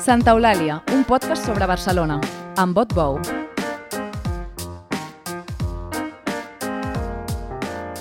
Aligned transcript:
Santa 0.00 0.32
Eulàlia, 0.32 0.78
un 0.96 1.02
podcast 1.04 1.44
sobre 1.44 1.66
Barcelona, 1.68 2.14
amb 2.56 2.72
vot 2.72 2.94
bou. 2.96 3.18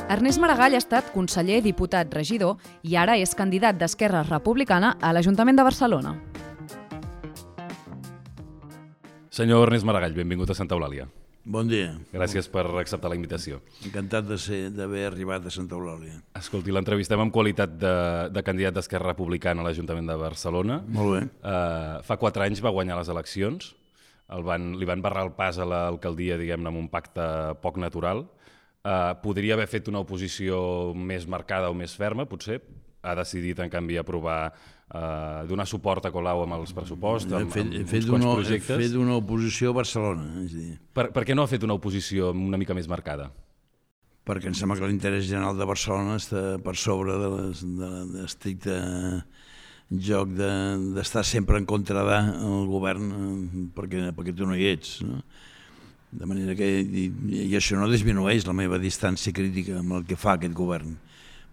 Ernest 0.07 0.39
Maragall 0.39 0.77
ha 0.77 0.80
estat 0.80 1.12
conseller, 1.12 1.59
diputat, 1.59 2.07
regidor 2.16 2.55
i 2.88 2.95
ara 2.95 3.20
és 3.20 3.35
candidat 3.35 3.75
d'Esquerra 3.75 4.23
Republicana 4.30 4.95
a 5.02 5.12
l'Ajuntament 5.12 5.59
de 5.59 5.67
Barcelona. 5.67 6.16
Senyor 9.29 9.68
Ernest 9.68 9.84
Maragall, 9.84 10.16
benvingut 10.16 10.55
a 10.55 10.55
Santa 10.55 10.79
Eulàlia. 10.79 11.11
Bon 11.50 11.66
dia. 11.66 11.95
Gràcies 12.13 12.45
per 12.54 12.61
acceptar 12.77 13.09
la 13.09 13.16
invitació. 13.18 13.57
Encantat 13.88 14.27
de 14.29 14.36
ser 14.38 14.59
d'haver 14.70 15.07
arribat 15.07 15.48
a 15.49 15.54
Santa 15.54 15.73
Eulàlia. 15.73 16.20
Escolti, 16.38 16.70
l'entrevistem 16.70 17.23
en 17.23 17.31
qualitat 17.34 17.73
de, 17.81 17.94
de 18.30 18.44
candidat 18.45 18.75
d'Esquerra 18.77 19.16
Republicana 19.16 19.63
a 19.63 19.66
l'Ajuntament 19.66 20.12
de 20.12 20.17
Barcelona. 20.22 20.77
Molt 20.94 21.16
bé. 21.16 21.23
Uh, 21.41 22.03
fa 22.05 22.20
quatre 22.22 22.45
anys 22.45 22.62
va 22.62 22.73
guanyar 22.75 22.99
les 22.99 23.09
eleccions. 23.09 23.72
El 24.30 24.45
van, 24.45 24.75
li 24.77 24.85
van 24.85 25.02
barrar 25.02 25.25
el 25.25 25.34
pas 25.34 25.58
a 25.58 25.66
l'alcaldia, 25.66 26.38
diguem-ne, 26.38 26.70
amb 26.70 26.84
un 26.84 26.91
pacte 26.94 27.25
poc 27.63 27.81
natural. 27.81 28.27
Uh, 28.86 29.17
podria 29.23 29.58
haver 29.58 29.66
fet 29.73 29.89
una 29.89 30.05
oposició 30.05 30.59
més 30.94 31.25
marcada 31.25 31.73
o 31.73 31.77
més 31.77 31.97
ferma, 31.97 32.30
potser. 32.30 32.59
Ha 33.02 33.17
decidit, 33.17 33.58
en 33.66 33.73
canvi, 33.73 33.97
aprovar 33.97 34.52
uh, 34.93 35.45
donar 35.49 35.66
suport 35.70 36.05
a 36.05 36.11
Colau 36.11 36.43
amb 36.45 36.57
els 36.59 36.73
pressupostos, 36.73 37.34
amb, 37.34 37.49
He 37.49 37.53
fet, 37.53 37.66
amb 37.67 37.73
he 37.75 37.84
uns 37.84 37.91
fet, 37.91 38.07
quants 38.09 38.25
una, 38.25 38.34
he 38.34 38.39
projectes. 38.41 38.81
fet 38.85 38.95
una 38.97 39.16
oposició 39.20 39.70
a 39.71 39.77
Barcelona. 39.81 40.25
És 40.45 40.53
a 40.53 40.57
dir, 40.57 40.77
Per, 40.93 41.09
per 41.16 41.23
què 41.25 41.35
no 41.35 41.43
ha 41.43 41.52
fet 41.52 41.63
una 41.63 41.73
oposició 41.77 42.31
una 42.31 42.57
mica 42.57 42.73
més 42.77 42.88
marcada? 42.89 43.31
perquè 44.30 44.45
em 44.45 44.53
sembla 44.53 44.75
que 44.77 44.85
l'interès 44.85 45.23
general 45.25 45.57
de 45.57 45.66
Barcelona 45.66 46.17
està 46.20 46.59
per 46.61 46.75
sobre 46.77 47.16
de 47.17 47.30
les- 47.33 47.63
de 47.66 47.88
l'estricte 48.14 48.75
joc 49.89 50.30
de- 50.38 50.94
d'estar 50.94 51.23
de, 51.23 51.27
sempre 51.31 51.58
en 51.58 51.66
contra 51.66 52.03
del 52.05 52.67
govern 52.69 53.08
eh, 53.09 53.64
perquè, 53.73 54.11
perquè 54.14 54.36
tu 54.38 54.45
no 54.45 54.53
hi 54.55 54.67
ets. 54.69 54.99
No? 55.02 55.23
De 56.11 56.25
manera 56.30 56.53
que, 56.53 56.67
i, 56.81 57.08
i 57.49 57.55
això 57.58 57.77
no 57.80 57.89
disminueix 57.89 58.45
la 58.45 58.53
meva 58.53 58.77
distància 58.77 59.33
crítica 59.33 59.80
amb 59.80 59.94
el 59.97 60.05
que 60.05 60.16
fa 60.17 60.36
aquest 60.38 60.53
govern, 60.53 60.94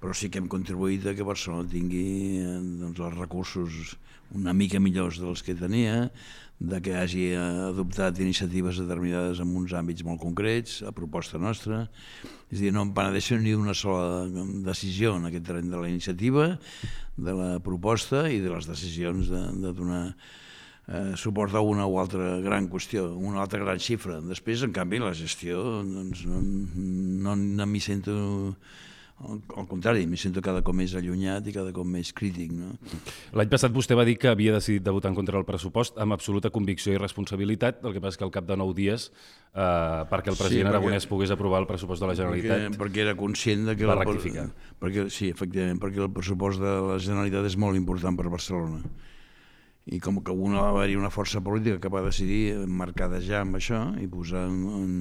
però 0.01 0.15
sí 0.17 0.31
que 0.31 0.41
hem 0.43 0.49
contribuït 0.53 1.07
a 1.07 1.15
que 1.17 1.27
Barcelona 1.27 1.69
tingui 1.71 2.43
eh, 2.43 2.59
doncs, 2.83 3.01
els 3.01 3.17
recursos 3.17 3.97
una 4.35 4.53
mica 4.53 4.81
millors 4.83 5.21
dels 5.23 5.43
que 5.47 5.55
tenia, 5.55 6.11
de 6.59 6.81
que 6.81 6.95
hagi 6.97 7.29
eh, 7.33 7.41
adoptat 7.69 8.19
iniciatives 8.23 8.81
determinades 8.81 9.43
en 9.45 9.53
uns 9.59 9.75
àmbits 9.77 10.05
molt 10.07 10.23
concrets, 10.23 10.81
a 10.87 10.93
proposta 10.97 11.39
nostra. 11.39 11.85
És 12.51 12.59
a 12.59 12.63
dir, 12.65 12.73
no 12.75 12.87
em 12.87 12.95
penedeixo 12.97 13.39
ni 13.41 13.55
una 13.55 13.75
sola 13.77 14.25
decisió 14.65 15.17
en 15.19 15.29
aquest 15.29 15.47
terreny 15.49 15.71
de 15.73 15.83
la 15.83 15.91
iniciativa, 15.91 16.49
de 17.17 17.37
la 17.37 17.51
proposta 17.65 18.27
i 18.33 18.41
de 18.41 18.51
les 18.53 18.69
decisions 18.69 19.31
de, 19.33 19.43
de 19.63 19.75
donar 19.77 20.03
eh, 20.89 21.13
suport 21.17 21.55
a 21.55 21.61
una 21.61 21.87
o 21.87 22.01
altra 22.01 22.39
gran 22.45 22.71
qüestió, 22.73 23.11
una 23.17 23.43
altra 23.45 23.61
gran 23.63 23.81
xifra. 23.83 24.21
Després, 24.25 24.65
en 24.65 24.75
canvi, 24.77 25.03
la 25.03 25.15
gestió, 25.15 25.63
doncs, 25.85 26.25
no, 26.31 26.43
no, 26.43 27.37
no 27.37 27.71
m'hi 27.71 27.85
sento... 27.85 28.17
Al, 29.25 29.39
al 29.57 29.65
contrari, 29.65 30.03
m'hi 30.05 30.19
sento 30.21 30.43
cada 30.45 30.61
cop 30.61 30.75
més 30.77 30.93
allunyat 30.99 31.47
i 31.49 31.53
cada 31.55 31.71
cop 31.73 31.87
més 31.89 32.11
crític. 32.13 32.51
No? 32.53 32.75
L'any 33.33 33.49
passat 33.49 33.73
vostè 33.73 33.97
va 33.97 34.05
dir 34.05 34.19
que 34.21 34.29
havia 34.29 34.53
decidit 34.53 34.85
de 34.85 34.93
votar 34.93 35.09
en 35.09 35.17
contra 35.17 35.39
del 35.39 35.47
pressupost 35.49 35.97
amb 36.05 36.13
absoluta 36.13 36.51
convicció 36.53 36.93
i 36.93 36.99
responsabilitat, 37.01 37.81
el 37.89 37.95
que 37.97 38.03
passa 38.05 38.13
és 38.13 38.21
que 38.21 38.27
al 38.29 38.35
cap 38.35 38.45
de 38.45 38.59
nou 38.61 38.75
dies, 38.77 39.07
eh, 39.55 40.05
perquè 40.13 40.29
el 40.35 40.37
Sí, 40.37 40.43
president 40.43 40.69
perquè- 40.69 40.75
Aragonès 40.75 41.09
pogués 41.09 41.33
aprovar 41.33 41.63
el 41.65 41.67
pressupost 41.71 42.05
de 42.05 42.11
la 42.11 42.15
Generalitat, 42.19 42.67
Perquè, 42.69 42.77
perquè 42.85 43.03
era 43.07 43.17
conscient 43.17 43.65
de 43.71 43.77
que... 43.81 43.89
Va 43.89 43.97
la- 43.97 44.05
rectificar. 44.05 44.51
Perquè, 44.85 45.07
sí, 45.09 45.31
efectivament, 45.33 45.81
perquè 45.81 46.05
el 46.05 46.13
pressupost 46.13 46.61
de 46.61 46.77
la 46.93 46.99
Generalitat 47.01 47.49
és 47.49 47.57
molt 47.57 47.81
important 47.81 48.21
per 48.21 48.29
Barcelona. 48.29 48.83
I 49.87 50.01
com 50.03 50.21
que 50.21 50.33
una, 50.35 50.61
va 50.61 50.75
haver-hi 50.75 50.97
una 51.01 51.09
força 51.15 51.41
política 51.41 51.79
que 51.81 51.89
va 51.89 52.03
decidir 52.05 52.57
marcada 52.69 53.21
ja 53.23 53.41
amb 53.47 53.57
això 53.57 53.81
i 54.03 54.09
posar 54.11 54.45
en, 54.51 54.57
en, 54.77 54.95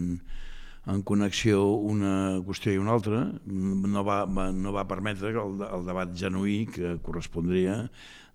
en 0.85 1.01
connexió 1.01 1.63
una 1.73 2.39
qüestió 2.45 2.73
i 2.73 2.77
una 2.77 2.93
altra, 2.93 3.23
no 3.45 4.03
va, 4.05 4.23
va, 4.29 4.51
no 4.53 4.73
va 4.75 4.87
permetre 4.87 5.33
que 5.33 5.41
el, 5.41 5.61
el 5.65 5.85
debat 5.87 6.11
genuí 6.17 6.65
que 6.69 6.97
correspondria 7.01 7.85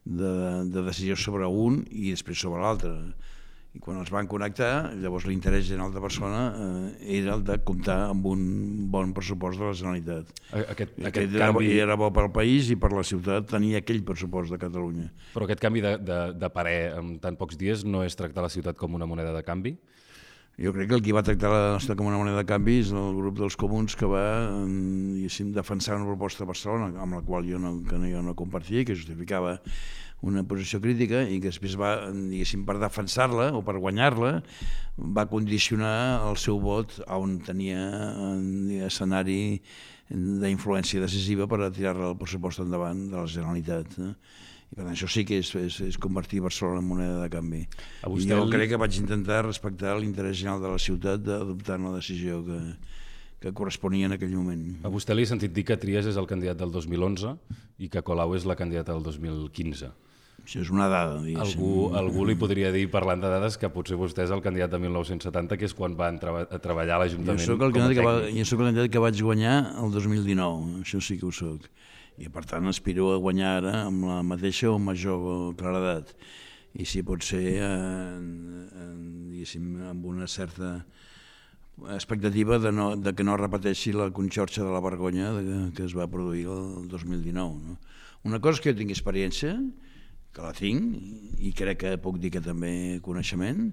de, 0.05 0.33
de 0.67 0.83
decisió 0.83 1.17
sobre 1.17 1.47
un 1.47 1.85
i 1.91 2.11
després 2.11 2.41
sobre 2.43 2.63
l'altre. 2.65 2.95
I 3.71 3.79
quan 3.79 4.01
els 4.01 4.09
van 4.11 4.27
connectar, 4.27 4.97
llavors 4.99 5.29
l'interès 5.31 5.63
general 5.69 5.93
de 5.95 6.01
Barcelona 6.03 6.41
eh, 6.51 7.19
era 7.21 7.37
el 7.37 7.45
de 7.47 7.55
comptar 7.63 8.01
amb 8.09 8.25
un 8.27 8.41
bon 8.91 9.13
pressupost 9.15 9.61
de 9.61 9.69
la 9.69 9.77
Generalitat. 9.79 10.33
aquest, 10.51 10.97
Aquest 10.99 11.07
aquest 11.07 11.37
era, 11.37 11.53
canvi, 11.53 11.69
era 11.79 11.95
bo 11.95 12.09
pel 12.11 12.33
país 12.35 12.73
i 12.75 12.79
per 12.81 12.91
la 12.91 13.05
ciutat 13.07 13.47
tenir 13.53 13.77
aquell 13.79 14.03
pressupost 14.03 14.51
de 14.51 14.59
Catalunya. 14.59 15.13
però 15.37 15.47
aquest 15.47 15.63
canvi 15.63 15.85
de, 15.87 15.95
de, 16.03 16.19
de 16.35 16.51
parer 16.51 16.97
en 16.99 17.15
tan 17.23 17.39
pocs 17.39 17.61
dies 17.61 17.87
no 17.87 18.03
és 18.03 18.19
tractar 18.19 18.43
la 18.43 18.51
ciutat 18.51 18.75
com 18.75 18.99
una 18.99 19.07
moneda 19.07 19.31
de 19.37 19.47
canvi? 19.47 19.77
Jo 20.61 20.75
crec 20.77 20.91
que 20.91 20.97
el 20.99 21.03
que 21.05 21.15
va 21.17 21.23
tractar 21.25 21.49
la 21.53 21.61
nostra 21.77 21.95
com 21.97 22.09
una 22.11 22.19
moneda 22.21 22.43
de 22.43 22.49
canvi 22.49 22.81
és 22.83 22.91
el 22.93 23.15
grup 23.17 23.39
dels 23.39 23.57
comuns 23.57 23.95
que 23.97 24.09
va 24.09 24.25
diguéssim, 24.67 25.55
defensar 25.57 25.97
una 25.97 26.09
proposta 26.11 26.45
de 26.45 26.51
Barcelona 26.51 26.91
amb 27.01 27.17
la 27.17 27.23
qual 27.25 27.49
jo 27.49 27.61
no, 27.63 27.79
que 27.87 27.97
no, 27.97 28.11
jo 28.11 28.21
no 28.27 28.37
compartia, 28.37 28.85
que 28.85 28.97
justificava 28.99 29.61
una 30.21 30.43
posició 30.45 30.83
crítica 30.85 31.23
i 31.25 31.39
que 31.41 31.49
després 31.49 31.79
va, 31.81 31.95
diguéssim, 32.13 32.67
per 32.69 32.77
defensar-la 32.81 33.51
o 33.57 33.63
per 33.65 33.79
guanyar-la, 33.81 34.35
va 35.01 35.25
condicionar 35.31 35.95
el 36.29 36.37
seu 36.37 36.61
vot 36.61 36.99
a 37.07 37.17
on 37.17 37.39
tenia 37.47 37.81
eh, 37.81 38.83
escenari 38.91 39.41
d'influència 40.11 41.01
decisiva 41.01 41.47
per 41.49 41.63
a 41.63 41.73
tirar 41.73 41.95
el 41.97 42.17
pressupost 42.21 42.61
endavant 42.67 43.07
de 43.09 43.17
la 43.17 43.29
Generalitat. 43.31 43.97
Eh? 43.97 44.13
I 44.71 44.77
per 44.77 44.85
tant, 44.85 44.93
això 44.95 45.09
sí 45.11 45.25
que 45.27 45.41
és, 45.43 45.49
és, 45.59 45.81
és 45.83 45.97
convertir 45.99 46.41
Barcelona 46.45 46.79
en 46.79 46.87
moneda 46.87 47.17
de 47.25 47.31
canvi. 47.33 47.65
A 48.05 48.07
I 48.07 48.13
vostè 48.13 48.31
jo 48.37 48.45
li- 48.45 48.53
crec 48.55 48.71
que 48.71 48.79
vaig 48.79 48.99
intentar 49.01 49.41
respectar 49.45 49.97
l'interès 49.99 50.37
general 50.39 50.61
de 50.63 50.71
la 50.71 50.79
ciutat 50.79 51.25
d'adoptar 51.27 51.81
una 51.81 51.97
decisió 51.97 52.39
que, 52.47 52.61
que 53.43 53.53
corresponia 53.53 54.07
en 54.07 54.15
aquell 54.15 54.31
moment. 54.37 54.79
A 54.87 54.93
vostè 54.93 55.17
li 55.17 55.27
he 55.27 55.31
sentit 55.31 55.51
dir 55.57 55.65
que 55.67 55.77
Trias 55.77 56.07
és 56.07 56.17
el 56.21 56.29
candidat 56.31 56.61
del 56.63 56.71
2011 56.71 57.35
i 57.83 57.89
que 57.91 58.03
Colau 58.07 58.37
és 58.39 58.47
la 58.47 58.55
candidata 58.55 58.95
del 58.95 59.03
2015. 59.03 59.91
Això 60.41 60.63
és 60.63 60.71
una 60.73 60.87
dada, 60.89 61.19
diguéssim. 61.21 61.59
Algú, 61.61 61.91
algú 61.99 62.25
li 62.25 62.35
podria 62.39 62.71
dir, 62.73 62.87
parlant 62.91 63.21
de 63.21 63.29
dades, 63.29 63.59
que 63.61 63.69
potser 63.75 63.99
vostè 64.01 64.23
és 64.25 64.31
el 64.33 64.41
candidat 64.41 64.71
de 64.73 64.79
1970, 64.81 65.59
que 65.61 65.67
és 65.69 65.75
quan 65.77 65.93
van 65.99 66.17
treba 66.23 66.47
a 66.47 66.59
treballar 66.63 66.95
a 66.97 66.99
Jo 66.99 67.03
l'Ajuntament 67.05 67.43
sóc 67.45 67.61
el 67.67 67.75
candidat 67.75 67.99
que, 67.99 68.07
va, 68.07 68.15
jo 68.39 68.47
sóc 68.49 68.63
el 68.63 68.71
candidat 68.71 68.91
que 68.95 69.03
vaig 69.05 69.21
guanyar 69.21 69.59
el 69.83 69.91
2019, 69.93 70.81
això 70.87 71.03
sí 71.05 71.19
que 71.21 71.27
ho 71.29 71.33
sóc. 71.35 71.67
I 72.21 72.29
per 72.29 72.45
tant 72.45 72.69
aspiro 72.69 73.15
a 73.15 73.21
guanyar 73.21 73.57
ara 73.63 73.75
amb 73.87 74.05
la 74.05 74.21
mateixa 74.27 74.69
o 74.71 74.79
major 74.79 75.55
claredat. 75.57 76.13
I 76.77 76.85
si 76.87 77.03
pot 77.03 77.25
ser, 77.25 77.45
en, 77.65 78.27
en, 78.77 78.99
diguéssim, 79.31 79.71
amb 79.89 80.05
una 80.07 80.29
certa 80.29 80.85
expectativa 81.97 82.59
de, 82.59 82.73
no, 82.73 82.93
de 82.97 83.15
que 83.17 83.25
no 83.25 83.39
repeteixi 83.41 83.95
la 83.97 84.11
conxorxa 84.13 84.67
de 84.67 84.75
la 84.75 84.83
vergonya 84.85 85.33
de, 85.33 85.57
que 85.77 85.87
es 85.89 85.97
va 85.97 86.11
produir 86.13 86.45
el 86.53 86.91
2019. 86.93 87.33
No? 87.65 87.79
Una 88.29 88.41
cosa 88.45 88.59
és 88.59 88.65
que 88.65 88.75
jo 88.75 88.79
tingui 88.83 88.95
experiència, 88.95 89.57
que 90.31 90.45
la 90.45 90.53
tinc, 90.55 90.93
i 91.41 91.55
crec 91.57 91.81
que 91.83 91.97
puc 92.05 92.21
dir 92.21 92.35
que 92.37 92.45
també 92.45 93.01
coneixement, 93.03 93.71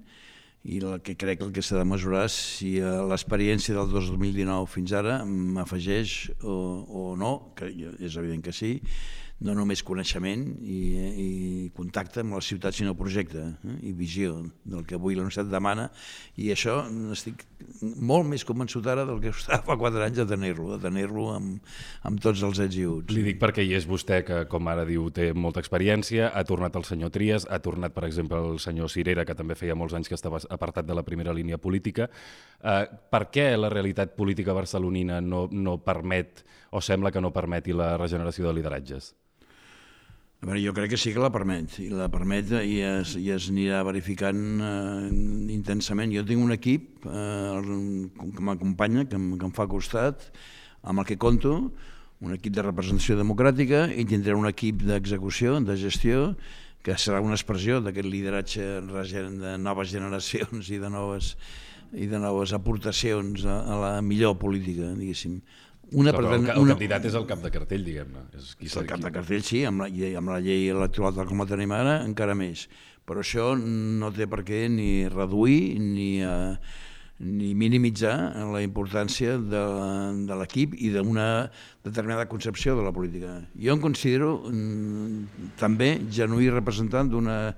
i 0.64 0.80
el 0.82 0.98
que 1.04 1.14
crec 1.18 1.42
el 1.44 1.52
que 1.54 1.62
s'ha 1.62 1.78
de 1.78 1.86
mesurar 1.88 2.24
és 2.26 2.34
si 2.58 2.74
eh, 2.80 2.96
l'experiència 3.10 3.76
del 3.76 3.92
2019 3.94 4.66
fins 4.72 4.94
ara 4.96 5.20
m'afegeix 5.24 6.16
o, 6.42 6.58
o 6.88 7.04
no, 7.18 7.54
que 7.58 7.70
és 7.70 8.18
evident 8.18 8.42
que 8.44 8.54
sí, 8.54 8.78
no 9.44 9.54
només 9.54 9.84
coneixement 9.86 10.42
i, 10.66 10.78
i 10.98 11.28
contacte 11.76 12.24
amb 12.24 12.34
la 12.34 12.42
ciutat, 12.42 12.74
sinó 12.74 12.96
projecte 12.98 13.44
eh, 13.44 13.76
i 13.86 13.92
visió 13.94 14.40
del 14.66 14.86
que 14.86 14.96
avui 14.98 15.14
la 15.14 15.22
universitat 15.22 15.50
demana 15.52 15.88
i 16.36 16.50
això 16.54 16.80
estic 17.14 17.44
molt 17.82 18.26
més 18.26 18.44
convençut 18.46 18.86
ara 18.90 19.04
del 19.06 19.20
que 19.22 19.30
estava 19.34 19.62
fa 19.68 19.78
quatre 19.78 20.02
anys 20.04 20.18
de 20.18 20.26
tenir-lo, 20.32 20.72
de 20.74 20.80
tenir-lo 20.82 21.28
amb, 21.36 21.70
amb 22.08 22.22
tots 22.22 22.42
els 22.46 22.62
ets. 22.64 22.78
Li 22.78 23.24
dic 23.24 23.38
perquè 23.40 23.62
hi 23.64 23.76
és 23.78 23.86
vostè 23.88 24.20
que, 24.26 24.42
com 24.50 24.70
ara 24.70 24.84
diu, 24.88 25.06
té 25.14 25.30
molta 25.34 25.62
experiència, 25.62 26.32
ha 26.34 26.44
tornat 26.46 26.76
el 26.78 26.86
senyor 26.88 27.12
Trias, 27.14 27.46
ha 27.50 27.60
tornat, 27.62 27.94
per 27.94 28.04
exemple, 28.08 28.40
el 28.54 28.60
senyor 28.62 28.90
Cirera, 28.92 29.24
que 29.26 29.36
també 29.38 29.56
feia 29.58 29.78
molts 29.78 29.96
anys 29.98 30.10
que 30.10 30.18
estava 30.18 30.40
apartat 30.50 30.86
de 30.86 30.96
la 30.98 31.06
primera 31.06 31.34
línia 31.34 31.58
política. 31.62 32.08
Eh, 32.62 32.84
per 33.10 33.24
què 33.34 33.50
la 33.58 33.70
realitat 33.72 34.14
política 34.18 34.56
barcelonina 34.56 35.22
no, 35.22 35.46
no 35.52 35.78
permet, 35.82 36.44
o 36.70 36.82
sembla 36.84 37.14
que 37.14 37.22
no 37.22 37.34
permeti 37.34 37.74
la 37.76 37.96
regeneració 37.96 38.46
de 38.48 38.58
lideratges? 38.60 39.14
A 40.38 40.46
veure, 40.46 40.60
jo 40.62 40.70
crec 40.70 40.92
que 40.92 40.98
sí 41.00 41.10
que 41.10 41.18
la 41.18 41.32
permet, 41.34 41.80
i 41.82 41.88
la 41.90 42.06
permet 42.12 42.52
i 42.62 42.76
es, 42.86 43.16
i 43.18 43.32
es 43.34 43.48
anirà 43.50 43.80
verificant 43.82 44.62
eh, 44.62 45.08
intensament. 45.50 46.12
Jo 46.14 46.22
tinc 46.28 46.44
un 46.44 46.54
equip 46.54 47.08
eh, 47.10 47.58
que 48.36 48.44
m'acompanya, 48.46 49.08
que, 49.10 49.18
que 49.18 49.48
em 49.48 49.54
fa 49.56 49.66
costat, 49.66 50.28
amb 50.86 51.02
el 51.02 51.08
que 51.08 51.18
compto, 51.18 51.56
un 52.22 52.34
equip 52.34 52.54
de 52.54 52.62
representació 52.62 53.18
democràtica 53.18 53.88
i 53.90 54.06
tindré 54.06 54.38
un 54.38 54.46
equip 54.46 54.86
d'execució, 54.86 55.58
de 55.58 55.74
gestió, 55.78 56.32
que 56.86 56.94
serà 56.94 57.18
una 57.18 57.34
expressió 57.34 57.82
d'aquest 57.82 58.06
lideratge 58.06 58.68
de 58.86 59.56
noves 59.58 59.90
generacions 59.90 60.70
i 60.70 60.78
de 60.78 60.90
noves, 60.94 61.34
i 61.98 62.06
de 62.06 62.22
noves 62.22 62.54
aportacions 62.54 63.42
a, 63.42 63.58
a 63.66 63.80
la 63.82 63.92
millor 64.06 64.38
política, 64.38 64.94
diguéssim. 64.94 65.40
Una 65.92 66.12
Però 66.12 66.26
el, 66.28 66.42
pretén- 66.42 66.50
el 66.56 66.62
una- 66.62 66.74
candidat 66.74 67.04
és 67.08 67.14
el 67.14 67.24
cap 67.26 67.40
de 67.42 67.50
cartell, 67.50 67.84
diguem-ne. 67.84 68.26
És 68.36 68.54
qui 68.58 68.66
És 68.66 68.76
el 68.76 68.86
cap 68.86 69.00
de 69.00 69.10
cartell, 69.10 69.42
sí, 69.42 69.64
amb 69.64 69.80
la, 69.80 69.88
i 69.88 70.14
amb 70.18 70.28
la 70.28 70.40
llei 70.40 70.68
electoral 70.68 71.14
tal 71.16 71.26
com 71.30 71.38
la 71.40 71.46
tenim 71.48 71.72
ara, 71.72 72.02
encara 72.04 72.34
més. 72.36 72.66
Però 73.08 73.20
això 73.24 73.54
no 73.56 74.10
té 74.12 74.26
per 74.28 74.42
què 74.44 74.66
ni 74.68 75.08
reduir 75.08 75.78
ni, 75.80 76.20
eh, 76.20 76.58
ni 77.20 77.54
minimitzar 77.56 78.36
la 78.52 78.60
importància 78.62 79.38
de, 79.40 79.62
de 80.28 80.36
l'equip 80.36 80.74
i 80.76 80.90
d'una 80.92 81.48
determinada 81.82 82.28
concepció 82.28 82.76
de 82.76 82.84
la 82.84 82.92
política. 82.92 83.38
Jo 83.56 83.72
em 83.72 83.80
considero 83.80 84.42
mm, 84.44 85.56
també 85.56 85.94
genuí 86.10 86.50
representant 86.52 87.08
d'una 87.10 87.54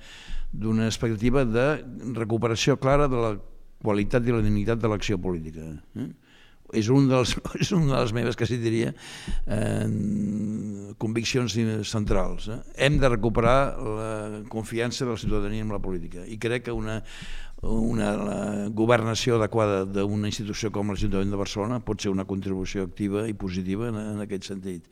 d'una 0.53 0.87
expectativa 0.87 1.45
de 1.47 1.67
recuperació 2.15 2.75
clara 2.83 3.07
de 3.07 3.19
la 3.23 3.35
qualitat 3.83 4.27
i 4.27 4.33
la 4.35 4.41
dignitat 4.43 4.81
de 4.83 4.89
l'acció 4.91 5.19
política. 5.19 5.63
Eh? 5.95 6.09
És 6.77 6.91
un 6.93 7.09
dels, 7.11 7.35
és 7.63 7.73
una 7.77 7.97
de 7.97 8.01
les 8.05 8.15
meves, 8.17 8.39
quasi 8.39 8.59
diria, 8.61 8.93
eh, 9.47 9.87
conviccions 11.01 11.57
centrals. 11.89 12.49
Eh? 12.49 12.59
Hem 12.87 12.99
de 13.01 13.13
recuperar 13.13 13.59
la 13.81 14.43
confiança 14.49 15.05
de 15.05 15.13
la 15.13 15.21
ciutadania 15.21 15.65
en 15.65 15.73
la 15.73 15.81
política 15.83 16.27
i 16.27 16.39
crec 16.41 16.69
que 16.69 16.75
una, 16.77 17.01
una 17.63 18.69
governació 18.77 19.37
adequada 19.39 19.85
d'una 19.85 20.31
institució 20.31 20.71
com 20.75 20.93
l'Ajuntament 20.93 21.33
de 21.33 21.41
Barcelona 21.41 21.81
pot 21.85 22.01
ser 22.01 22.13
una 22.13 22.27
contribució 22.29 22.87
activa 22.89 23.27
i 23.29 23.37
positiva 23.37 23.91
en, 23.91 24.01
en 24.01 24.25
aquest 24.25 24.51
sentit. 24.53 24.89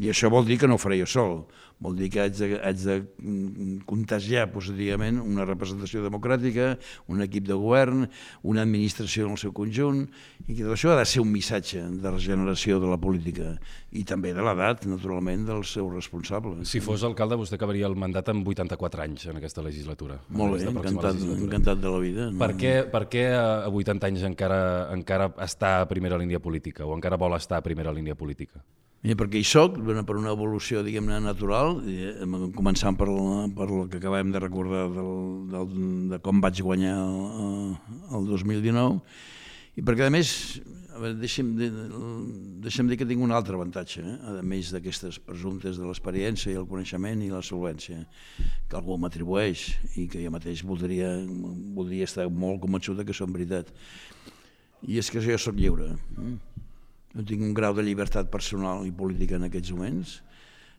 I 0.00 0.12
això 0.12 0.30
vol 0.32 0.48
dir 0.48 0.58
que 0.60 0.68
no 0.68 0.76
ho 0.76 0.82
faré 0.82 1.00
jo 1.00 1.08
sol, 1.08 1.42
vol 1.80 1.96
dir 1.96 2.10
que 2.12 2.20
haig 2.20 2.36
de, 2.36 2.48
haig 2.60 2.82
de 2.84 2.96
mm, 3.00 3.76
contagiar 3.88 4.46
positivament 4.52 5.20
una 5.22 5.46
representació 5.48 6.02
democràtica, 6.04 6.74
un 7.08 7.24
equip 7.24 7.46
de 7.48 7.56
govern, 7.56 8.04
una 8.44 8.64
administració 8.66 9.26
en 9.26 9.36
el 9.36 9.40
seu 9.40 9.54
conjunt, 9.56 10.02
i 10.46 10.52
que 10.52 10.64
tot 10.64 10.74
això 10.76 10.92
ha 10.92 10.98
de 11.00 11.06
ser 11.08 11.24
un 11.24 11.30
missatge 11.32 11.82
de 12.02 12.12
regeneració 12.12 12.80
de 12.82 12.90
la 12.90 13.00
política 13.00 13.54
i 13.96 14.04
també 14.04 14.34
de 14.36 14.44
l'edat, 14.44 14.84
naturalment, 14.90 15.46
dels 15.48 15.72
seus 15.78 15.88
responsables. 15.94 16.68
Si 16.68 16.82
fos 16.84 17.04
alcalde, 17.06 17.38
vostè 17.40 17.56
acabaria 17.56 17.88
el 17.88 17.96
mandat 17.98 18.28
amb 18.32 18.46
84 18.46 19.06
anys 19.06 19.30
en 19.32 19.40
aquesta 19.40 19.64
legislatura. 19.64 20.20
Molt 20.28 20.58
bé, 20.58 20.68
encantat, 20.68 21.16
legislatura. 21.16 21.46
encantat 21.46 21.80
de 21.80 21.94
la 21.94 22.02
vida. 22.04 22.28
Per 22.44 22.52
què, 22.60 22.74
per 22.92 23.06
què 23.10 23.24
a 23.38 23.46
80 23.72 24.12
anys 24.12 24.28
encara, 24.28 24.60
encara 24.92 25.32
està 25.40 25.78
a 25.80 25.88
primera 25.90 26.20
línia 26.20 26.42
política 26.44 26.84
o 26.84 26.94
encara 26.96 27.18
vol 27.20 27.38
estar 27.40 27.58
a 27.58 27.64
primera 27.64 27.94
línia 27.94 28.18
política? 28.18 28.60
Mira, 29.00 29.16
perquè 29.16 29.40
hi 29.40 29.46
soc, 29.48 29.78
per 29.80 30.16
una 30.18 30.34
evolució, 30.34 30.82
diguem-ne, 30.84 31.22
natural, 31.24 31.78
eh, 31.88 32.26
començant 32.52 32.98
per, 33.00 33.06
la- 33.08 33.46
per 33.56 33.68
el 33.72 33.86
que 33.88 33.96
acabem 33.96 34.28
de 34.34 34.42
recordar 34.42 34.82
del, 34.92 35.14
del, 35.48 35.70
de 36.10 36.18
com 36.20 36.42
vaig 36.44 36.60
guanyar 36.60 36.98
el, 37.00 37.70
el 38.18 38.26
2019, 38.28 39.00
i 39.80 39.84
perquè, 39.86 40.04
a 40.04 40.12
més, 40.12 40.34
a 40.92 41.00
veure, 41.00 41.14
deixa'm, 41.16 41.54
dir, 41.56 41.70
deixa'm 42.60 42.90
dir 42.90 42.98
que 43.00 43.06
tinc 43.08 43.24
un 43.24 43.32
altre 43.32 43.56
avantatge, 43.56 44.02
eh? 44.04 44.18
a 44.36 44.44
més 44.44 44.68
d'aquestes 44.74 45.16
presumptes 45.24 45.80
de 45.80 45.86
l'experiència 45.88 46.52
i 46.52 46.58
el 46.60 46.68
coneixement 46.68 47.24
i 47.24 47.30
la 47.32 47.40
solvència, 47.40 48.02
que 48.68 48.76
algú 48.76 48.98
m'atribueix 49.00 49.64
i 49.96 50.10
que 50.12 50.20
jo 50.20 50.34
mateix 50.34 50.60
voldria, 50.66 51.14
voldria 51.72 52.04
estar 52.04 52.28
molt 52.28 52.60
convençut 52.66 53.00
que 53.06 53.16
són 53.16 53.32
veritat. 53.32 53.72
I 54.84 54.96
és 55.00 55.08
que 55.12 55.20
jo 55.24 55.40
sóc 55.40 55.56
lliure. 55.56 55.94
Eh? 56.20 56.36
Jo 57.14 57.24
tinc 57.26 57.42
un 57.42 57.54
grau 57.58 57.74
de 57.76 57.84
llibertat 57.86 58.30
personal 58.34 58.84
i 58.86 58.92
política 59.02 59.38
en 59.40 59.48
aquests 59.48 59.72
moments 59.76 60.18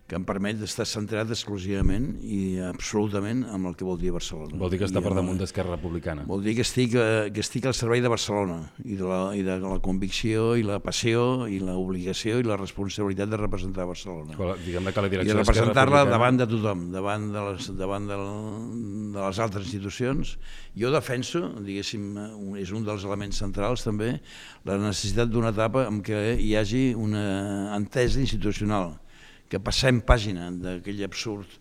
que 0.10 0.18
em 0.20 0.26
permet 0.28 0.58
d'estar 0.60 0.84
centrat 0.90 1.30
exclusivament 1.32 2.08
i 2.20 2.60
absolutament 2.68 3.46
amb 3.48 3.70
el 3.70 3.78
que 3.80 3.86
vol 3.88 4.00
dir 4.00 4.12
Barcelona. 4.12 4.58
Vol 4.60 4.74
dir 4.74 4.82
que 4.82 4.88
està 4.90 5.00
I 5.00 5.06
per 5.06 5.14
damunt 5.16 5.38
d'Esquerra 5.40 5.78
Republicana. 5.78 6.26
Vol 6.28 6.44
dir 6.44 6.56
que 6.58 6.66
estic, 6.66 6.98
eh, 7.00 7.30
que 7.32 7.40
estic 7.40 7.68
al 7.70 7.76
servei 7.78 8.04
de 8.04 8.12
Barcelona 8.12 8.58
i 8.84 8.98
de, 9.00 9.06
la, 9.08 9.20
i 9.38 9.46
de 9.48 9.56
la 9.64 9.78
convicció 9.84 10.58
i 10.60 10.66
la 10.68 10.82
passió 10.84 11.48
i 11.48 11.62
l'obligació 11.64 12.42
i 12.42 12.48
la 12.48 12.58
responsabilitat 12.60 13.32
de 13.32 13.40
representar 13.40 13.88
Barcelona. 13.88 14.36
Però, 14.36 14.58
Diguem-ne 14.60 14.92
que 14.92 15.06
la 15.06 15.08
I 15.08 15.14
direcció 15.14 15.38
d'Esquerra 15.38 15.68
representar-la 15.70 16.02
davant 16.10 16.42
de 16.42 16.48
tothom, 16.52 16.82
davant 16.92 17.30
de 17.32 17.46
les, 17.48 17.70
davant 17.80 18.10
de, 18.10 18.18
la, 18.20 18.34
de 19.16 19.22
les 19.22 19.40
altres 19.46 19.70
institucions. 19.70 20.34
Jo 20.78 20.92
defenso, 20.92 21.46
diguéssim, 21.64 22.10
és 22.60 22.74
un 22.76 22.84
dels 22.88 23.06
elements 23.08 23.40
centrals 23.40 23.86
també, 23.88 24.18
la 24.68 24.76
necessitat 24.82 25.32
d'una 25.32 25.54
etapa 25.56 25.86
en 25.88 26.02
què 26.04 26.36
hi 26.36 26.52
hagi 26.60 26.84
una 27.00 27.24
entesa 27.78 28.20
institucional, 28.20 28.98
que 29.52 29.60
passem 29.60 30.00
pàgina 30.08 30.48
d'aquell 30.56 31.02
absurd 31.04 31.58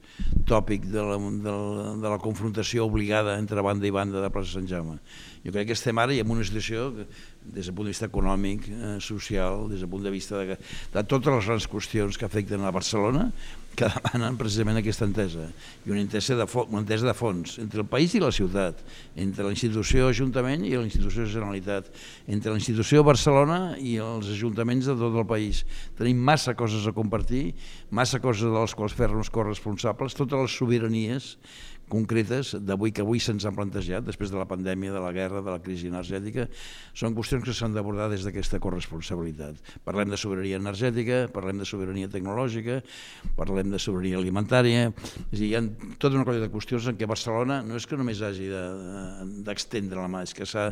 tòpic 0.46 0.84
de 0.92 1.02
la, 1.02 1.16
de, 1.18 1.54
la, 1.54 1.86
de 1.98 2.12
la 2.12 2.18
confrontació 2.22 2.84
obligada 2.86 3.34
entre 3.40 3.64
banda 3.66 3.88
i 3.88 3.92
banda 3.94 4.22
de 4.22 4.30
plaça 4.30 4.54
Sant 4.54 4.68
Jaume. 4.70 5.00
Jo 5.42 5.54
crec 5.54 5.70
que 5.70 5.76
estem 5.78 5.98
ara 5.98 6.14
i 6.14 6.20
en 6.22 6.30
una 6.30 6.46
situació 6.46 6.90
que, 6.94 7.06
des 7.56 7.66
del 7.66 7.74
punt 7.74 7.88
de 7.88 7.94
vista 7.94 8.06
econòmic, 8.06 8.68
eh, 8.70 8.92
social, 9.02 9.66
des 9.72 9.82
del 9.82 9.90
punt 9.90 10.06
de 10.06 10.12
vista 10.14 10.38
de, 10.38 10.58
de 10.94 11.02
totes 11.02 11.34
les 11.34 11.50
grans 11.50 11.66
qüestions 11.72 12.20
que 12.20 12.28
afecten 12.28 12.62
a 12.62 12.74
Barcelona, 12.74 13.30
que 13.78 13.88
demanen 13.88 14.36
precisament 14.40 14.78
aquesta 14.80 15.06
entesa, 15.06 15.46
i 15.86 15.92
una 15.92 16.02
entesa 16.02 16.36
de, 16.38 16.46
una 16.66 16.82
entesa 16.82 17.06
de 17.06 17.14
fons 17.16 17.56
entre 17.62 17.82
el 17.84 17.88
país 17.90 18.14
i 18.16 18.22
la 18.22 18.32
ciutat, 18.34 18.82
entre 19.14 19.46
la 19.46 19.54
institució 19.54 20.10
Ajuntament 20.10 20.66
i 20.68 20.74
la 20.76 20.84
institució 20.86 21.26
Generalitat, 21.30 21.88
entre 22.28 22.52
la 22.52 22.60
institució 22.60 23.04
Barcelona 23.06 23.76
i 23.78 23.96
els 24.02 24.30
ajuntaments 24.34 24.90
de 24.90 24.98
tot 25.00 25.16
el 25.22 25.26
país. 25.28 25.64
Tenim 25.98 26.20
massa 26.30 26.56
coses 26.58 26.86
a 26.86 26.94
compartir, 26.96 27.50
massa 27.90 28.20
coses 28.20 28.48
de 28.48 28.54
les 28.56 28.76
quals 28.76 28.96
fer-nos 28.96 29.32
corresponsables, 29.32 30.18
totes 30.18 30.46
les 30.46 30.60
sobiranies 30.60 31.34
concretes 31.90 32.54
d'avui 32.62 32.92
que 32.94 33.02
avui 33.02 33.18
se'ns 33.20 33.44
han 33.48 33.56
plantejat, 33.56 34.04
després 34.06 34.30
de 34.32 34.38
la 34.38 34.46
pandèmia, 34.48 34.92
de 34.94 35.02
la 35.02 35.10
guerra, 35.12 35.42
de 35.42 35.50
la 35.50 35.60
crisi 35.62 35.90
energètica, 35.90 36.46
són 36.94 37.16
qüestions 37.18 37.44
que 37.44 37.54
s'han 37.56 37.74
d'abordar 37.74 38.08
des 38.12 38.22
d'aquesta 38.24 38.60
corresponsabilitat. 38.62 39.58
Parlem 39.84 40.10
de 40.14 40.18
sobirania 40.20 40.60
energètica, 40.60 41.24
parlem 41.34 41.58
de 41.60 41.66
sobirania 41.68 42.08
tecnològica, 42.12 42.80
parlem 43.36 43.70
de 43.74 43.78
sobirania 43.82 44.18
alimentària, 44.20 44.88
és 45.30 45.34
a 45.34 45.40
dir, 45.40 45.50
hi 45.50 45.54
ha 45.58 45.62
tota 45.98 46.14
una 46.16 46.24
colla 46.28 46.40
de 46.46 46.50
qüestions 46.52 46.86
en 46.90 46.96
què 47.00 47.08
Barcelona 47.10 47.60
no 47.66 47.76
és 47.76 47.86
que 47.90 47.98
només 47.98 48.20
hagi 48.22 48.46
de- 48.48 49.42
d'extendre 49.46 50.00
la 50.00 50.08
mà, 50.08 50.22
és 50.22 50.34
que 50.34 50.46
s'ha 50.46 50.70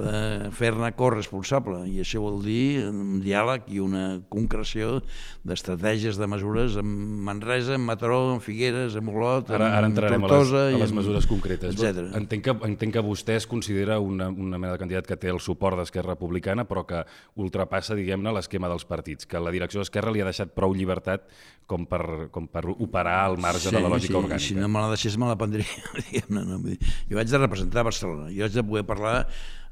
de 0.00 0.50
fer-ne 0.56 0.90
corresponsable, 0.96 1.84
i 1.90 2.00
això 2.00 2.22
vol 2.24 2.40
dir 2.44 2.86
un 2.88 3.20
diàleg 3.20 3.68
i 3.68 3.80
una 3.82 4.20
concreció 4.32 5.02
d'estratègies, 5.44 6.16
de 6.20 6.26
mesures 6.30 6.76
en 6.80 6.86
Manresa, 7.26 7.74
en 7.76 7.84
Mataró, 7.84 8.34
en 8.34 8.40
Figueres, 8.40 8.96
en 8.96 9.08
Olot, 9.08 9.50
Ara, 9.50 9.70
ara 9.78 9.88
en 10.14 10.22
entrarem 10.30 10.38
a 10.38 10.38
les, 10.38 10.50
Tortosa 10.50 10.62
a 10.66 10.70
i 10.70 10.80
les 10.80 10.90
en- 10.90 10.96
mesures 10.96 11.26
concretes. 11.26 11.74
etcètera. 11.74 12.10
Entenc 12.16 12.44
que, 12.44 12.54
entenc 12.68 12.92
que 12.94 13.02
vostè 13.04 13.36
es 13.36 13.46
considera 13.46 13.98
una, 14.00 14.28
una 14.30 14.58
mena 14.58 14.72
de 14.72 14.78
candidat 14.78 15.06
que 15.06 15.16
té 15.16 15.28
el 15.30 15.40
suport 15.40 15.76
d'Esquerra 15.78 16.14
Republicana, 16.14 16.64
però 16.68 16.86
que 16.86 17.04
ultrapassa, 17.36 17.94
diguem-ne, 17.98 18.32
l'esquema 18.32 18.68
dels 18.68 18.84
partits, 18.84 19.26
que 19.26 19.40
la 19.42 19.50
direcció 19.50 19.80
d'Esquerra 19.82 20.10
li 20.14 20.20
ha 20.22 20.28
deixat 20.30 20.54
prou 20.54 20.74
llibertat 20.74 21.26
com 21.66 21.84
per, 21.86 22.28
com 22.30 22.48
per 22.50 22.64
operar 22.78 23.24
al 23.26 23.38
marge 23.38 23.70
de 23.70 23.80
la 23.80 23.88
lògica 23.88 24.14
sí, 24.14 24.18
orgànica. 24.18 24.46
Si 24.48 24.54
no 24.58 24.68
me 24.68 24.80
la 24.80 24.88
deixés, 24.94 25.16
me 25.18 25.26
la 25.30 25.36
prendria. 25.38 25.66
diguem-ne, 26.10 26.44
no? 26.44 26.58
Dir, 26.64 26.78
Jo 27.10 27.18
haig 27.18 27.30
de 27.30 27.38
representar 27.38 27.84
Barcelona, 27.86 28.30
jo 28.34 28.44
haig 28.46 28.52
de 28.54 28.64
poder 28.64 28.84
parlar 28.86 29.26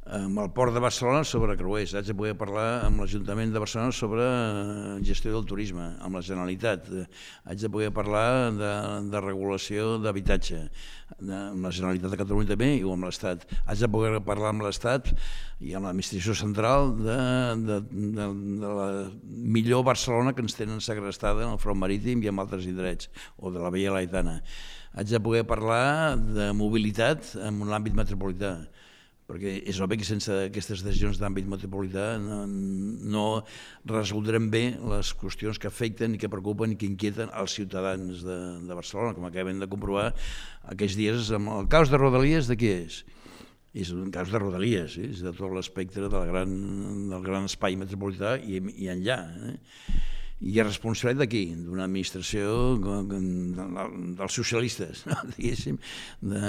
amb 0.08 0.38
el 0.40 0.50
Port 0.56 0.72
de 0.72 0.80
Barcelona 0.80 1.20
sobre 1.28 1.56
creuers, 1.58 1.92
haig 1.92 2.06
de 2.08 2.14
poder 2.16 2.34
parlar 2.38 2.84
amb 2.86 3.02
l'Ajuntament 3.02 3.50
de 3.52 3.60
Barcelona 3.60 3.92
sobre 3.92 4.24
eh, 4.24 4.94
gestió 5.04 5.34
del 5.34 5.44
turisme, 5.48 5.84
amb 6.00 6.16
la 6.16 6.22
Generalitat, 6.24 6.88
haig 7.44 7.60
de 7.60 7.70
poder 7.72 7.90
parlar 7.92 8.54
de, 8.56 8.70
de 9.12 9.20
regulació 9.20 9.98
d'habitatge, 10.00 10.62
amb 11.18 11.66
la 11.66 11.74
Generalitat 11.74 12.14
de 12.14 12.20
Catalunya 12.22 12.54
també 12.54 12.70
i 12.78 12.86
amb 12.88 13.04
l'Estat. 13.04 13.44
Haig 13.66 13.84
de 13.84 13.90
poder 13.92 14.22
parlar 14.24 14.54
amb 14.54 14.64
l'Estat 14.64 15.12
i 15.60 15.76
amb 15.76 15.90
l'administració 15.90 16.36
central 16.38 16.94
de, 16.96 17.20
de, 17.68 17.78
de, 17.92 18.30
de 18.64 18.72
la 18.80 18.88
millor 19.28 19.84
Barcelona 19.90 20.32
que 20.32 20.44
ens 20.44 20.56
tenen 20.56 20.80
segrestada 20.84 21.44
en 21.44 21.52
el 21.52 21.60
front 21.60 21.80
marítim 21.84 22.24
i 22.24 22.32
en 22.32 22.40
altres 22.40 22.64
indrets, 22.70 23.12
o 23.36 23.52
de 23.52 23.60
la 23.60 23.72
Vella 23.74 23.98
Laetana. 23.98 24.40
Haig 24.96 25.12
de 25.12 25.20
poder 25.20 25.44
parlar 25.44 26.16
de 26.16 26.48
mobilitat 26.56 27.34
en 27.44 27.60
l'àmbit 27.68 27.94
metropolità, 27.94 28.56
perquè 29.28 29.58
és 29.68 29.76
obvi 29.84 29.98
que 30.00 30.06
sense 30.08 30.32
aquestes 30.46 30.80
decisions 30.80 31.18
d'àmbit 31.20 31.48
metropolità 31.50 32.14
no, 32.22 32.40
no 32.48 33.24
resoldrem 33.90 34.46
bé 34.48 34.62
les 34.80 35.10
qüestions 35.20 35.60
que 35.60 35.68
afecten 35.68 36.16
i 36.16 36.20
que 36.22 36.30
preocupen 36.32 36.72
i 36.72 36.78
que 36.80 36.88
inquieten 36.88 37.28
els 37.36 37.58
ciutadans 37.58 38.24
de, 38.24 38.38
de 38.64 38.78
Barcelona, 38.78 39.12
com 39.12 39.28
acabem 39.28 39.60
de 39.60 39.68
comprovar 39.68 40.08
aquests 40.72 40.96
dies 40.96 41.32
amb 41.36 41.52
el 41.58 41.68
caos 41.68 41.92
de 41.92 42.00
Rodalies 42.00 42.48
de 42.48 42.56
qui 42.56 42.72
és? 42.72 43.02
És 43.76 43.92
un 43.92 44.08
cas 44.10 44.32
de 44.32 44.40
Rodalies, 44.40 44.96
eh? 44.96 45.10
és 45.12 45.20
de 45.20 45.34
tot 45.36 45.52
l'espectre 45.52 46.08
del, 46.08 46.30
gran, 46.32 46.54
del 47.12 47.26
gran 47.26 47.44
espai 47.50 47.76
metropolità 47.76 48.38
i, 48.40 48.62
i 48.80 48.88
enllà. 48.94 49.20
Eh? 49.52 49.58
I 50.40 50.52
és 50.60 50.66
responsabilitat 50.68 51.24
d'aquí, 51.24 51.40
d'una 51.66 51.86
administració 51.88 52.76
dels 52.78 54.36
socialistes, 54.38 55.02
no? 55.08 55.16
diguéssim, 55.34 55.78
de, 56.22 56.42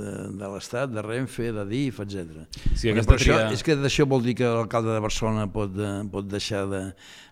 de, 0.00 0.12
de 0.40 0.50
l'Estat, 0.54 0.92
de 0.92 1.04
Renfe, 1.06 1.50
de 1.56 1.64
DIF, 1.70 2.00
etc. 2.04 2.44
Sí, 2.74 2.90
aquesta 2.92 3.14
però 3.14 3.18
això, 3.20 3.38
tria- 3.38 3.50
és 3.56 3.64
que 3.66 3.76
d'això 3.80 4.06
vol 4.10 4.24
dir 4.26 4.36
que 4.40 4.48
l'alcalde 4.48 4.92
de 4.96 5.02
Barcelona 5.04 5.46
pot, 5.52 5.76
eh, 5.80 5.92
pot 6.12 6.28
deixar 6.28 6.66
de... 6.70 6.82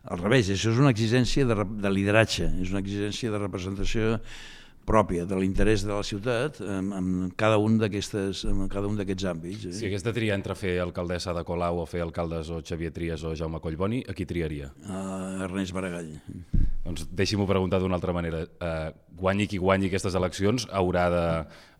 Al 0.09 0.23
revés, 0.23 0.49
això 0.55 0.71
és 0.73 0.79
una 0.81 0.95
exigència 0.95 1.45
de, 1.45 1.57
de 1.85 1.91
lideratge, 1.93 2.47
és 2.63 2.71
una 2.73 2.81
exigència 2.81 3.29
de 3.35 3.41
representació 3.43 4.15
pròpia 4.89 5.27
de 5.29 5.37
l'interès 5.39 5.85
de 5.85 5.93
la 5.93 6.05
ciutat 6.07 6.63
en, 6.65 6.93
en 6.97 7.09
cada 7.39 7.61
un 7.61 7.77
d'aquests 7.81 8.47
cada 8.73 8.89
un 8.89 8.97
d'aquests 8.99 9.29
àmbits. 9.29 9.69
Eh? 9.69 9.75
Si 9.77 9.89
hagués 9.89 10.07
de 10.07 10.15
triar 10.17 10.39
entre 10.39 10.57
fer 10.59 10.79
alcaldessa 10.83 11.35
de 11.37 11.45
Colau 11.49 11.83
o 11.83 11.87
fer 11.89 12.03
alcaldes 12.05 12.51
o 12.55 12.63
Xavier 12.65 12.93
Trias 12.95 13.25
o 13.25 13.35
Jaume 13.37 13.61
Collboni, 13.65 14.03
a 14.09 14.17
qui 14.17 14.27
triaria? 14.29 14.73
Uh, 14.87 15.45
Ernest 15.47 15.77
Baragall. 15.77 16.15
Doncs 16.87 17.09
deixi-m'ho 17.13 17.47
preguntar 17.49 17.83
d'una 17.83 17.99
altra 17.99 18.15
manera. 18.17 18.45
Uh, 18.57 18.89
guanyi 19.19 19.49
qui 19.51 19.59
guanyi 19.63 19.91
aquestes 19.91 20.17
eleccions 20.19 20.69
haurà 20.73 21.09
de, 21.13 21.27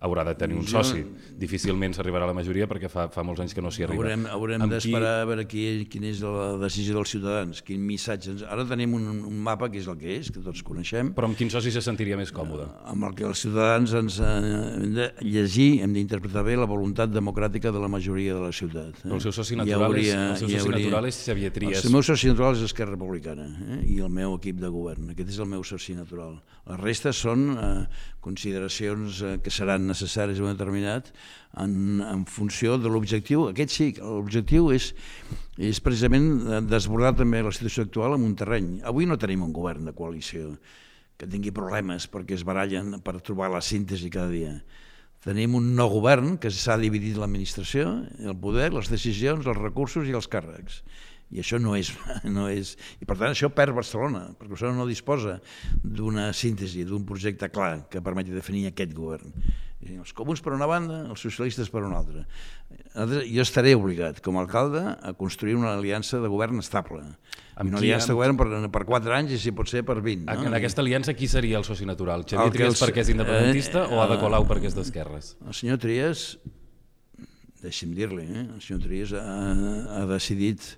haurà 0.01 0.25
de 0.25 0.35
tenir 0.39 0.57
un 0.57 0.67
jo... 0.67 0.79
soci. 0.79 1.03
Difícilment 1.39 1.95
s'arribarà 1.97 2.27
a 2.27 2.31
la 2.31 2.37
majoria 2.37 2.69
perquè 2.71 2.91
fa, 2.91 3.09
fa 3.13 3.25
molts 3.27 3.43
anys 3.43 3.55
que 3.57 3.63
no 3.65 3.71
s'hi 3.75 3.87
arriba. 3.87 4.05
Haurem, 4.05 4.27
haurem 4.31 4.67
d'esperar 4.71 5.13
qui... 5.15 5.23
a 5.23 5.29
veure 5.31 5.47
qui, 5.51 5.65
quina 5.91 6.11
és 6.13 6.23
la 6.23 6.51
decisió 6.63 6.95
dels 6.97 7.15
ciutadans, 7.15 7.63
quin 7.67 7.83
missatge... 7.87 8.37
Ara 8.49 8.67
tenim 8.69 8.95
un, 8.99 9.09
un 9.29 9.41
mapa 9.45 9.71
que 9.73 9.81
és 9.83 9.89
el 9.91 9.99
que 10.01 10.19
és, 10.19 10.31
que 10.35 10.43
tots 10.45 10.63
coneixem. 10.67 11.13
Però 11.17 11.31
amb 11.31 11.39
quin 11.39 11.51
soci 11.53 11.73
se 11.75 11.83
sentiria 11.85 12.19
més 12.21 12.33
còmode? 12.35 12.69
Uh, 12.69 12.93
amb 12.95 13.09
el 13.09 13.17
que 13.19 13.27
els 13.29 13.43
ciutadans 13.47 13.95
ens 13.99 14.21
uh, 14.23 14.29
hem 14.79 14.95
de 14.99 15.09
llegir, 15.27 15.69
hem 15.85 15.97
d'interpretar 15.97 16.47
bé 16.47 16.59
la 16.59 16.69
voluntat 16.71 17.13
democràtica 17.15 17.75
de 17.75 17.83
la 17.83 17.91
majoria 17.91 18.39
de 18.39 18.47
la 18.47 18.53
ciutat. 18.55 19.03
Eh? 19.03 19.13
El 19.15 19.25
seu 19.25 19.35
soci 19.35 19.59
natural, 19.59 19.89
hauria, 19.91 20.15
és, 20.15 20.37
el 20.37 20.41
seu 20.45 20.53
soci 20.55 20.63
hauria... 20.63 20.85
natural 20.87 21.11
és 21.11 21.21
Xavier 21.27 21.53
Trias. 21.55 21.83
El 21.89 21.97
meu 21.97 22.07
soci 22.07 22.31
natural 22.31 22.59
és 22.59 22.65
Esquerra 22.69 22.95
Republicana 22.95 23.49
eh? 23.49 23.83
i 23.91 23.99
el 24.05 24.15
meu 24.15 24.39
equip 24.39 24.63
de 24.63 24.71
govern. 24.71 25.11
Aquest 25.15 25.35
és 25.35 25.43
el 25.43 25.51
meu 25.51 25.67
soci 25.67 25.99
natural. 25.99 26.39
La 26.69 26.79
resta 26.79 27.11
són 27.17 27.28
eh, 27.37 27.87
consideracions 28.25 29.21
eh, 29.23 29.35
que 29.45 29.53
seran 29.53 29.87
necessàries 29.91 30.41
en 30.41 30.49
un 30.49 30.57
determinat 30.57 31.11
en, 31.61 32.01
en 32.05 32.25
funció 32.29 32.79
de 32.81 32.91
l'objectiu. 32.93 33.49
Aquest 33.51 33.75
sí, 33.75 33.89
l'objectiu 34.01 34.71
és, 34.75 34.93
és 35.59 35.81
precisament 35.85 36.65
desbordar 36.69 37.15
també 37.19 37.43
la 37.45 37.55
situació 37.55 37.87
actual 37.89 38.17
en 38.17 38.27
un 38.27 38.37
terreny. 38.39 38.79
Avui 38.89 39.09
no 39.09 39.19
tenim 39.21 39.45
un 39.47 39.55
govern 39.57 39.91
de 39.91 39.97
coalició 39.97 40.55
que 41.19 41.27
tingui 41.27 41.51
problemes 41.55 42.07
perquè 42.11 42.37
es 42.39 42.47
barallen 42.47 43.01
per 43.03 43.19
trobar 43.21 43.51
la 43.51 43.65
síntesi 43.65 44.11
cada 44.15 44.31
dia. 44.31 44.55
Tenim 45.25 45.57
un 45.59 45.73
nou 45.75 45.91
govern 45.91 46.37
que 46.39 46.51
s'ha 46.55 46.77
dividit 46.79 47.19
l'administració, 47.19 47.91
el 48.23 48.37
poder, 48.39 48.71
les 48.71 48.87
decisions, 48.89 49.49
els 49.51 49.59
recursos 49.59 50.07
i 50.07 50.15
els 50.15 50.31
càrrecs 50.31 50.85
i 51.31 51.43
això 51.43 51.61
no 51.61 51.77
és, 51.77 51.93
no 52.37 52.49
és... 52.49 52.75
I 53.03 53.09
per 53.09 53.19
tant 53.21 53.33
això 53.35 53.51
perd 53.53 53.77
Barcelona, 53.77 54.29
perquè 54.35 54.55
Barcelona 54.55 54.81
no 54.81 54.89
disposa 54.89 55.39
d'una 55.83 56.31
síntesi, 56.37 56.87
d'un 56.89 57.05
projecte 57.09 57.51
clar 57.53 57.89
que 57.93 58.05
permeti 58.05 58.35
definir 58.35 58.69
aquest 58.71 58.95
govern. 58.97 59.35
Els 59.89 60.11
comuns 60.17 60.41
per 60.43 60.51
una 60.57 60.67
banda, 60.67 61.05
els 61.07 61.21
socialistes 61.23 61.69
per 61.71 61.85
una 61.87 62.01
altra. 62.01 62.25
Jo 63.31 63.45
estaré 63.45 63.77
obligat, 63.79 64.19
com 64.25 64.37
a 64.37 64.43
alcalde, 64.43 64.81
a 64.83 65.13
construir 65.17 65.55
una 65.55 65.77
aliança 65.77 66.19
de 66.19 66.31
govern 66.33 66.59
estable. 66.59 67.05
Amb 67.55 67.71
una 67.71 67.79
aliança 67.79 68.11
de 68.11 68.17
govern 68.19 68.37
per, 68.41 68.49
per 68.75 68.83
4 68.89 69.15
anys 69.15 69.37
i 69.37 69.39
si 69.43 69.55
pot 69.55 69.71
ser 69.71 69.85
per 69.87 70.01
20. 70.01 70.27
No? 70.27 70.49
En 70.51 70.59
aquesta 70.59 70.83
aliança 70.83 71.15
qui 71.15 71.31
seria 71.31 71.61
el 71.61 71.67
soci 71.69 71.87
natural? 71.87 72.27
Xavier 72.27 72.57
Trias 72.57 72.75
els, 72.75 72.83
perquè 72.83 73.05
és 73.05 73.13
independentista 73.15 73.85
eh, 73.85 73.95
o 73.95 74.03
Ada 74.03 74.19
Colau 74.21 74.49
perquè 74.51 74.73
és 74.73 74.77
d'esquerres? 74.77 75.33
El 75.47 75.57
senyor 75.61 75.79
Trias, 75.83 76.27
deixi'm 77.63 77.95
dir-li, 77.95 78.27
eh? 78.27 78.45
el 78.49 78.61
senyor 78.65 78.83
Trias 78.83 79.15
ha, 79.15 79.39
ha 79.95 80.05
decidit 80.11 80.73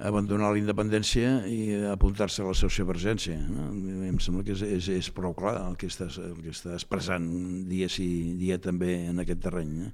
abandonar 0.00 0.52
la 0.52 0.60
independència 0.60 1.42
i 1.48 1.76
apuntar-se 1.92 2.42
a 2.42 2.48
la 2.48 2.56
sociovergència. 2.56 3.36
No? 3.50 3.68
Em 4.08 4.18
sembla 4.22 4.44
que 4.46 4.56
és, 4.56 4.64
és, 4.64 4.88
és 5.02 5.10
prou 5.14 5.34
clar 5.36 5.56
el 5.66 5.76
que, 5.80 5.90
estàs, 5.92 6.18
el 6.22 6.38
que 6.40 6.54
està 6.54 6.74
expressant 6.78 7.26
dia 7.68 7.90
sí 7.92 8.08
dia 8.40 8.58
també 8.62 8.94
en 9.10 9.22
aquest 9.22 9.42
terreny. 9.44 9.90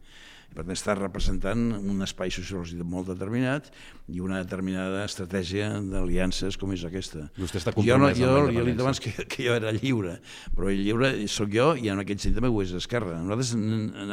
Eh? 0.49 0.55
Per 0.59 0.64
tant, 0.64 0.75
està 0.75 0.95
representant 0.97 1.61
un 1.78 2.02
espai 2.02 2.33
sociològic 2.35 2.83
molt 2.83 3.09
determinat 3.12 3.69
i 4.09 4.21
una 4.25 4.40
determinada 4.43 5.05
estratègia 5.05 5.69
d'aliances 5.85 6.57
com 6.59 6.73
és 6.75 6.85
aquesta. 6.85 7.28
Vostè 7.38 7.61
està 7.61 7.75
jo 7.76 7.99
no, 8.00 8.11
jo, 8.17 8.33
jo 8.50 8.64
li 8.64 8.75
abans 8.75 9.00
que, 9.00 9.12
que 9.28 9.45
jo 9.47 9.55
era 9.55 9.73
lliure, 9.73 10.19
però 10.57 10.71
el 10.73 10.83
lliure 10.83 11.12
sóc 11.31 11.52
jo 11.52 11.71
i 11.76 11.90
en 11.93 12.02
aquest 12.02 12.25
sentit 12.25 12.40
també 12.40 12.50
ho 12.50 12.62
és 12.62 12.73
Esquerra. 12.78 13.19
Nosaltres 13.23 13.55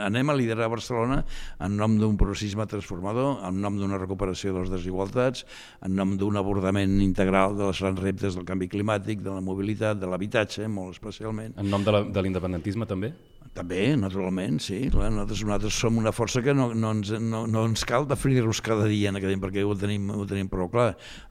anem 0.06 0.30
a 0.30 0.38
liderar 0.38 0.70
Barcelona 0.70 1.22
en 1.60 1.78
nom 1.80 1.98
d'un 2.00 2.18
progressisme 2.20 2.68
transformador, 2.70 3.40
en 3.48 3.62
nom 3.64 3.80
d'una 3.80 4.00
recuperació 4.02 4.54
de 4.54 4.66
les 4.66 4.74
desigualtats, 4.74 5.46
en 5.86 5.96
nom 5.98 6.16
d'un 6.20 6.38
abordament 6.42 7.00
integral 7.02 7.58
de 7.58 7.70
les 7.70 7.82
grans 7.82 8.02
reptes 8.02 8.38
del 8.38 8.48
canvi 8.48 8.70
climàtic, 8.72 9.24
de 9.24 9.34
la 9.34 9.44
mobilitat, 9.44 9.98
de 10.02 10.10
l'habitatge, 10.12 10.68
molt 10.70 10.98
especialment. 10.98 11.56
En 11.58 11.72
nom 11.72 11.86
de 11.86 12.22
l'independentisme 12.22 12.88
també? 12.90 13.16
També, 13.56 13.94
naturalment, 13.96 14.58
sí. 14.60 14.82
Clar, 14.92 15.08
nosaltres, 15.14 15.44
nosaltres 15.48 15.78
som 15.80 16.00
una 16.02 16.12
força 16.16 16.42
que 16.44 16.54
no, 16.56 16.68
no, 16.76 16.90
ens, 16.98 17.14
no, 17.24 17.46
no 17.48 17.62
ens 17.70 17.86
cal 17.88 18.08
definir-nos 18.10 18.60
cada 18.66 18.90
dia 18.92 19.14
en 19.14 19.20
aquest 19.20 19.40
perquè 19.40 19.64
ho 19.64 19.78
tenim, 19.80 20.10
ho 20.12 20.26
tenim 20.28 20.50
prou 20.52 20.68
clar. 20.74 20.90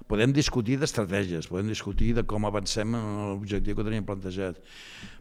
Podem 0.08 0.32
discutir 0.36 0.78
d'estratègies, 0.80 1.50
podem 1.52 1.68
discutir 1.72 2.14
de 2.16 2.24
com 2.28 2.48
avancem 2.48 2.96
en 2.96 3.10
l'objectiu 3.34 3.76
que 3.76 3.84
tenim 3.84 4.08
plantejat, 4.08 4.56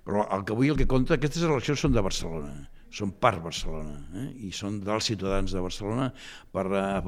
però 0.07 0.24
el 0.31 0.48
que 0.48 0.55
avui 0.55 0.72
el 0.72 0.79
que 0.79 0.88
compta, 0.88 1.19
aquestes 1.19 1.43
eleccions 1.43 1.83
són 1.83 1.95
de 1.95 2.03
Barcelona 2.07 2.55
són 2.93 3.13
part 3.17 3.41
Barcelona 3.41 3.95
eh? 4.21 4.27
i 4.45 4.51
són 4.53 4.77
dels 4.85 5.07
ciutadans 5.09 5.50
de 5.53 5.62
Barcelona 5.63 6.12
per 6.53 6.65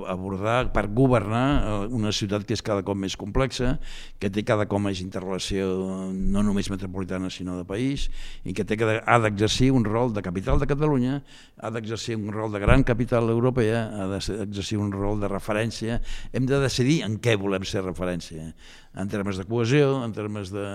abordar, 0.09 0.71
per 0.73 0.87
governar 0.89 1.45
eh, 1.55 1.73
una 1.93 2.13
ciutat 2.15 2.45
que 2.47 2.55
és 2.57 2.63
cada 2.65 2.81
cop 2.85 2.97
més 2.97 3.13
complexa, 3.19 3.75
que 4.17 4.31
té 4.33 4.41
cada 4.47 4.65
cop 4.69 4.81
més 4.81 5.03
interrelació 5.03 5.67
no 6.09 6.41
només 6.45 6.71
metropolitana 6.73 7.29
sinó 7.29 7.59
de 7.59 7.67
país 7.69 8.07
i 8.43 8.55
que 8.57 8.65
té 8.65 8.79
que 8.79 8.97
ha 8.97 9.19
d'exercir 9.21 9.69
un 9.75 9.85
rol 9.85 10.13
de 10.15 10.23
capital 10.25 10.57
de 10.61 10.69
Catalunya, 10.69 11.19
ha 11.61 11.71
d'exercir 11.73 12.17
un 12.17 12.31
rol 12.33 12.55
de 12.55 12.63
gran 12.63 12.83
capital 12.83 13.29
europea, 13.29 13.85
ha 13.93 14.07
d'exercir 14.09 14.79
un 14.81 14.89
rol 14.93 15.21
de 15.21 15.29
referència. 15.29 15.99
Hem 16.33 16.49
de 16.49 16.59
decidir 16.63 17.03
en 17.05 17.19
què 17.21 17.35
volem 17.37 17.65
ser 17.67 17.83
referència, 17.85 18.49
en 18.95 19.11
termes 19.11 19.37
de 19.37 19.45
cohesió, 19.45 19.99
en 20.05 20.15
termes 20.17 20.49
de, 20.55 20.65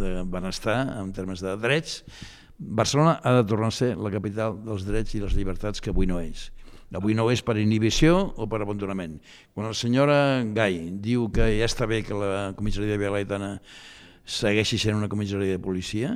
de 0.00 0.14
benestar, 0.30 0.78
en 1.02 1.12
termes 1.12 1.44
de 1.44 1.52
drets, 1.60 2.00
Barcelona 2.58 3.18
ha 3.22 3.32
de 3.40 3.44
tornar 3.50 3.68
a 3.72 3.74
ser 3.74 3.94
la 3.98 4.12
capital 4.14 4.58
dels 4.64 4.84
drets 4.86 5.14
i 5.16 5.22
les 5.22 5.34
llibertats 5.34 5.82
que 5.82 5.90
avui 5.90 6.06
no 6.06 6.20
és. 6.22 6.50
Avui 6.94 7.16
no 7.18 7.26
és 7.32 7.42
per 7.42 7.56
inhibició 7.58 8.14
o 8.38 8.46
per 8.46 8.60
abandonament. 8.62 9.18
Quan 9.54 9.66
la 9.66 9.74
senyora 9.74 10.16
Gai 10.54 10.92
diu 11.02 11.26
que 11.34 11.48
ja 11.58 11.66
està 11.66 11.88
bé 11.90 12.04
que 12.06 12.14
la 12.14 12.52
comissaria 12.54 12.94
de 12.94 13.00
Vialaitana 13.02 13.56
segueixi 14.24 14.78
sent 14.78 14.94
una 14.94 15.10
comissaria 15.10 15.56
de 15.56 15.62
policia, 15.62 16.14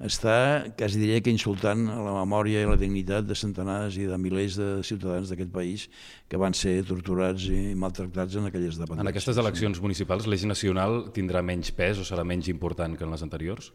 està, 0.00 0.64
quasi 0.78 0.96
diria 0.96 1.20
que 1.20 1.32
insultant 1.34 1.82
la 1.90 2.14
memòria 2.22 2.62
i 2.62 2.68
la 2.68 2.78
dignitat 2.80 3.26
de 3.28 3.36
centenars 3.36 3.98
i 4.00 4.06
de 4.08 4.16
milers 4.16 4.56
de 4.56 4.68
ciutadans 4.86 5.28
d'aquest 5.28 5.50
país 5.52 5.90
que 6.30 6.40
van 6.40 6.56
ser 6.56 6.78
torturats 6.88 7.50
i 7.52 7.74
maltractats 7.76 8.38
en 8.40 8.48
aquelles 8.48 8.78
dependències. 8.80 9.04
En 9.04 9.12
aquestes 9.12 9.42
eleccions 9.42 9.82
municipals, 9.84 10.30
l'eix 10.30 10.46
nacional 10.48 11.10
tindrà 11.12 11.44
menys 11.44 11.74
pes 11.76 12.00
o 12.00 12.06
serà 12.08 12.24
menys 12.24 12.48
important 12.48 12.96
que 12.96 13.04
en 13.04 13.12
les 13.12 13.26
anteriors? 13.26 13.74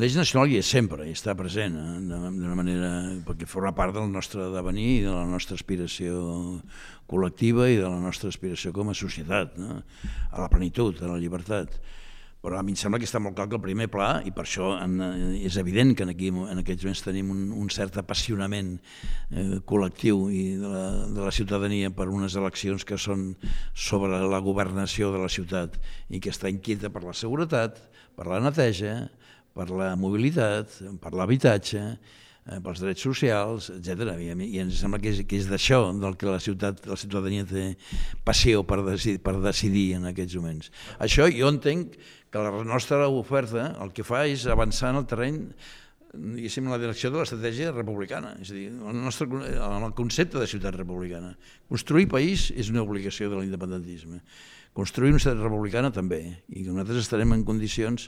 L'eix 0.00 0.14
nacional 0.16 0.48
hi 0.48 0.54
és 0.56 0.68
sempre, 0.72 1.04
hi 1.04 1.12
està 1.12 1.34
present, 1.36 1.74
eh? 1.76 1.96
d'una 2.08 2.54
manera, 2.56 2.92
perquè 3.26 3.44
forma 3.44 3.74
part 3.76 3.92
del 3.92 4.06
nostre 4.08 4.46
devenir 4.54 4.86
i 4.88 5.02
de 5.04 5.12
la 5.12 5.26
nostra 5.28 5.58
aspiració 5.58 6.14
col·lectiva 7.10 7.66
i 7.68 7.76
de 7.76 7.84
la 7.84 7.98
nostra 8.00 8.30
aspiració 8.32 8.72
com 8.72 8.88
a 8.88 8.96
societat, 8.96 9.58
no? 9.60 9.82
a 10.30 10.40
la 10.40 10.48
plenitud, 10.48 10.96
a 10.96 11.12
la 11.12 11.18
llibertat. 11.20 11.76
Però 12.40 12.56
a 12.56 12.64
mi 12.64 12.72
em 12.72 12.78
sembla 12.80 12.98
que 12.98 13.04
està 13.04 13.20
molt 13.20 13.36
clar 13.36 13.50
que 13.50 13.58
el 13.58 13.62
primer 13.62 13.90
pla, 13.92 14.08
i 14.24 14.32
per 14.32 14.46
això 14.46 14.72
en, 14.80 14.96
és 15.44 15.60
evident 15.60 15.92
que 15.98 16.08
aquí, 16.08 16.32
en 16.32 16.64
aquests 16.64 16.88
moments 16.88 17.04
tenim 17.04 17.28
un, 17.36 17.42
un 17.52 17.68
cert 17.70 18.00
apassionament 18.00 18.78
eh, 19.28 19.60
col·lectiu 19.68 20.24
i 20.32 20.56
de 20.56 20.72
la, 20.72 20.86
de 21.12 21.20
la 21.20 21.36
ciutadania 21.36 21.92
per 21.92 22.08
unes 22.08 22.32
eleccions 22.40 22.88
que 22.88 22.96
són 22.96 23.34
sobre 23.76 24.24
la 24.24 24.40
governació 24.40 25.12
de 25.12 25.20
la 25.20 25.28
ciutat 25.28 25.76
i 26.08 26.18
que 26.18 26.32
està 26.32 26.48
inquieta 26.48 26.88
per 26.88 27.04
la 27.04 27.12
seguretat, 27.12 27.76
per 28.16 28.32
la 28.32 28.40
neteja, 28.40 28.96
per 29.56 29.68
la 29.70 29.92
mobilitat, 30.00 30.78
per 31.02 31.12
l'habitatge, 31.16 31.82
eh, 32.46 32.58
pels 32.64 32.80
drets 32.82 33.04
socials, 33.04 33.68
etc. 33.74 34.14
I, 34.18 34.32
ens 34.62 34.80
sembla 34.80 35.00
que 35.02 35.12
és, 35.12 35.22
que 35.28 35.38
és 35.40 35.50
d'això 35.50 35.84
del 35.98 36.16
que 36.18 36.30
la 36.30 36.40
ciutat, 36.42 36.82
la 36.90 36.98
ciutadania 36.98 37.46
té 37.48 37.72
passió 38.24 38.64
per 38.66 38.82
decidir, 38.86 39.20
per 39.22 39.36
decidir 39.42 39.86
en 39.98 40.08
aquests 40.10 40.38
moments. 40.40 40.72
Això 41.04 41.28
jo 41.30 41.52
entenc 41.52 41.98
que 42.32 42.40
la 42.42 42.64
nostra 42.64 43.06
oferta 43.12 43.72
el 43.84 43.92
que 43.92 44.06
fa 44.06 44.24
és 44.30 44.48
avançar 44.48 44.92
en 44.92 45.02
el 45.02 45.08
terreny 45.08 45.40
diguéssim, 46.12 46.66
la 46.68 46.76
direcció 46.80 47.08
de 47.10 47.22
l'estratègia 47.22 47.70
republicana, 47.72 48.34
és 48.42 48.50
a 48.52 48.56
dir, 48.56 48.66
el, 48.68 48.98
nostre, 49.00 49.28
el 49.56 49.94
concepte 49.96 50.40
de 50.40 50.48
ciutat 50.50 50.76
republicana. 50.76 51.32
Construir 51.72 52.10
país 52.12 52.50
és 52.52 52.68
una 52.72 52.82
obligació 52.84 53.30
de 53.32 53.40
l'independentisme. 53.40 54.20
Construir 54.72 55.10
una 55.12 55.20
ciutat 55.20 55.36
republicana 55.42 55.90
també, 55.92 56.22
i 56.48 56.62
nosaltres 56.64 57.02
estarem 57.02 57.34
en 57.34 57.42
condicions 57.44 58.06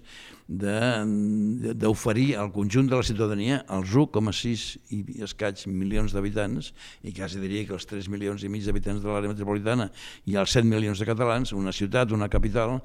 d'oferir 0.49 2.31
al 2.41 2.49
conjunt 2.55 2.89
de 2.89 2.97
la 2.97 3.05
ciutadania, 3.05 3.59
als 3.69 3.93
1,6 3.93 4.63
i 4.97 5.03
escaig 5.27 5.67
milions 5.69 6.17
d'habitants, 6.17 6.71
i 7.05 7.13
quasi 7.13 7.43
diria 7.43 7.67
que 7.69 7.77
els 7.77 7.85
3 7.91 8.09
milions 8.09 8.41
i 8.41 8.49
mig 8.49 8.65
d'habitants 8.65 9.05
de 9.05 9.13
l'àrea 9.13 9.35
metropolitana 9.35 9.91
i 10.25 10.39
els 10.41 10.57
7 10.57 10.65
milions 10.71 11.05
de 11.05 11.11
catalans, 11.11 11.53
una 11.53 11.73
ciutat, 11.77 12.17
una 12.17 12.31
capital, 12.33 12.81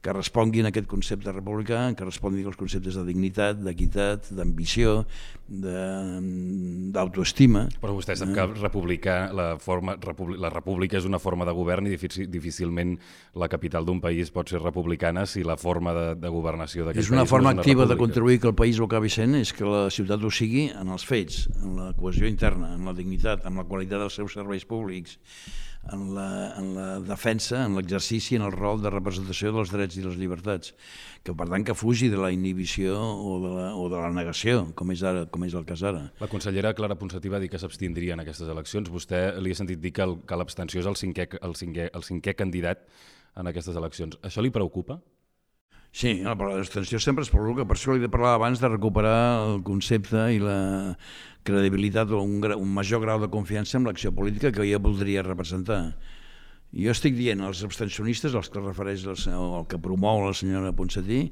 que 0.00 0.12
responguin 0.16 0.64
a 0.64 0.70
aquest 0.72 0.88
concepte 0.88 1.32
republicà, 1.32 1.82
que 1.96 2.04
responguin 2.06 2.46
als 2.48 2.56
conceptes 2.56 2.96
de 2.96 3.04
dignitat, 3.04 3.58
d'equitat, 3.60 4.30
d'ambició, 4.32 5.04
d'autoestima. 6.94 7.66
Però 7.82 7.92
vostè 7.96 8.14
sap 8.16 8.32
que 8.32 8.46
republicà, 8.54 9.32
la, 9.36 9.58
forma, 9.60 9.96
la 10.40 10.50
república 10.52 10.96
és 11.00 11.06
una 11.08 11.20
forma 11.20 11.44
de 11.44 11.52
govern 11.56 11.86
i 11.90 11.96
difícilment 12.00 12.96
la 13.36 13.48
capital 13.52 13.84
d'un 13.84 14.00
país 14.00 14.30
pot 14.32 14.48
ser 14.48 14.60
republicana 14.62 15.26
si 15.28 15.44
la 15.44 15.56
forma 15.60 15.92
de, 15.96 16.14
de 16.16 16.28
governació 16.32 16.84
d'aquest 16.86 17.04
país 17.04 17.10
És 17.10 17.12
una 17.12 17.26
forma 17.28 17.52
no 17.52 17.60
és 17.60 17.60
una 17.60 17.62
activa 17.66 17.84
república. 17.84 17.94
de 17.94 18.00
contribuir 18.04 18.40
que 18.40 18.48
el 18.48 18.56
país 18.56 18.80
ho 18.80 18.86
acabi 18.88 19.10
sent 19.12 19.34
és 19.40 19.52
que 19.52 19.64
la 19.68 19.90
ciutat 19.92 20.22
ho 20.24 20.30
sigui 20.32 20.70
en 20.72 20.88
els 20.88 21.04
fets, 21.04 21.48
en 21.60 21.76
la 21.76 21.92
cohesió 21.98 22.26
interna, 22.30 22.74
en 22.76 22.84
la 22.88 22.94
dignitat, 22.96 23.44
en 23.44 23.54
la 23.60 23.64
qualitat 23.68 23.98
dels 24.00 24.16
seus 24.16 24.32
serveis 24.32 24.64
públics, 24.64 25.18
en 25.92 26.14
la, 26.14 26.54
en 26.58 26.74
la 26.74 26.88
defensa, 27.00 27.64
en 27.64 27.74
l'exercici, 27.78 28.36
en 28.36 28.44
el 28.46 28.52
rol 28.52 28.82
de 28.82 28.92
representació 28.92 29.52
dels 29.54 29.72
drets 29.72 29.96
i 29.96 30.04
les 30.04 30.18
llibertats, 30.20 30.74
que 31.24 31.34
per 31.36 31.48
tant 31.50 31.64
que 31.66 31.76
fugi 31.76 32.10
de 32.12 32.18
la 32.20 32.30
inhibició 32.34 32.96
o 33.00 33.38
de 33.42 33.52
la, 33.54 33.68
o 33.74 33.88
de 33.92 34.00
la 34.00 34.10
negació, 34.14 34.66
com 34.76 34.92
és, 34.94 35.04
ara, 35.06 35.24
com 35.32 35.46
és 35.48 35.56
el 35.56 35.64
cas 35.68 35.84
ara. 35.86 36.06
La 36.20 36.28
consellera 36.30 36.74
Clara 36.76 36.98
Ponsatí 37.00 37.32
va 37.32 37.40
dir 37.42 37.50
que 37.52 37.60
s'abstindria 37.60 38.16
en 38.16 38.24
aquestes 38.24 38.48
eleccions. 38.48 38.92
Vostè 38.92 39.22
li 39.40 39.54
ha 39.54 39.60
sentit 39.60 39.80
dir 39.80 39.94
que, 39.96 40.08
que 40.26 40.38
l'abstenció 40.38 40.84
és 40.84 40.90
el 40.90 40.98
cinquè, 41.00 41.30
el, 41.40 41.56
cinquè, 41.58 41.88
el 41.96 42.06
cinquè 42.06 42.36
candidat 42.38 42.84
en 43.40 43.50
aquestes 43.50 43.76
eleccions. 43.76 44.20
Això 44.26 44.44
li 44.44 44.52
preocupa? 44.54 45.00
Sí, 45.90 46.20
la 46.22 46.36
l'extensió 46.38 47.00
sempre 47.02 47.24
es 47.26 47.32
provoca, 47.34 47.64
per 47.66 47.74
això 47.74 47.96
li 47.96 48.04
he 48.06 48.10
parlat 48.10 48.36
abans 48.36 48.60
de 48.62 48.68
recuperar 48.70 49.42
el 49.48 49.64
concepte 49.66 50.28
i 50.30 50.38
la 50.38 50.94
credibilitat 51.44 52.10
o 52.12 52.22
un, 52.22 52.40
un 52.56 52.72
major 52.74 53.00
grau 53.02 53.20
de 53.20 53.30
confiança 53.32 53.78
en 53.78 53.88
l'acció 53.88 54.12
política 54.12 54.52
que 54.52 54.66
jo 54.68 54.80
voldria 54.82 55.24
representar. 55.26 55.96
Jo 56.70 56.94
estic 56.94 57.16
dient 57.18 57.42
als 57.42 57.64
abstencionistes, 57.66 58.34
als 58.34 58.50
que 58.52 58.62
refereix 58.62 59.06
el, 59.08 59.18
el 59.34 59.66
que 59.70 59.80
promou 59.82 60.22
la 60.26 60.34
senyora 60.36 60.74
Ponsatí, 60.76 61.30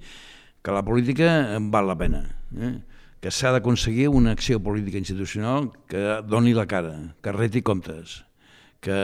que 0.63 0.75
la 0.75 0.83
política 0.83 1.59
val 1.71 1.87
la 1.87 1.99
pena, 1.99 2.25
eh? 2.59 2.79
que 3.23 3.31
s'ha 3.35 3.53
d'aconseguir 3.55 4.09
una 4.15 4.33
acció 4.35 4.61
política 4.63 4.99
institucional 4.99 5.73
que 5.91 6.23
doni 6.27 6.55
la 6.55 6.67
cara, 6.71 7.15
que 7.23 7.35
reti 7.35 7.63
comptes, 7.63 8.23
que, 8.81 8.95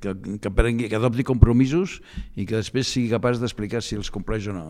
que, 0.00 0.14
que, 0.38 0.50
prengui, 0.50 0.88
que 0.90 0.98
adopti 0.98 1.26
compromisos 1.26 2.00
i 2.38 2.46
que 2.46 2.60
després 2.60 2.86
sigui 2.86 3.10
capaç 3.10 3.40
d'explicar 3.42 3.82
si 3.82 3.98
els 3.98 4.12
compleix 4.14 4.46
o 4.46 4.54
no 4.54 4.66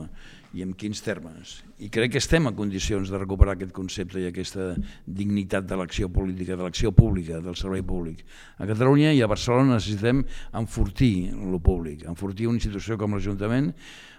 i 0.56 0.64
en 0.64 0.72
quins 0.78 1.02
termes. 1.04 1.58
I 1.84 1.90
crec 1.92 2.14
que 2.14 2.22
estem 2.22 2.48
en 2.48 2.56
condicions 2.56 3.10
de 3.12 3.20
recuperar 3.20 3.56
aquest 3.56 3.74
concepte 3.76 4.22
i 4.22 4.30
aquesta 4.30 4.70
dignitat 5.04 5.68
de 5.68 5.76
l'acció 5.76 6.08
política, 6.12 6.56
de 6.56 6.64
l'acció 6.64 6.94
pública, 6.96 7.42
del 7.44 7.58
servei 7.60 7.84
públic. 7.84 8.24
A 8.56 8.68
Catalunya 8.68 9.12
i 9.12 9.20
a 9.20 9.28
Barcelona 9.28 9.76
necessitem 9.76 10.24
enfortir 10.56 11.30
el 11.34 11.60
públic, 11.60 12.06
enfortir 12.08 12.48
una 12.48 12.60
institució 12.62 12.96
com 12.96 13.18
l'Ajuntament 13.18 13.74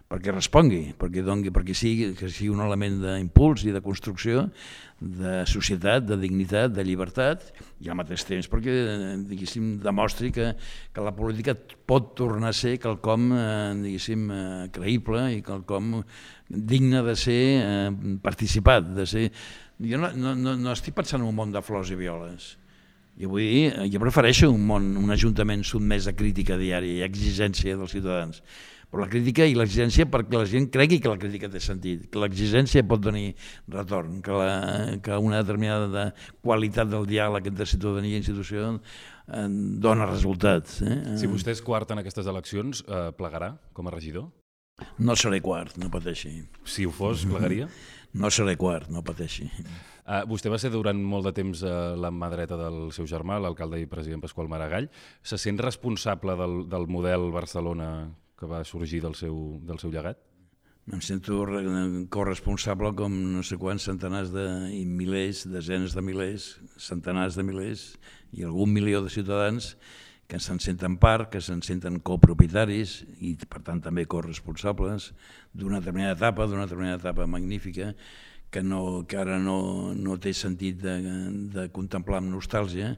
perquè 0.07 0.31
respongui, 0.31 0.93
perquè, 0.95 1.19
dongui, 1.23 1.51
perquè 1.51 1.73
sigui, 1.75 2.13
que 2.15 2.29
sigui 2.31 2.53
un 2.53 2.63
element 2.63 3.01
d'impuls 3.01 3.65
i 3.67 3.73
de 3.75 3.81
construcció 3.83 4.45
de 4.99 5.41
societat, 5.45 6.05
de 6.07 6.15
dignitat, 6.17 6.71
de 6.73 6.85
llibertat, 6.87 7.43
i 7.83 7.91
al 7.91 7.97
mateix 7.99 8.23
temps 8.25 8.47
perquè 8.49 8.73
diguéssim, 9.27 9.75
demostri 9.83 10.31
que, 10.33 10.53
que 10.95 11.03
la 11.03 11.13
política 11.15 11.53
pot 11.87 12.13
tornar 12.17 12.53
a 12.53 12.57
ser 12.57 12.77
quelcom 12.81 13.27
eh, 13.35 13.73
diguéssim, 13.83 14.23
eh, 14.31 14.63
creïble 14.73 15.27
i 15.35 15.43
quelcom 15.45 15.99
digne 16.47 17.03
de 17.05 17.15
ser 17.19 17.41
eh, 17.61 17.89
participat. 18.23 18.93
De 18.97 19.07
ser... 19.09 19.27
Jo 19.77 19.99
no, 20.01 20.11
no, 20.17 20.55
no, 20.57 20.71
estic 20.73 20.95
pensant 20.97 21.21
en 21.21 21.27
un 21.29 21.35
món 21.37 21.51
de 21.53 21.61
flors 21.61 21.91
i 21.93 21.99
violes. 21.99 22.55
Jo 23.17 23.29
vull 23.33 23.45
dir, 23.45 23.89
jo 23.93 24.01
prefereixo 24.01 24.49
un 24.53 24.65
món, 24.65 24.89
un 24.97 25.13
ajuntament 25.13 25.65
sotmès 25.65 26.09
a 26.09 26.15
crítica 26.17 26.57
diària 26.57 26.99
i 26.99 27.05
exigència 27.05 27.77
dels 27.77 27.95
ciutadans 27.97 28.43
però 28.87 29.03
la 29.03 29.09
crítica 29.11 29.45
i 29.47 29.55
l'exigència 29.57 30.07
perquè 30.09 30.39
la 30.39 30.47
gent 30.47 30.69
cregui 30.71 31.01
que 31.03 31.11
la 31.11 31.19
crítica 31.19 31.49
té 31.51 31.59
sentit, 31.63 32.07
que 32.11 32.21
l'exigència 32.21 32.85
pot 32.87 33.03
tenir 33.03 33.33
retorn, 33.73 34.21
que, 34.23 34.31
la, 34.31 34.97
que 35.03 35.19
una 35.19 35.41
determinada 35.43 35.89
de 35.91 36.05
qualitat 36.45 36.89
del 36.91 37.07
diàleg 37.09 37.51
entre 37.51 37.67
ciutadania 37.67 38.15
i 38.15 38.21
institució 38.21 38.69
eh, 38.77 39.45
dona 39.83 40.07
resultats. 40.07 40.79
Eh? 40.87 40.99
Si 41.19 41.27
vostè 41.27 41.51
és 41.55 41.63
quart 41.63 41.91
en 41.91 42.03
aquestes 42.03 42.31
eleccions, 42.31 42.85
eh, 42.87 43.09
plegarà 43.17 43.57
com 43.75 43.91
a 43.91 43.95
regidor? 43.95 44.29
No 44.97 45.15
seré 45.17 45.39
quart, 45.41 45.77
no 45.81 45.89
pateixi. 45.93 46.31
Si 46.65 46.85
ho 46.85 46.91
fos, 46.93 47.25
plegaria? 47.29 47.69
No 48.17 48.29
seré 48.33 48.55
quart, 48.57 48.87
no 48.89 49.03
pateixi. 49.05 49.43
Uh, 50.07 50.23
vostè 50.25 50.49
va 50.49 50.57
ser 50.57 50.71
durant 50.73 50.97
molt 50.97 51.27
de 51.27 51.33
temps 51.35 51.59
uh, 51.67 51.91
la 51.99 52.09
mà 52.09 52.29
dreta 52.31 52.55
del 52.57 52.87
seu 52.95 53.05
germà, 53.05 53.35
l'alcalde 53.37 53.77
i 53.81 53.89
president 53.91 54.23
Pasqual 54.23 54.47
Maragall. 54.49 54.87
Se 55.21 55.37
sent 55.37 55.59
responsable 55.61 56.33
del, 56.39 56.55
del 56.71 56.87
model 56.89 57.27
Barcelona 57.35 57.89
que 58.39 58.49
va 58.49 58.63
sorgir 58.65 59.03
del 59.03 59.13
seu, 59.19 59.35
del 59.67 59.77
seu 59.83 59.91
llegat? 59.93 60.23
Em 60.87 61.03
sento 61.03 61.43
corresponsable 62.09 62.93
com 62.95 63.11
no 63.35 63.43
sé 63.43 63.59
quants 63.59 63.85
centenars 63.89 64.31
de, 64.31 64.47
i 64.71 64.85
milers, 64.87 65.43
desenes 65.51 65.93
de 65.93 66.01
milers, 66.01 66.53
centenars 66.79 67.35
de 67.35 67.43
milers 67.43 67.89
i 68.31 68.47
algun 68.47 68.71
milió 68.71 69.03
de 69.03 69.11
ciutadans 69.11 69.73
que 70.27 70.39
se'n 70.43 70.59
senten 70.59 70.97
part, 70.99 71.29
que 71.31 71.39
se'n 71.43 71.61
senten 71.63 72.01
copropietaris 72.03 72.99
i 73.23 73.33
per 73.47 73.61
tant 73.63 73.79
també 73.83 74.03
corresponsables 74.05 75.13
d'una 75.55 75.79
determinada 75.79 76.17
etapa, 76.17 76.47
d'una 76.47 76.65
determinada 76.67 76.99
etapa 76.99 77.27
magnífica 77.31 77.93
que, 78.51 78.63
no, 78.63 79.05
que 79.07 79.17
ara 79.19 79.39
no, 79.39 79.93
no 79.95 80.17
té 80.19 80.33
sentit 80.35 80.83
de, 80.83 80.97
de 81.53 81.67
contemplar 81.75 82.19
amb 82.21 82.31
nostàlgia, 82.35 82.95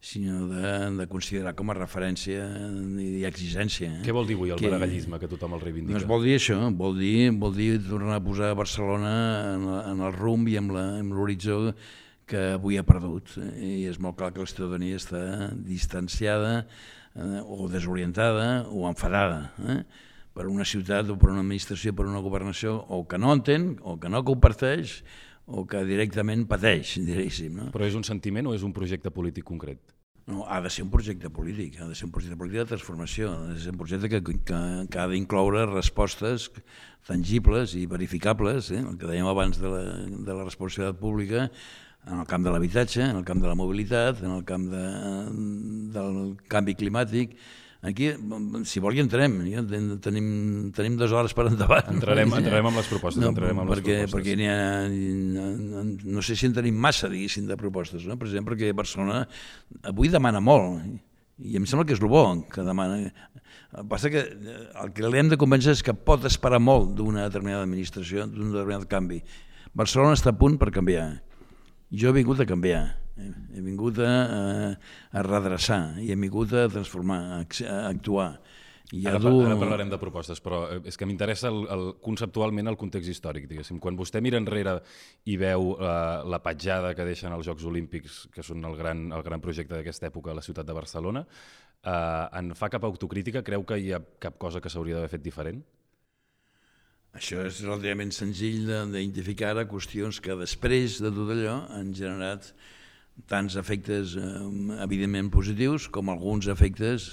sinó 0.00 0.46
de, 0.46 0.72
de 0.94 1.06
considerar 1.10 1.56
com 1.58 1.72
a 1.72 1.74
referència 1.74 2.44
i 3.02 3.24
exigència. 3.26 3.96
Eh? 3.98 4.02
Què 4.06 4.14
vol 4.14 4.28
dir 4.30 4.36
avui 4.38 4.54
el 4.54 4.60
que, 4.60 4.70
maragallisme, 4.70 5.18
que 5.18 5.30
tothom 5.30 5.56
el 5.58 5.64
reivindica? 5.64 5.96
Doncs 5.96 6.06
vol 6.10 6.26
dir 6.26 6.36
això, 6.38 6.58
vol 6.78 6.98
dir, 7.00 7.30
vol 7.42 7.56
dir 7.58 7.72
tornar 7.88 8.20
a 8.20 8.22
posar 8.22 8.52
Barcelona 8.58 9.14
en, 9.56 9.66
en 9.94 10.04
el 10.06 10.14
rumb 10.14 10.50
i 10.50 10.54
amb 10.60 10.70
l'horitzó 11.10 11.74
que 12.28 12.44
avui 12.58 12.78
ha 12.78 12.84
perdut. 12.86 13.34
I 13.56 13.88
és 13.90 13.98
molt 14.02 14.18
clar 14.18 14.30
que 14.34 14.44
la 14.44 14.50
ciutadania 14.50 15.00
està 15.00 15.22
distanciada 15.54 16.52
eh, 16.62 17.40
o 17.42 17.68
desorientada 17.72 18.68
o 18.68 18.86
enfadada 18.90 19.52
eh? 19.64 19.80
per 20.36 20.46
una 20.46 20.66
ciutat 20.68 21.08
o 21.10 21.18
per 21.18 21.32
una 21.32 21.42
administració, 21.42 21.94
per 21.96 22.06
una 22.06 22.22
governació, 22.22 22.76
o 22.94 23.02
que 23.08 23.18
no 23.18 23.32
entén, 23.34 23.72
o 23.82 23.96
que 23.98 24.10
no 24.12 24.22
comparteix, 24.22 25.00
o 25.48 25.64
que 25.66 25.80
directament 25.88 26.44
pateix, 26.46 26.98
diríssim. 27.02 27.56
No? 27.56 27.70
Però 27.74 27.88
és 27.88 27.96
un 27.98 28.04
sentiment 28.06 28.46
o 28.46 28.54
és 28.54 28.62
un 28.66 28.74
projecte 28.76 29.10
polític 29.10 29.48
concret? 29.48 29.80
No, 30.28 30.42
ha 30.44 30.60
de 30.60 30.68
ser 30.68 30.84
un 30.84 30.90
projecte 30.92 31.30
polític, 31.32 31.78
ha 31.80 31.86
de 31.88 31.94
ser 31.96 32.04
un 32.04 32.12
projecte 32.12 32.36
polític 32.36 32.60
de 32.60 32.70
transformació, 32.74 33.32
ha 33.32 33.54
de 33.54 33.62
ser 33.62 33.72
un 33.72 33.78
projecte 33.80 34.10
que, 34.12 34.20
que, 34.20 34.58
que 34.92 35.00
ha 35.00 35.06
d'incloure 35.08 35.64
respostes 35.70 36.50
tangibles 37.08 37.72
i 37.80 37.86
verificables, 37.88 38.68
eh? 38.76 38.82
el 38.82 38.98
que 39.00 39.08
dèiem 39.08 39.26
abans 39.30 39.56
de 39.56 39.72
la, 39.72 39.80
de 40.04 40.36
la 40.36 40.44
responsabilitat 40.44 41.00
pública, 41.00 41.48
en 42.08 42.18
el 42.22 42.26
camp 42.26 42.44
de 42.44 42.52
l'habitatge, 42.54 43.04
en 43.04 43.20
el 43.20 43.24
camp 43.28 43.40
de 43.44 43.48
la 43.48 43.56
mobilitat, 43.58 44.22
en 44.24 44.34
el 44.38 44.44
camp 44.48 44.68
de, 44.72 44.84
del 45.94 46.20
canvi 46.48 46.76
climàtic, 46.78 47.38
Aquí, 47.78 48.08
si 48.66 48.80
vol, 48.82 48.96
hi 48.96 49.02
entrem. 49.04 49.36
Ja 49.46 49.62
tenim, 50.02 50.30
tenim 50.74 50.96
dues 50.98 51.12
hores 51.14 51.34
per 51.36 51.44
endavant. 51.46 51.86
Entrarem, 51.92 52.32
entrarem 52.40 52.66
amb 52.66 52.80
les 52.80 52.88
propostes. 52.90 53.22
No, 53.22 53.30
entrarem 53.30 53.60
amb 53.62 53.70
perquè, 53.70 54.00
les 54.00 54.10
propostes. 54.10 54.34
perquè 54.34 54.48
ha, 54.50 54.88
no, 54.90 55.84
no 56.16 56.24
sé 56.26 56.34
si 56.34 56.48
en 56.48 56.56
tenim 56.56 56.74
massa, 56.74 57.10
diguéssim, 57.12 57.46
de 57.46 57.58
propostes. 57.60 58.02
No? 58.08 58.18
Per 58.18 58.26
exemple, 58.26 58.56
perquè 58.56 58.72
Barcelona 58.74 59.22
avui 59.92 60.10
demana 60.10 60.42
molt, 60.42 60.90
i 61.38 61.54
em 61.54 61.68
sembla 61.70 61.86
que 61.86 61.94
és 61.94 62.02
el 62.02 62.10
bo 62.10 62.24
que 62.50 62.66
demana. 62.66 62.98
El 63.78 63.86
passa 63.86 64.10
que 64.10 64.24
eh, 64.26 64.58
el 64.82 64.90
que 64.96 65.06
l'hem 65.06 65.30
de 65.30 65.38
convèncer 65.38 65.76
és 65.76 65.84
que 65.86 65.94
pot 65.94 66.26
esperar 66.26 66.58
molt 66.58 66.96
d'una 66.98 67.28
determinada 67.28 67.62
administració, 67.62 68.26
d'un 68.26 68.50
determinat 68.56 68.88
canvi. 68.90 69.22
Barcelona 69.78 70.18
està 70.18 70.34
a 70.34 70.38
punt 70.40 70.58
per 70.58 70.72
canviar. 70.74 71.12
Jo 71.92 72.10
he 72.10 72.18
vingut 72.20 72.40
a 72.40 72.48
canviar 72.48 72.86
he 73.18 73.60
vingut 73.64 73.98
a, 73.98 74.06
a, 74.08 74.70
a 75.12 75.26
redreçar 75.26 75.98
i 76.02 76.12
he 76.12 76.16
vingut 76.18 76.54
a 76.54 76.68
transformar, 76.70 77.20
a, 77.40 77.42
a 77.42 77.78
actuar. 77.90 78.32
I 78.88 79.02
ara, 79.04 79.18
dur... 79.20 79.42
ara 79.44 79.58
parlarem 79.60 79.90
de 79.92 79.98
propostes, 80.00 80.38
però 80.40 80.62
eh, 80.72 80.78
és 80.88 80.96
que 80.96 81.04
m'interessa 81.04 81.50
el, 81.52 81.58
el, 81.74 81.82
conceptualment 82.00 82.70
el 82.70 82.78
context 82.80 83.10
històric, 83.12 83.44
diguéssim. 83.50 83.82
Quan 83.84 83.98
vostè 83.98 84.22
mira 84.24 84.40
enrere 84.40 84.78
i 85.28 85.36
veu 85.40 85.74
uh, 85.74 86.22
la 86.24 86.40
petjada 86.44 86.94
que 86.96 87.04
deixen 87.04 87.34
els 87.36 87.44
Jocs 87.50 87.66
Olímpics, 87.68 88.22
que 88.32 88.44
són 88.46 88.64
el 88.64 88.78
gran, 88.80 89.10
el 89.12 89.24
gran 89.26 89.44
projecte 89.44 89.76
d'aquesta 89.76 90.08
època 90.08 90.32
a 90.32 90.38
la 90.38 90.44
ciutat 90.46 90.68
de 90.68 90.78
Barcelona, 90.78 91.26
uh, 91.26 91.90
en 92.40 92.54
fa 92.56 92.70
cap 92.72 92.88
autocrítica? 92.88 93.44
Creu 93.44 93.66
que 93.68 93.76
hi 93.76 93.92
ha 93.92 94.00
cap 94.24 94.40
cosa 94.40 94.64
que 94.64 94.72
s'hauria 94.72 94.96
d'haver 94.96 95.12
fet 95.18 95.26
diferent? 95.26 95.60
Això 97.16 97.40
és 97.46 97.62
relativament 97.64 98.12
senzill 98.14 98.66
d'identificar 98.68 99.54
qüestions 99.70 100.20
que 100.20 100.36
després 100.38 100.98
de 101.02 101.10
tot 101.14 101.32
allò 101.34 101.56
han 101.74 101.94
generat 101.96 102.52
tants 103.26 103.56
efectes 103.58 104.14
eh, 104.20 104.82
evidentment 104.84 105.30
positius 105.32 105.88
com 105.90 106.12
alguns 106.12 106.46
efectes 106.52 107.08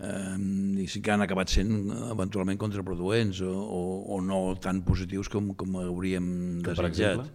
eh, 0.00 0.86
que 1.02 1.12
han 1.12 1.26
acabat 1.26 1.52
sent 1.52 1.90
eventualment 2.12 2.60
contraproduents 2.60 3.42
o, 3.44 3.52
o, 3.52 3.82
o 4.16 4.20
no 4.24 4.40
tan 4.62 4.80
positius 4.86 5.28
com, 5.28 5.52
com 5.58 5.76
hauríem 5.82 6.62
desitjat. 6.64 7.26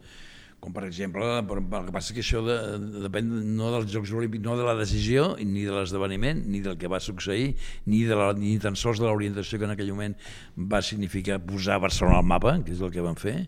Com 0.62 0.76
per 0.76 0.84
exemple, 0.86 1.26
el 1.26 1.88
que 1.88 1.94
passa 1.94 2.12
és 2.12 2.14
que 2.14 2.22
això 2.22 2.44
de, 2.46 2.56
depèn 3.08 3.32
no 3.58 3.72
dels 3.74 3.90
Jocs 3.90 4.14
Olímpics, 4.14 4.46
no 4.46 4.54
de 4.60 4.68
la 4.68 4.76
decisió, 4.78 5.32
ni 5.42 5.66
de 5.66 5.74
l'esdeveniment, 5.74 6.44
ni 6.54 6.62
del 6.62 6.78
que 6.78 6.92
va 6.92 7.02
succeir, 7.02 7.56
ni, 7.90 8.04
de 8.06 8.18
la, 8.18 8.30
ni 8.38 8.54
tan 8.62 8.78
sols 8.78 9.02
de 9.02 9.10
l'orientació 9.10 9.58
que 9.58 9.66
en 9.66 9.74
aquell 9.74 9.90
moment 9.90 10.14
va 10.72 10.84
significar 10.86 11.40
posar 11.42 11.82
Barcelona 11.82 12.22
al 12.22 12.30
mapa, 12.30 12.60
que 12.62 12.76
és 12.76 12.86
el 12.86 12.94
que 12.94 13.02
van 13.02 13.18
fer, 13.18 13.40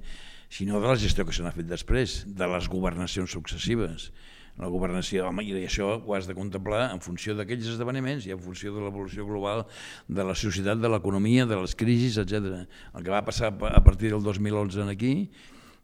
sinó 0.50 0.82
de 0.82 0.90
la 0.90 0.98
gestió 0.98 1.26
que 1.26 1.38
se 1.38 1.46
n'ha 1.46 1.54
fet 1.54 1.70
després, 1.70 2.24
de 2.26 2.50
les 2.50 2.70
governacions 2.70 3.38
successives 3.38 4.10
la 4.62 4.70
governació, 4.70 5.26
home, 5.26 5.42
i 5.50 5.64
això 5.66 5.88
ho 5.98 6.14
has 6.14 6.28
de 6.30 6.36
contemplar 6.38 6.92
en 6.94 7.00
funció 7.02 7.34
d'aquells 7.34 7.72
esdeveniments 7.72 8.28
i 8.28 8.36
en 8.36 8.42
funció 8.42 8.74
de 8.76 8.84
l'evolució 8.84 9.26
global 9.26 9.64
de 10.06 10.26
la 10.28 10.36
societat, 10.38 10.78
de 10.78 10.92
l'economia, 10.94 11.48
de 11.50 11.58
les 11.58 11.74
crisis, 11.74 12.20
etc. 12.22 12.68
El 12.94 13.02
que 13.06 13.14
va 13.14 13.24
passar 13.26 13.50
a 13.50 13.82
partir 13.84 14.14
del 14.14 14.22
2011 14.22 14.86
aquí 14.94 15.14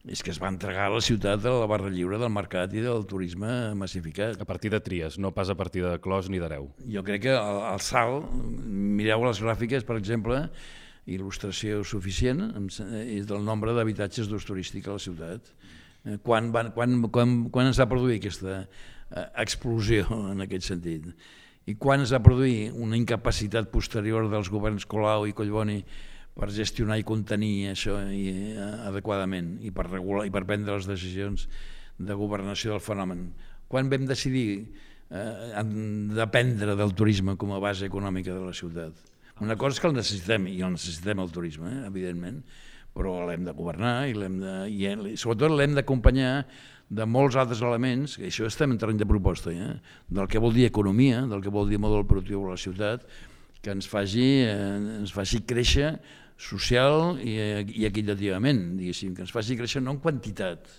és 0.07 0.21
que 0.23 0.31
es 0.31 0.39
va 0.39 0.47
entregar 0.47 0.85
a 0.87 0.93
la 0.93 1.01
ciutat 1.03 1.41
de 1.43 1.51
la 1.51 1.67
barra 1.67 1.89
lliure 1.91 2.17
del 2.21 2.31
mercat 2.31 2.71
i 2.73 2.83
del 2.83 3.03
turisme 3.09 3.73
massificat. 3.75 4.39
A 4.39 4.47
partir 4.47 4.71
de 4.71 4.79
Tries, 4.79 5.17
no 5.19 5.33
pas 5.35 5.49
a 5.51 5.57
partir 5.59 5.83
de 5.83 5.97
Clos 5.99 6.29
ni 6.31 6.39
d'Areu. 6.39 6.69
Jo 6.87 7.03
crec 7.03 7.25
que 7.27 7.33
el, 7.35 7.59
el 7.73 7.81
salt, 7.83 8.29
mireu 8.63 9.25
les 9.27 9.41
gràfiques, 9.43 9.83
per 9.83 9.97
exemple, 9.99 10.45
il·lustració 11.09 11.83
suficient 11.83 12.45
és 13.01 13.27
del 13.27 13.43
nombre 13.43 13.73
d'habitatges 13.75 14.29
d'ús 14.29 14.47
turístic 14.47 14.87
a 14.87 14.95
la 14.95 15.03
ciutat. 15.03 15.51
Eh, 16.05 16.15
quan, 16.23 16.53
van, 16.55 16.71
quan, 16.71 17.01
quan, 17.11 17.35
quan 17.51 17.67
es 17.67 17.81
va 17.81 17.89
produir 17.91 18.21
aquesta 18.21 18.61
eh, 18.63 19.25
explosió 19.43 20.07
en 20.33 20.45
aquest 20.47 20.69
sentit? 20.71 21.11
I 21.67 21.75
quan 21.75 22.01
es 22.01 22.13
va 22.15 22.23
produir 22.23 22.71
una 22.71 22.97
incapacitat 22.97 23.67
posterior 23.69 24.29
dels 24.31 24.49
governs 24.49 24.87
Colau 24.89 25.27
i 25.27 25.35
Collboni 25.35 25.83
per 26.39 26.49
gestionar 26.55 26.99
i 26.99 27.05
contenir 27.07 27.73
això 27.73 27.97
i, 28.09 28.25
eh, 28.55 28.69
adequadament 28.89 29.57
i 29.65 29.73
per, 29.75 29.89
regular, 29.89 30.25
i 30.27 30.33
per 30.33 30.45
prendre 30.47 30.77
les 30.77 30.87
decisions 30.89 31.47
de 31.99 32.15
governació 32.15 32.73
del 32.73 32.83
fenomen. 32.83 33.27
Quan 33.69 33.91
vam 33.91 34.07
decidir 34.09 34.47
eh, 35.11 35.63
dependre 36.15 36.77
del 36.79 36.95
turisme 36.95 37.35
com 37.37 37.53
a 37.53 37.61
base 37.61 37.85
econòmica 37.89 38.33
de 38.33 38.47
la 38.47 38.55
ciutat? 38.55 39.05
Una 39.39 39.55
cosa 39.59 39.77
és 39.77 39.83
que 39.83 39.87
el 39.87 39.95
necessitem, 39.95 40.49
i 40.51 40.59
el 40.65 40.73
necessitem 40.75 41.21
el 41.23 41.31
turisme, 41.31 41.69
eh, 41.77 41.85
evidentment, 41.87 42.41
però 42.95 43.19
l'hem 43.27 43.45
de 43.45 43.53
governar 43.55 44.09
i, 44.09 44.15
l'hem 44.17 44.39
de, 44.41 44.55
i 44.71 45.15
sobretot 45.19 45.53
l'hem 45.53 45.77
d'acompanyar 45.77 46.33
de 46.89 47.05
molts 47.05 47.37
altres 47.37 47.61
elements, 47.61 48.15
que 48.17 48.27
això 48.31 48.47
estem 48.49 48.73
en 48.73 48.79
terreny 48.81 48.97
de 48.99 49.07
proposta, 49.07 49.53
eh? 49.53 49.75
del 50.09 50.27
que 50.27 50.41
vol 50.41 50.55
dir 50.55 50.65
economia, 50.67 51.21
del 51.29 51.43
que 51.45 51.53
vol 51.53 51.69
dir 51.69 51.77
model 51.79 52.07
productiu 52.09 52.41
a 52.47 52.55
la 52.55 52.57
ciutat, 52.57 53.05
que 53.61 53.75
ens 53.75 53.87
faci, 53.91 54.25
eh, 54.47 54.55
ens 55.03 55.13
faci 55.13 55.43
créixer 55.45 55.93
social 56.39 57.17
i, 57.19 57.35
i 57.75 57.87
equitativament, 57.89 58.77
diguéssim, 58.79 59.15
que 59.15 59.25
ens 59.25 59.33
faci 59.35 59.57
créixer 59.59 59.83
no 59.83 59.97
en 59.97 60.03
quantitat. 60.03 60.69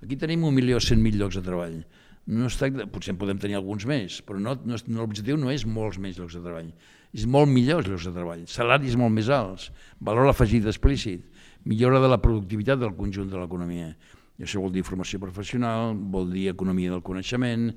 Aquí 0.00 0.16
tenim 0.16 0.46
1.100.000 0.48 1.20
llocs 1.20 1.36
de 1.36 1.44
treball. 1.44 1.82
No 2.30 2.48
es 2.48 2.56
tracta, 2.56 2.86
potser 2.88 3.14
en 3.14 3.20
podem 3.20 3.40
tenir 3.42 3.58
alguns 3.58 3.84
més, 3.88 4.20
però 4.24 4.40
no, 4.40 4.54
no, 4.64 4.78
l'objectiu 4.96 5.36
no 5.40 5.52
és 5.52 5.66
molts 5.68 6.00
més 6.00 6.16
llocs 6.20 6.38
de 6.38 6.42
treball 6.44 6.72
és 7.16 7.26
molt 7.26 7.50
millor 7.50 7.82
els 7.82 7.90
llocs 7.90 8.06
de 8.06 8.12
treball, 8.14 8.42
salaris 8.50 8.96
molt 8.98 9.12
més 9.14 9.30
alts, 9.34 9.70
valor 9.98 10.30
afegit 10.30 10.66
explícit, 10.70 11.24
millora 11.66 12.00
de 12.02 12.10
la 12.10 12.20
productivitat 12.22 12.78
del 12.80 12.94
conjunt 12.98 13.30
de 13.32 13.40
l'economia. 13.40 13.90
I 14.38 14.46
això 14.46 14.62
vol 14.62 14.72
dir 14.72 14.86
formació 14.86 15.20
professional, 15.20 15.96
vol 16.12 16.30
dir 16.30 16.48
economia 16.52 16.94
del 16.94 17.02
coneixement, 17.04 17.72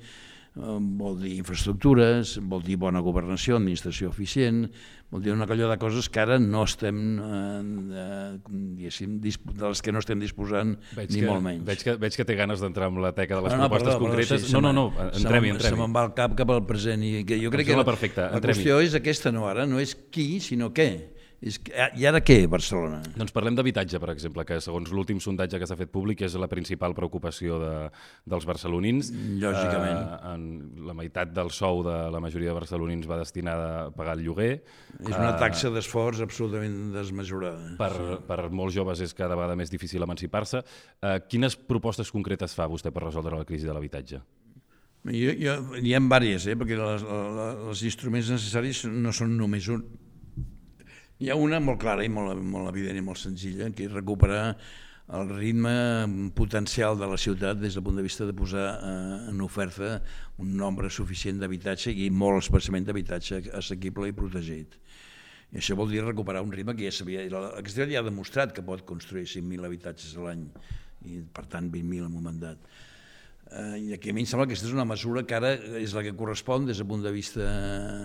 vol 0.54 1.16
dir 1.18 1.32
infraestructures, 1.40 2.36
vol 2.46 2.62
dir 2.62 2.76
bona 2.78 3.02
governació, 3.02 3.58
administració 3.58 4.12
eficient, 4.14 4.68
vol 5.10 5.24
dir 5.26 5.34
una 5.34 5.48
colla 5.50 5.66
de 5.72 5.78
coses 5.82 6.10
que 6.14 6.22
ara 6.22 6.38
no 6.42 6.64
estem, 6.68 7.00
eh, 7.18 8.38
de 8.46 9.64
les 9.64 9.82
que 9.82 9.94
no 9.94 10.04
estem 10.04 10.22
disposant 10.22 10.76
veig 10.94 11.10
ni 11.10 11.24
que, 11.24 11.28
molt 11.30 11.42
menys. 11.46 11.66
Veig 11.66 11.82
que, 11.86 11.96
veig 12.02 12.18
que 12.18 12.26
té 12.30 12.38
ganes 12.38 12.62
d'entrar 12.62 12.92
en 12.94 13.02
la 13.02 13.14
teca 13.18 13.40
de 13.40 13.48
les 13.48 13.56
no, 13.56 13.64
no, 13.64 13.70
propostes 13.70 13.96
perdó, 13.96 14.06
concretes. 14.06 14.30
Perdó, 14.36 14.48
sí, 14.48 14.54
no, 14.54 14.62
no, 14.62 14.74
no, 14.74 15.10
entrem-hi, 15.10 15.56
entrem, 15.56 15.74
Se 15.74 15.82
me'n 15.82 15.98
va 15.98 16.06
el 16.10 16.14
cap 16.18 16.38
cap 16.38 16.54
al 16.54 16.64
present 16.70 17.02
i 17.06 17.16
que 17.26 17.42
jo 17.42 17.54
crec 17.54 17.72
que 17.72 17.80
la, 17.80 17.88
perfecte, 17.88 18.30
la 18.30 18.42
qüestió 18.44 18.78
és 18.84 18.98
aquesta, 19.02 19.34
no 19.34 19.50
ara, 19.50 19.66
no 19.70 19.82
és 19.82 19.98
qui, 20.14 20.38
sinó 20.42 20.70
què. 20.74 21.13
És, 21.44 21.58
ah, 21.76 21.90
I 22.00 22.06
ara 22.08 22.22
què, 22.24 22.38
Barcelona? 22.48 23.02
Doncs 23.18 23.34
parlem 23.36 23.58
d'habitatge, 23.58 24.00
per 24.00 24.14
exemple, 24.14 24.46
que 24.48 24.62
segons 24.64 24.94
l'últim 24.96 25.20
sondatge 25.24 25.60
que 25.60 25.68
s'ha 25.68 25.76
fet 25.76 25.90
públic 25.92 26.22
és 26.24 26.38
la 26.40 26.48
principal 26.48 26.96
preocupació 26.96 27.58
de, 27.60 27.72
dels 28.32 28.46
barcelonins. 28.48 29.10
Lògicament. 29.42 30.00
Eh, 30.00 30.32
en 30.32 30.46
la 30.88 30.96
meitat 30.96 31.34
del 31.36 31.52
sou 31.52 31.82
de 31.84 31.98
la 32.14 32.22
majoria 32.24 32.54
de 32.54 32.56
barcelonins 32.62 33.10
va 33.10 33.20
destinada 33.20 33.66
a 33.82 33.90
pagar 33.92 34.16
el 34.16 34.24
lloguer. 34.24 34.54
És 35.02 35.12
una 35.12 35.34
eh, 35.34 35.42
taxa 35.42 35.68
eh, 35.68 35.74
d'esforç 35.76 36.24
absolutament 36.24 36.94
desmesurada. 36.96 37.74
Per, 37.82 37.92
sí. 37.98 38.22
per 38.30 38.40
molts 38.56 38.78
joves 38.78 39.04
és 39.04 39.16
cada 39.18 39.36
vegada 39.36 39.60
més 39.60 39.74
difícil 39.74 40.08
emancipar-se. 40.08 40.64
Eh, 40.64 41.18
quines 41.28 41.60
propostes 41.60 42.14
concretes 42.14 42.56
fa 42.56 42.70
vostè 42.72 42.94
per 42.96 43.04
resoldre 43.10 43.36
la 43.42 43.50
crisi 43.50 43.68
de 43.68 43.76
l'habitatge? 43.76 44.22
Jo, 45.04 45.36
jo, 45.36 45.60
hi 45.84 45.92
ha 45.92 46.00
diverses, 46.00 46.48
eh? 46.48 46.56
perquè 46.56 46.80
les, 46.80 47.04
les, 47.04 47.62
els 47.68 47.86
instruments 47.92 48.32
necessaris 48.32 48.86
no 48.88 49.12
són 49.12 49.36
només 49.36 49.68
un, 49.68 49.84
hi 51.24 51.30
ha 51.32 51.36
una 51.40 51.62
molt 51.64 51.80
clara 51.80 52.04
i 52.04 52.10
molt, 52.12 52.36
molt 52.44 52.68
evident 52.68 52.98
i 53.00 53.04
molt 53.04 53.22
senzilla, 53.22 53.70
que 53.72 53.86
és 53.86 53.94
recuperar 53.94 54.58
el 55.16 55.30
ritme 55.30 55.72
potencial 56.36 56.98
de 57.00 57.08
la 57.08 57.20
ciutat 57.20 57.62
des 57.62 57.78
del 57.78 57.84
punt 57.86 57.96
de 58.00 58.04
vista 58.04 58.28
de 58.28 58.36
posar 58.36 58.66
eh, 58.74 59.30
en 59.32 59.40
oferta 59.46 60.02
un 60.44 60.52
nombre 60.60 60.90
suficient 60.92 61.40
d'habitatge 61.40 61.94
i 61.96 62.10
molt 62.12 62.42
especialment 62.44 62.90
d'habitatge 62.90 63.40
assequible 63.56 64.10
i 64.12 64.16
protegit. 64.18 64.76
I 65.54 65.62
això 65.62 65.78
vol 65.80 65.92
dir 65.94 66.04
recuperar 66.04 66.44
un 66.44 66.52
ritme 66.52 66.76
que 66.76 66.90
ja 66.90 66.92
s'havia... 66.92 67.24
L'exterior 67.32 67.94
ja 67.94 68.04
ha 68.04 68.10
demostrat 68.10 68.52
que 68.56 68.66
pot 68.66 68.84
construir 68.90 69.24
5.000 69.24 69.70
habitatges 69.70 70.18
a 70.18 70.28
l'any 70.28 70.48
i 71.08 71.22
per 71.36 71.46
tant 71.52 71.72
20.000 71.72 72.10
en 72.10 72.20
un 72.20 72.28
mandat 72.32 72.74
Eh, 73.54 73.80
I 73.86 73.94
aquí 73.94 74.10
a 74.10 74.14
mi 74.18 74.24
em 74.24 74.30
sembla 74.30 74.48
que 74.48 74.56
aquesta 74.56 74.66
és 74.66 74.74
una 74.74 74.86
mesura 74.90 75.22
que 75.30 75.36
ara 75.38 75.52
és 75.78 75.94
la 75.94 76.02
que 76.02 76.16
correspon 76.18 76.66
des 76.66 76.80
del 76.82 76.88
punt 76.90 77.04
de 77.06 77.12
vista, 77.14 77.46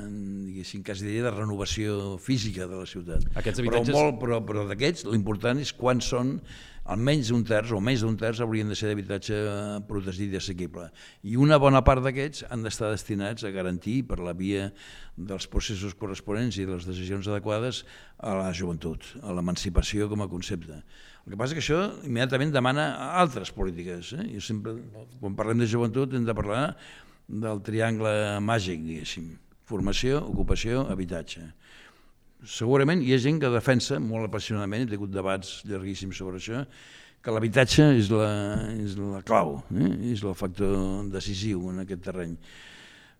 diguéssim, 0.08 0.82
quasi 0.84 1.06
diria, 1.06 1.24
de 1.24 1.32
renovació 1.32 2.18
física 2.20 2.66
de 2.68 2.82
la 2.82 2.88
ciutat. 2.88 3.24
Aquests 3.32 3.62
habitatges... 3.62 3.94
Però, 3.94 4.02
molt, 4.10 4.18
però, 4.20 4.42
però 4.44 4.66
d'aquests, 4.68 5.06
l'important 5.08 5.62
és 5.62 5.72
quants 5.72 6.10
són, 6.12 6.36
almenys 6.88 7.30
un 7.36 7.42
terç 7.48 7.72
o 7.76 7.80
més 7.84 8.00
d'un 8.04 8.16
terç 8.20 8.40
haurien 8.40 8.68
de 8.68 8.76
ser 8.76 8.88
d'habitatge 8.88 9.38
protegit 9.88 10.32
i 10.32 10.40
assequible. 10.40 10.86
I 11.24 11.36
una 11.40 11.58
bona 11.60 11.82
part 11.84 12.04
d'aquests 12.04 12.46
han 12.48 12.64
d'estar 12.64 12.92
destinats 12.92 13.44
a 13.44 13.52
garantir, 13.52 14.02
per 14.08 14.20
la 14.24 14.32
via 14.36 14.70
dels 15.16 15.48
processos 15.52 15.96
corresponents 15.98 16.56
i 16.56 16.64
de 16.64 16.76
les 16.76 16.88
decisions 16.88 17.28
adequades, 17.28 17.84
a 18.18 18.36
la 18.40 18.52
joventut, 18.56 19.04
a 19.22 19.36
l'emancipació 19.36 20.08
com 20.12 20.24
a 20.24 20.30
concepte. 20.32 20.80
El 21.28 21.34
que 21.34 21.36
passa 21.36 21.52
és 21.52 21.58
que 21.58 21.60
això 21.60 22.06
immediatament 22.08 22.54
demana 22.54 22.86
altres 23.20 23.50
polítiques. 23.52 24.14
Eh? 24.16 24.22
Jo 24.32 24.40
sempre, 24.40 24.72
quan 25.20 25.34
parlem 25.36 25.58
de 25.60 25.66
joventut 25.68 26.14
hem 26.16 26.24
de 26.24 26.32
parlar 26.32 26.62
del 27.28 27.58
triangle 27.66 28.12
màgic, 28.40 28.80
diguéssim. 28.80 29.26
Formació, 29.68 30.22
ocupació, 30.24 30.86
habitatge. 30.88 31.42
Segurament 32.48 33.02
hi 33.04 33.12
ha 33.12 33.18
gent 33.20 33.42
que 33.42 33.50
defensa 33.52 33.98
molt 34.00 34.30
apassionadament, 34.30 34.86
he 34.86 34.94
tingut 34.94 35.12
debats 35.12 35.58
llarguíssims 35.68 36.16
sobre 36.16 36.40
això, 36.40 36.62
que 37.20 37.34
l'habitatge 37.34 37.90
és, 37.98 38.08
la, 38.08 38.30
és 38.80 38.96
la 38.96 39.20
clau, 39.28 39.58
eh? 39.68 39.90
és 40.14 40.24
el 40.24 40.32
factor 40.38 41.10
decisiu 41.12 41.68
en 41.74 41.82
aquest 41.84 42.06
terreny. 42.08 42.38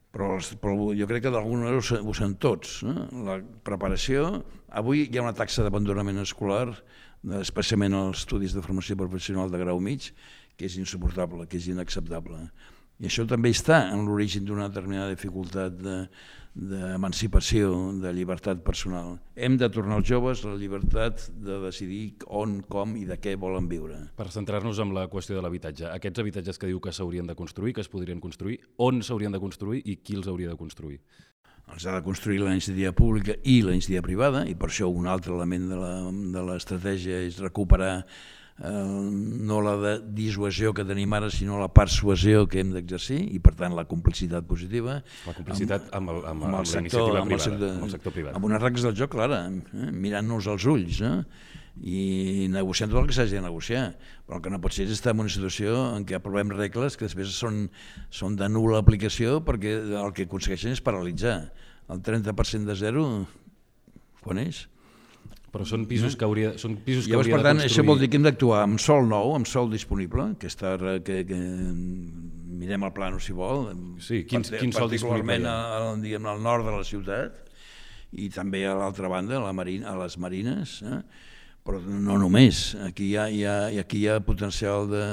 Però, 0.09 0.39
però 0.57 0.89
jo 0.97 1.05
crec 1.05 1.27
que 1.27 1.35
d'alguna 1.35 1.67
manera 1.67 2.01
ho, 2.01 2.17
són 2.17 2.33
tots. 2.41 2.79
Eh? 2.89 2.97
La 3.29 3.37
preparació, 3.69 4.39
avui 4.81 5.05
hi 5.05 5.21
ha 5.21 5.27
una 5.27 5.37
taxa 5.37 5.61
d'abandonament 5.61 6.23
escolar 6.25 6.71
especialment 7.39 7.95
els 7.97 8.23
estudis 8.23 8.55
de 8.55 8.63
formació 8.65 8.97
professional 8.99 9.51
de 9.51 9.61
grau 9.61 9.79
mig, 9.83 10.11
que 10.57 10.67
és 10.67 10.75
insuportable, 10.79 11.47
que 11.47 11.57
és 11.59 11.69
inacceptable. 11.71 12.49
I 12.99 13.07
això 13.07 13.23
també 13.23 13.53
està 13.55 13.85
en 13.93 14.03
l'origen 14.03 14.43
d'una 14.43 14.67
determinada 14.67 15.13
dificultat 15.13 15.77
d'emancipació, 15.79 17.69
de, 17.93 18.01
de 18.03 18.11
llibertat 18.17 18.59
personal. 18.65 19.13
Hem 19.39 19.55
de 19.61 19.69
tornar 19.71 20.01
als 20.01 20.09
joves 20.09 20.43
la 20.43 20.57
llibertat 20.59 21.29
de 21.31 21.61
decidir 21.63 22.17
on, 22.27 22.57
com 22.67 22.97
i 22.99 23.05
de 23.07 23.15
què 23.23 23.37
volen 23.39 23.69
viure. 23.71 24.01
Per 24.19 24.27
centrar-nos 24.33 24.81
en 24.83 24.91
la 24.97 25.07
qüestió 25.07 25.37
de 25.37 25.45
l'habitatge, 25.45 25.87
aquests 25.93 26.19
habitatges 26.25 26.59
que 26.59 26.67
diu 26.67 26.83
que 26.83 26.91
s'haurien 26.91 27.29
de 27.29 27.37
construir, 27.39 27.71
que 27.77 27.85
es 27.85 27.91
podrien 27.91 28.19
construir, 28.19 28.59
on 28.83 28.99
s'haurien 28.99 29.31
de 29.31 29.39
construir 29.39 29.79
i 29.85 30.01
qui 30.03 30.19
els 30.19 30.27
hauria 30.27 30.51
de 30.51 30.59
construir? 30.59 30.99
Els 31.73 31.85
ha 31.85 31.95
de 31.95 32.03
construir 32.03 32.41
la 32.41 32.55
iniciativa 32.55 32.91
pública 32.95 33.35
i 33.43 33.61
la 33.65 33.75
iniciativa 33.75 34.03
privada, 34.05 34.43
i 34.49 34.55
per 34.57 34.71
això 34.71 34.89
un 34.91 35.07
altre 35.07 35.35
element 35.35 35.69
de 36.33 36.43
l'estratègia 36.49 37.21
és 37.27 37.39
recuperar 37.43 37.93
eh, 38.03 38.71
no 38.71 39.61
la 39.61 39.75
de 39.79 39.93
dissuasió 40.15 40.73
que 40.75 40.85
tenim 40.87 41.13
ara, 41.15 41.29
sinó 41.33 41.59
la 41.61 41.69
persuasió 41.73 42.45
que 42.49 42.63
hem 42.63 42.73
d'exercir, 42.75 43.21
i 43.35 43.39
per 43.43 43.55
tant 43.59 43.75
la 43.77 43.85
complicitat 43.89 44.47
positiva. 44.49 44.99
La 45.27 45.37
complicitat 45.37 45.91
amb, 45.93 46.11
amb, 46.11 46.17
amb, 46.17 46.33
amb, 46.33 46.49
amb, 46.49 46.59
el 46.63 46.71
sector, 46.73 47.15
amb, 47.21 47.37
el 47.37 47.45
sector, 47.45 47.71
amb 47.77 47.87
el 47.87 47.95
sector 47.95 48.15
privat. 48.15 48.35
Amb 48.39 48.49
unes 48.49 48.63
regles 48.63 48.89
del 48.89 48.97
joc, 48.99 49.13
clara, 49.15 49.45
eh? 49.47 49.93
mirant-nos 49.93 50.51
als 50.51 50.67
ulls, 50.69 51.01
eh? 51.05 51.15
I 51.81 52.47
negociant 52.51 52.91
tot 52.91 53.01
el 53.03 53.07
que 53.09 53.15
s'hagi 53.15 53.37
de 53.37 53.43
negociar. 53.45 53.83
Però 54.27 54.37
el 54.39 54.43
que 54.45 54.51
no 54.53 54.59
pot 54.61 54.73
ser 54.75 54.87
és 54.87 54.95
estar 54.97 55.13
en 55.15 55.21
una 55.25 55.31
situació 55.31 55.75
en 55.97 56.05
què 56.05 56.17
aprovem 56.17 56.51
regles 56.55 56.97
que 56.97 57.05
després 57.07 57.31
són, 57.35 57.69
són 58.09 58.35
de 58.39 58.49
nul·la 58.51 58.81
aplicació 58.83 59.39
perquè 59.45 59.77
el 60.01 60.11
que 60.13 60.25
aconsegueixen 60.27 60.75
és 60.75 60.81
paralitzar. 60.83 61.51
El 61.89 62.03
30% 62.05 62.67
de 62.69 62.75
zero, 62.77 63.05
quan 64.21 64.37
és? 64.43 64.67
Però 65.49 65.65
són 65.65 65.87
pisos 65.89 66.13
que 66.13 66.27
hauria, 66.27 66.51
són 66.61 66.75
pisos 66.85 67.07
que 67.07 67.15
Llavors, 67.15 67.25
hauria 67.25 67.37
per 67.39 67.45
tant, 67.47 67.57
de 67.57 67.63
construir... 67.65 67.81
això 67.81 67.87
vol 67.87 67.97
dir 68.03 68.09
que 68.13 68.19
hem 68.19 68.25
d'actuar 68.27 68.59
amb 68.67 68.77
sol 68.83 69.07
nou, 69.09 69.31
amb 69.33 69.47
sol 69.49 69.71
disponible, 69.71 70.27
que 70.37 70.45
està, 70.45 70.75
que, 71.01 71.23
que 71.25 71.39
mirem 72.59 72.85
el 72.85 72.93
plano 72.93 73.17
si 73.23 73.33
vol, 73.33 73.71
Sí, 73.97 74.19
quin- 74.29 74.45
quin 74.45 74.69
sol 74.75 74.91
disponible 74.91 75.39
particularment 75.39 75.47
al, 75.49 76.01
diguem, 76.03 76.27
al 76.29 76.43
nord 76.45 76.67
de 76.69 76.75
la 76.75 76.83
ciutat 76.85 77.39
i 78.13 78.29
també 78.33 78.61
a 78.69 78.75
l'altra 78.77 79.09
banda, 79.09 79.39
a, 79.39 79.43
la 79.47 79.53
marina, 79.57 79.89
a 79.89 79.97
les 80.03 80.19
marines, 80.21 80.79
eh? 80.85 81.01
Però 81.67 81.79
no 81.83 82.15
només, 82.21 82.73
aquí 82.85 83.11
hi 83.11 83.17
ha, 83.19 83.25
hi 83.29 83.43
ha, 83.45 83.55
aquí 83.81 83.99
hi 84.01 84.07
ha 84.09 84.19
potencial 84.25 84.87
de, 84.89 85.03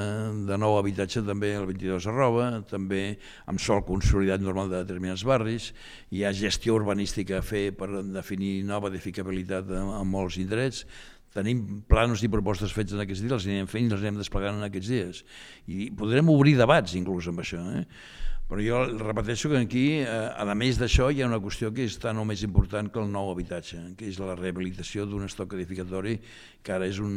de 0.47 0.57
nou 0.57 0.77
habitatge 0.79 1.21
també 1.27 1.51
al 1.57 1.67
22 1.69 2.07
arroba, 2.09 2.47
també 2.69 3.01
amb 3.45 3.61
sol 3.61 3.83
consolidat 3.87 4.41
normal 4.41 4.71
de 4.71 4.79
determinats 4.79 5.25
barris, 5.27 5.71
hi 6.09 6.23
ha 6.23 6.33
gestió 6.33 6.77
urbanística 6.79 7.41
a 7.41 7.45
fer 7.45 7.69
per 7.77 7.91
definir 8.01 8.61
nova 8.65 8.89
edificabilitat 8.93 9.69
en, 9.69 9.93
en 9.99 10.09
molts 10.09 10.39
indrets, 10.41 10.85
tenim 11.37 11.83
planos 11.89 12.23
i 12.23 12.31
propostes 12.31 12.73
fets 12.73 12.95
en 12.95 13.03
aquests 13.03 13.25
dies, 13.25 13.35
els 13.35 13.49
anirem 13.49 13.67
fent 13.69 13.89
i 13.89 13.93
els 13.93 14.05
anem 14.05 14.21
desplegant 14.23 14.57
en 14.57 14.67
aquests 14.69 14.89
dies. 14.89 15.19
I 15.69 15.91
podrem 15.97 16.31
obrir 16.33 16.55
debats 16.57 16.95
inclús 16.97 17.29
amb 17.29 17.43
això. 17.43 17.61
Eh? 17.77 17.83
Però 18.47 18.61
jo 18.63 18.77
repeteixo 19.03 19.49
que 19.51 19.57
aquí, 19.59 19.85
eh, 19.99 20.07
a 20.07 20.45
més 20.55 20.77
d'això, 20.79 21.09
hi 21.11 21.19
ha 21.21 21.27
una 21.27 21.39
qüestió 21.43 21.67
que 21.75 21.83
és 21.83 21.97
tan 21.99 22.15
o 22.21 22.23
més 22.23 22.45
important 22.47 22.87
que 22.93 23.01
el 23.01 23.09
nou 23.11 23.27
habitatge, 23.33 23.81
que 23.99 24.07
és 24.07 24.19
la 24.23 24.37
rehabilitació 24.39 25.03
d'un 25.05 25.25
estoc 25.27 25.51
edificatori 25.57 26.13
que 26.63 26.71
ara 26.71 26.87
és 26.87 27.01
un, 27.03 27.11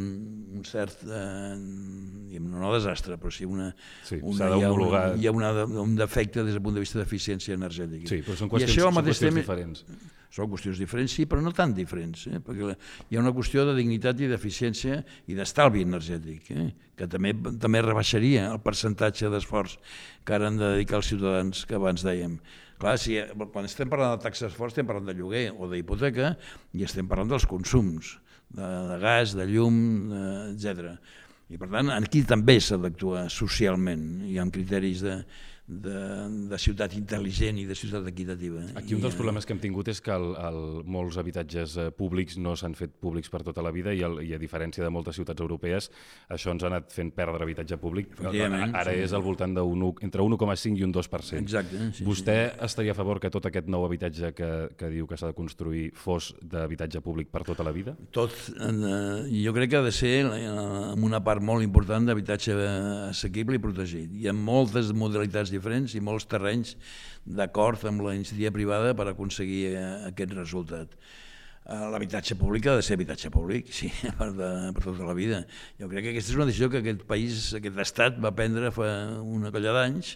un 0.57 0.65
cert, 0.67 1.05
eh, 1.07 1.55
no 1.55 2.73
desastre, 2.75 3.15
però 3.15 3.31
sí 3.31 3.47
una, 3.47 3.69
Sí, 4.03 4.19
una, 4.21 4.49
hi 4.57 4.63
ha, 4.67 4.71
una, 4.75 5.03
hi 5.15 5.27
ha 5.27 5.31
una, 5.31 5.53
un 5.85 5.95
defecte 5.95 6.43
des 6.43 6.57
del 6.57 6.61
punt 6.65 6.75
de 6.75 6.83
vista 6.83 6.99
d'eficiència 6.99 7.55
energètica. 7.55 8.11
Sí, 8.11 8.19
però 8.27 8.35
són 8.35 8.51
I 8.51 8.57
qüestions, 8.57 8.75
això 8.75 8.89
al 8.89 8.93
són 8.99 9.07
qüestions 9.07 9.31
temps- 9.31 9.39
diferents. 9.39 9.85
Són 10.31 10.47
qüestions 10.51 10.79
diferents, 10.79 11.11
sí, 11.11 11.25
però 11.27 11.43
no 11.43 11.51
tan 11.55 11.73
diferents, 11.75 12.23
eh? 12.31 12.39
perquè 12.43 12.71
hi 13.09 13.17
ha 13.17 13.21
una 13.21 13.33
qüestió 13.35 13.65
de 13.67 13.75
dignitat 13.75 14.21
i 14.23 14.29
d'eficiència 14.31 15.01
i 15.27 15.35
d'estalvi 15.35 15.83
energètic, 15.83 16.49
eh? 16.55 16.69
que 16.95 17.07
també 17.11 17.33
també 17.59 17.83
rebaixaria 17.83 18.47
el 18.53 18.61
percentatge 18.63 19.31
d'esforç 19.33 19.77
que 20.23 20.37
ara 20.37 20.47
han 20.47 20.59
de 20.61 20.73
dedicar 20.77 21.01
els 21.01 21.11
ciutadans 21.11 21.65
que 21.67 21.75
abans 21.75 22.05
dèiem. 22.07 22.39
Clar, 22.81 22.95
si, 22.97 23.19
quan 23.53 23.67
estem 23.67 23.91
parlant 23.91 24.15
de 24.15 24.23
taxa 24.23 24.47
d'esforç 24.47 24.73
estem 24.73 24.87
parlant 24.89 25.11
de 25.11 25.17
lloguer 25.17 25.49
o 25.51 25.67
d'hipoteca 25.69 26.35
i 26.73 26.87
estem 26.87 27.09
parlant 27.11 27.35
dels 27.35 27.45
consums, 27.49 28.15
de, 28.49 28.69
de 28.89 28.97
gas, 29.03 29.35
de 29.37 29.45
llum, 29.51 29.75
etc. 30.55 30.95
I 31.51 31.59
per 31.59 31.67
tant, 31.73 31.91
aquí 31.91 32.23
també 32.23 32.55
s'ha 32.63 32.79
d'actuar 32.79 33.27
socialment 33.29 34.23
i 34.31 34.39
amb 34.39 34.55
criteris 34.55 35.03
de, 35.03 35.19
de, 35.71 35.97
de 36.51 36.57
ciutat 36.59 36.91
intel·ligent 36.97 37.57
i 37.61 37.65
de 37.69 37.75
ciutat 37.77 38.07
equitativa. 38.11 38.63
Aquí 38.75 38.95
un 38.97 39.01
dels 39.03 39.13
I, 39.13 39.15
eh, 39.15 39.19
problemes 39.21 39.47
que 39.47 39.53
hem 39.55 39.61
tingut 39.63 39.87
és 39.91 40.01
que 40.03 40.11
el, 40.11 40.31
el, 40.35 40.59
molts 40.91 41.17
habitatges 41.21 41.77
eh, 41.79 41.87
públics 41.95 42.37
no 42.41 42.55
s'han 42.59 42.75
fet 42.75 42.93
públics 42.99 43.31
per 43.31 43.41
tota 43.47 43.63
la 43.63 43.71
vida 43.71 43.93
i, 43.95 44.01
el, 44.03 44.19
i 44.27 44.33
a 44.35 44.39
diferència 44.41 44.83
de 44.83 44.91
moltes 44.91 45.15
ciutats 45.15 45.39
europees 45.41 45.87
això 46.31 46.51
ens 46.51 46.65
ha 46.65 46.71
anat 46.71 46.91
fent 46.91 47.13
perdre 47.15 47.45
habitatge 47.47 47.77
públic. 47.81 48.11
Ara 48.21 48.91
sí. 48.91 48.99
és 49.05 49.13
al 49.15 49.23
voltant 49.23 49.55
de 49.55 49.63
un, 49.63 49.85
u- 49.87 49.95
entre 50.03 50.21
1,5 50.25 50.77
i 50.81 50.83
un 50.87 50.93
2%. 50.93 51.39
Exacte, 51.39 51.87
sí, 51.95 52.03
Vostè 52.07 52.37
estaria 52.67 52.91
a 52.91 52.97
favor 52.97 53.21
que 53.23 53.31
tot 53.31 53.47
aquest 53.47 53.69
nou 53.71 53.85
habitatge 53.87 54.33
que, 54.35 54.51
que 54.77 54.91
diu 54.91 55.07
que 55.07 55.17
s'ha 55.19 55.31
de 55.31 55.37
construir 55.37 55.87
fos 55.95 56.33
d'habitatge 56.41 57.01
públic 57.05 57.31
per 57.31 57.45
tota 57.47 57.63
la 57.63 57.71
vida? 57.75 57.95
Tot, 58.11 58.35
eh, 58.59 59.23
jo 59.41 59.53
crec 59.55 59.71
que 59.71 59.79
ha 59.79 59.85
de 59.85 59.95
ser 59.95 60.25
eh, 60.25 60.51
una 60.99 61.21
part 61.23 61.41
molt 61.43 61.63
important 61.63 62.05
d'habitatge 62.07 62.57
assequible 63.11 63.55
i 63.55 63.63
protegit. 63.63 64.11
Hi 64.19 64.27
ha 64.29 64.35
moltes 64.35 64.91
modalitats 64.97 65.51
diferents 65.61 65.95
i 65.95 66.03
molts 66.03 66.27
terrenys 66.27 66.75
d'acord 67.23 67.85
amb 67.87 68.03
la 68.03 68.17
iniciativa 68.17 68.51
privada 68.51 68.95
per 68.97 69.07
aconseguir 69.11 69.67
eh, 69.71 69.89
aquest 70.09 70.33
resultat. 70.35 70.97
Eh, 71.61 71.87
L'habitatge 71.93 72.35
públic 72.35 72.67
ha 72.67 72.77
de 72.79 72.85
ser 72.85 72.97
habitatge 72.97 73.29
públic, 73.31 73.69
sí, 73.71 73.91
per, 74.19 74.31
de, 74.35 74.51
per 74.75 74.85
tota 74.89 75.07
la 75.07 75.17
vida. 75.17 75.43
Jo 75.79 75.89
crec 75.91 76.07
que 76.07 76.15
aquesta 76.15 76.33
és 76.33 76.39
una 76.39 76.47
decisió 76.49 76.71
que 76.73 76.81
aquest 76.81 77.03
país, 77.09 77.51
aquest 77.57 77.83
estat 77.85 78.17
va 78.21 78.33
prendre 78.35 78.73
fa 78.73 78.87
una 79.21 79.53
colla 79.53 79.75
d'anys 79.77 80.15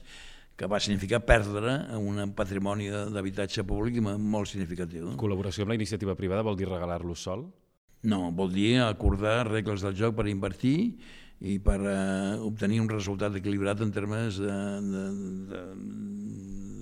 que 0.56 0.70
va 0.72 0.80
significar 0.80 1.20
perdre 1.28 1.76
un 2.00 2.32
patrimoni 2.36 2.88
d'habitatge 3.12 3.66
públic 3.68 4.00
molt 4.02 4.48
significatiu. 4.48 5.12
Col·laboració 5.20 5.66
amb 5.66 5.74
la 5.74 5.78
iniciativa 5.78 6.16
privada 6.16 6.46
vol 6.48 6.56
dir 6.58 6.70
regalar-lo 6.70 7.16
sol? 7.20 7.44
No, 8.06 8.30
vol 8.32 8.54
dir 8.54 8.80
acordar 8.86 9.50
regles 9.50 9.84
del 9.84 9.98
joc 9.98 10.16
per 10.16 10.30
invertir 10.32 10.78
i 11.44 11.58
per 11.60 11.80
eh, 11.84 12.38
obtenir 12.40 12.80
un 12.84 12.90
resultat 12.90 13.36
equilibrat 13.36 13.82
en 13.84 13.92
termes 13.96 14.40
de, 14.40 14.58
de, 14.92 15.06
de, 15.52 15.64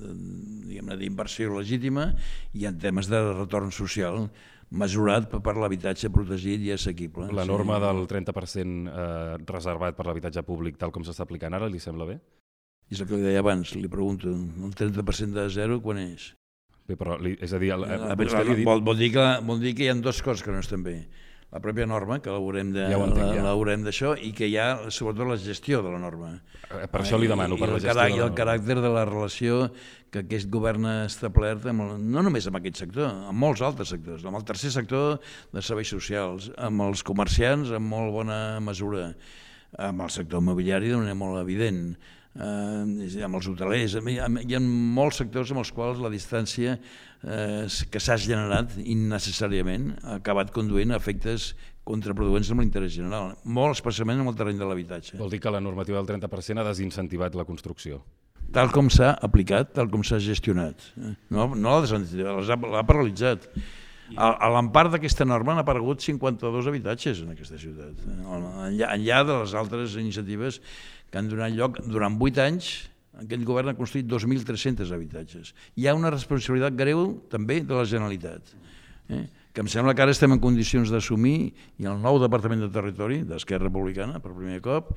de, 0.03 0.97
d'inversió 0.99 1.53
legítima 1.55 2.11
i 2.53 2.67
en 2.69 2.77
temes 2.79 3.09
de 3.09 3.21
retorn 3.33 3.71
social 3.73 4.27
mesurat 4.73 5.27
per, 5.29 5.55
l'habitatge 5.57 6.09
protegit 6.13 6.61
i 6.65 6.71
assequible. 6.73 7.29
La 7.35 7.45
norma 7.45 7.79
del 7.81 8.05
30% 8.09 8.89
eh, 8.89 9.35
reservat 9.49 9.97
per 9.97 10.07
l'habitatge 10.09 10.43
públic 10.45 10.79
tal 10.81 10.93
com 10.93 11.05
s'està 11.05 11.27
aplicant 11.27 11.53
ara 11.53 11.69
li 11.69 11.81
sembla 11.81 12.09
bé? 12.09 12.19
És 12.91 13.01
el 13.01 13.07
que 13.09 13.17
li 13.17 13.25
deia 13.25 13.41
abans, 13.41 13.75
li 13.77 13.89
pregunto, 13.89 14.29
el 14.29 14.73
30% 14.77 15.37
de 15.37 15.49
zero 15.53 15.79
quan 15.81 16.01
és? 16.01 16.33
Bé, 16.83 16.97
però, 16.99 17.15
és 17.23 17.53
a 17.53 17.59
dir, 17.61 17.71
el, 17.71 17.85
li 17.87 18.33
ha 18.35 18.43
dit... 18.43 18.65
vol, 18.67 18.81
vol, 18.83 18.97
dir 18.99 19.13
que, 19.13 19.27
vol 19.47 19.61
dir 19.61 19.71
que 19.77 19.85
hi 19.85 19.91
ha 19.93 19.95
dues 19.95 20.19
coses 20.25 20.43
que 20.43 20.51
no 20.51 20.59
estan 20.59 20.83
bé. 20.83 20.97
La 21.53 21.59
pròpia 21.61 21.85
norma, 21.85 22.17
que 22.19 22.31
l'haurem 22.33 22.71
de, 22.73 22.87
Ja 22.89 22.97
entenc, 22.97 23.17
la- 23.27 23.35
ja. 23.35 23.43
l'haurem 23.45 23.83
d'això, 23.85 24.15
i 24.17 24.31
que 24.33 24.47
hi 24.49 24.55
ha 24.57 24.89
sobretot 24.89 25.27
la 25.29 25.35
gestió 25.37 25.83
de 25.85 25.91
la 25.93 25.99
norma. 26.01 26.31
Eh, 26.73 26.87
Per 26.89 27.01
això 27.03 27.19
li 27.21 27.27
demano, 27.29 27.53
I, 27.55 27.59
per 27.59 27.67
i 27.67 27.71
la 27.71 27.75
el, 27.77 27.81
gestió 27.83 27.93
carà- 27.93 28.07
de 28.07 28.09
i 28.09 28.17
la 28.17 28.23
el 28.25 28.31
norma. 28.31 28.37
caràcter 28.39 28.77
de 28.81 28.89
la 28.89 29.05
relació 29.05 29.71
que 30.09 30.19
aquest 30.23 30.49
govern 30.49 30.85
ha 30.89 31.05
establert, 31.05 31.65
amb 31.69 31.81
el, 31.85 31.91
no 32.11 32.23
només 32.25 32.47
amb 32.47 32.57
aquest 32.57 32.77
sector, 32.77 33.05
amb 33.29 33.37
molts 33.37 33.61
altres 33.61 33.87
sectors, 33.93 34.25
amb 34.25 34.35
el 34.37 34.43
tercer 34.45 34.71
sector 34.71 35.19
de 35.53 35.61
serveis 35.61 35.89
socials, 35.93 36.51
amb 36.57 36.81
els 36.81 37.03
comerciants 37.03 37.69
en 37.69 37.83
molt 37.83 38.11
bona 38.11 38.59
mesura, 38.59 39.13
amb 39.77 40.01
el 40.01 40.09
sector 40.09 40.41
immobiliari 40.41 40.89
d'una 40.89 41.03
manera 41.03 41.15
molt 41.21 41.39
evident, 41.41 41.95
eh, 42.35 43.23
amb 43.25 43.37
els 43.39 43.47
hotelers, 43.51 43.95
amb- 43.99 44.13
amb- 44.27 44.43
hi 44.43 44.55
ha 44.57 44.61
molts 44.63 45.21
sectors 45.21 45.51
amb 45.53 45.63
els 45.63 45.71
quals 45.75 46.01
la 46.03 46.09
distància 46.13 46.77
eh, 46.77 47.67
que 47.91 48.01
s'ha 48.01 48.17
generat 48.17 48.73
innecessàriament 48.83 49.93
ha 50.03 50.17
acabat 50.21 50.51
conduint 50.55 50.91
a 50.93 50.99
efectes 51.01 51.53
contraproduents 51.83 52.49
amb 52.53 52.63
l'interès 52.63 52.93
general, 52.95 53.33
molt 53.43 53.75
especialment 53.75 54.21
en 54.23 54.29
el 54.31 54.35
terreny 54.39 54.59
de 54.59 54.67
l'habitatge. 54.67 55.17
Vol 55.19 55.33
dir 55.33 55.41
que 55.43 55.51
la 55.51 55.59
normativa 55.59 55.99
del 55.99 56.07
30% 56.07 56.61
ha 56.61 56.67
desincentivat 56.69 57.35
la 57.35 57.43
construcció. 57.43 57.99
Tal 58.53 58.69
com 58.71 58.89
s'ha 58.93 59.13
aplicat, 59.25 59.73
tal 59.75 59.89
com 59.91 60.03
s'ha 60.05 60.19
gestionat. 60.21 60.79
No, 61.33 61.49
no 61.55 61.79
l'ha 61.81 62.83
paralitzat. 62.87 63.49
A, 64.13 64.27
a 64.45 64.49
l'empart 64.51 64.91
d'aquesta 64.93 65.25
norma 65.25 65.55
han 65.55 65.61
aparegut 65.63 66.03
52 66.03 66.67
habitatges 66.69 67.23
en 67.23 67.31
aquesta 67.33 67.57
ciutat, 67.57 68.01
enllà, 68.21 68.91
enllà 68.93 69.21
de 69.25 69.37
les 69.41 69.55
altres 69.57 69.95
iniciatives 69.97 70.59
que 71.13 71.21
han 71.21 71.29
donat 71.29 71.53
lloc 71.53 71.77
durant 71.85 72.17
8 72.17 72.41
anys 72.41 72.73
aquest 73.21 73.43
govern 73.45 73.69
ha 73.69 73.77
construït 73.77 74.07
2.300 74.09 74.91
habitatges. 74.95 75.53
Hi 75.77 75.85
ha 75.85 75.93
una 75.93 76.09
responsabilitat 76.13 76.73
greu 76.77 77.05
també 77.29 77.59
de 77.61 77.77
la 77.77 77.85
Generalitat, 77.85 78.55
eh? 79.13 79.27
que 79.53 79.61
em 79.61 79.69
sembla 79.69 79.93
que 79.93 80.01
ara 80.01 80.15
estem 80.15 80.33
en 80.33 80.41
condicions 80.41 80.89
d'assumir 80.89 81.53
i 81.77 81.85
el 81.85 81.99
nou 82.01 82.17
Departament 82.23 82.65
de 82.65 82.71
Territori 82.73 83.21
d'Esquerra 83.29 83.67
Republicana, 83.67 84.17
per 84.23 84.33
primer 84.33 84.57
cop, 84.65 84.95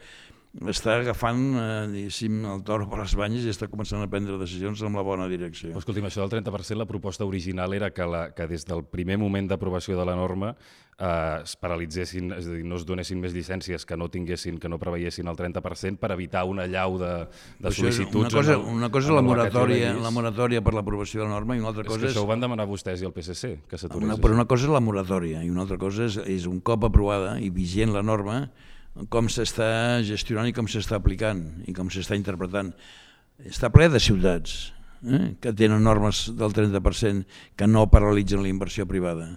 està 0.70 0.94
agafant 1.02 1.40
eh, 1.60 1.86
diguéssim, 1.92 2.38
el 2.48 2.62
toro 2.64 2.86
per 2.88 3.02
les 3.02 3.12
banyes 3.18 3.44
i 3.44 3.50
està 3.52 3.68
començant 3.68 4.00
a 4.00 4.08
prendre 4.08 4.38
decisions 4.40 4.80
en 4.86 4.94
la 4.96 5.02
bona 5.04 5.26
direcció. 5.28 5.70
Però 5.74 5.82
escolti'm, 5.82 6.06
això 6.08 6.24
del 6.24 6.32
30%, 6.40 6.78
la 6.80 6.86
proposta 6.88 7.26
original 7.28 7.74
era 7.76 7.90
que, 7.92 8.06
la, 8.08 8.30
que 8.32 8.46
des 8.48 8.64
del 8.64 8.84
primer 8.88 9.18
moment 9.20 9.48
d'aprovació 9.50 9.98
de 9.98 10.06
la 10.08 10.14
norma 10.16 10.54
eh, 10.98 11.42
es 11.42 11.56
paralitzessin, 11.60 12.32
és 12.38 12.46
a 12.48 12.54
dir, 12.56 12.62
no 12.64 12.78
es 12.80 12.86
donessin 12.88 13.20
més 13.20 13.34
llicències 13.36 13.84
que 13.84 13.98
no 14.00 14.08
tinguessin, 14.08 14.56
que 14.62 14.70
no 14.72 14.78
preveiessin 14.80 15.28
el 15.28 15.36
30% 15.36 16.00
per 16.00 16.12
evitar 16.16 16.46
una 16.48 16.64
llau 16.66 16.96
de, 17.02 17.10
de 17.60 17.68
Això 17.68 17.84
sol·licituds. 17.84 18.24
una 18.24 18.30
cosa, 18.32 18.54
el- 18.56 18.64
una 18.78 18.88
cosa 18.94 19.10
és 19.12 19.16
la 19.18 19.22
moratòria, 19.26 19.92
la 20.00 20.10
moratòria 20.14 20.62
per 20.64 20.72
l'aprovació 20.78 21.20
de 21.20 21.28
la 21.28 21.34
norma 21.36 21.56
i 21.56 21.60
una 21.60 21.68
altra 21.74 21.84
És 21.84 21.88
cosa 21.92 22.00
que 22.00 22.08
és... 22.08 22.16
això 22.16 22.24
ho 22.24 22.30
van 22.32 22.40
demanar 22.40 22.64
vostès 22.70 23.02
i 23.04 23.10
el 23.10 23.12
PSC, 23.12 23.58
que 23.68 23.76
s'aturés. 23.76 24.16
Però 24.24 24.32
una 24.32 24.46
cosa 24.48 24.64
és 24.70 24.72
la 24.72 24.80
moratòria 24.80 25.44
i 25.44 25.50
una 25.52 25.66
altra 25.68 25.76
cosa 25.76 26.08
és, 26.08 26.16
és 26.24 26.46
un 26.48 26.62
cop 26.64 26.88
aprovada 26.88 27.36
i 27.44 27.50
vigent 27.52 27.92
la 27.92 28.02
norma, 28.02 28.46
com 29.12 29.28
s'està 29.32 30.02
gestionant 30.06 30.48
i 30.48 30.54
com 30.56 30.68
s'està 30.70 30.96
aplicant 31.00 31.42
i 31.68 31.74
com 31.76 31.90
s'està 31.92 32.16
interpretant. 32.16 32.72
Està 33.44 33.68
ple 33.72 33.90
de 33.92 34.00
ciutats 34.00 34.54
eh, 35.04 35.34
que 35.40 35.52
tenen 35.52 35.84
normes 35.84 36.26
del 36.38 36.54
30% 36.56 37.26
que 37.56 37.68
no 37.68 37.90
paralitzen 37.92 38.42
la 38.42 38.52
inversió 38.52 38.86
privada 38.88 39.34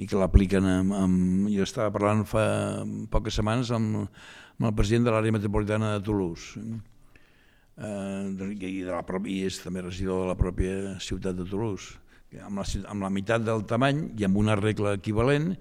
i 0.00 0.08
que 0.10 0.18
l'apliquen 0.18 0.66
amb, 0.66 0.96
amb... 0.96 1.50
Jo 1.52 1.66
estava 1.66 1.92
parlant 1.94 2.24
fa 2.26 2.46
poques 3.12 3.36
setmanes 3.38 3.70
amb, 3.74 4.08
amb 4.58 4.70
el 4.70 4.74
president 4.74 5.08
de 5.08 5.14
l'àrea 5.14 5.36
metropolitana 5.36 5.92
de 5.94 6.04
Toulouse 6.06 6.58
eh, 7.76 8.22
i, 8.56 8.80
de 8.80 8.90
la, 8.90 9.04
i 9.28 9.42
és 9.46 9.60
també 9.62 9.84
regidor 9.84 10.24
de 10.24 10.32
la 10.32 10.38
pròpia 10.40 10.96
ciutat 11.04 11.36
de 11.38 11.46
Toulouse 11.46 12.00
amb 12.42 12.58
la, 12.58 12.66
amb 12.90 13.04
la 13.06 13.12
meitat 13.14 13.44
del 13.46 13.62
tamany 13.70 14.08
i 14.18 14.26
amb 14.26 14.40
una 14.40 14.56
regla 14.58 14.96
equivalent 14.98 15.52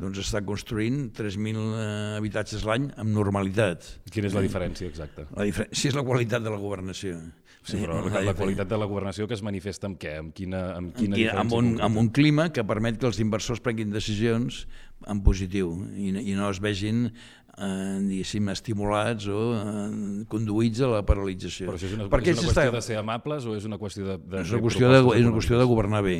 doncs 0.00 0.22
està 0.22 0.40
construint 0.46 1.10
3.000 1.16 1.60
eh, 1.60 1.84
habitatges 2.16 2.64
l'any 2.68 2.88
amb 3.00 3.12
normalitat. 3.12 3.86
Quina 4.10 4.30
és 4.30 4.36
la 4.36 4.44
diferència 4.44 4.88
exacta? 4.88 5.26
La 5.36 5.46
diferència 5.48 5.92
és 5.92 5.98
la 5.98 6.06
qualitat 6.06 6.44
de 6.44 6.52
la 6.52 6.60
governació. 6.60 7.18
Sí, 7.60 7.76
però 7.76 7.98
la, 8.06 8.22
la 8.24 8.32
qualitat 8.32 8.70
de 8.70 8.76
la 8.80 8.86
governació 8.88 9.26
que 9.28 9.36
es 9.36 9.42
manifesta 9.44 9.84
amb 9.90 9.98
què? 10.00 10.14
Amb 10.22 10.32
quina, 10.36 10.62
amb 10.78 10.94
quina, 10.96 11.18
quina 11.18 11.34
amb, 11.42 11.52
un, 11.52 11.74
amb 11.84 12.00
un 12.00 12.08
clima 12.16 12.48
que 12.54 12.64
permet 12.64 12.96
que 13.00 13.04
els 13.10 13.20
inversors 13.20 13.60
prenguin 13.60 13.92
decisions 13.92 14.62
en 15.08 15.20
positiu 15.24 15.74
i, 15.92 16.08
i 16.08 16.36
no 16.36 16.48
es 16.48 16.60
vegin 16.64 17.06
eh, 17.10 17.12
diguéssim, 17.58 18.48
estimulats 18.52 19.26
o 19.28 19.40
eh, 19.58 20.24
conduïts 20.30 20.80
a 20.86 20.90
la 20.94 21.02
paralització. 21.06 21.68
Però 21.68 21.76
això 21.76 21.90
és 21.90 21.96
una, 21.98 22.08
Perquè 22.12 22.32
és 22.32 22.40
una 22.40 22.48
qüestió 22.48 22.68
està... 22.68 22.76
de 22.78 22.82
ser 22.86 22.98
amables 23.00 23.46
o 23.46 23.56
és 23.58 23.68
una 23.68 23.78
qüestió 23.80 24.06
de... 24.06 24.16
de 24.22 24.42
és, 24.44 24.52
una 24.54 24.64
qüestió 24.64 24.90
de, 24.92 25.00
és 25.18 25.26
una 25.26 25.36
qüestió 25.36 25.60
de 25.60 25.68
governar 25.68 26.02
bé, 26.06 26.16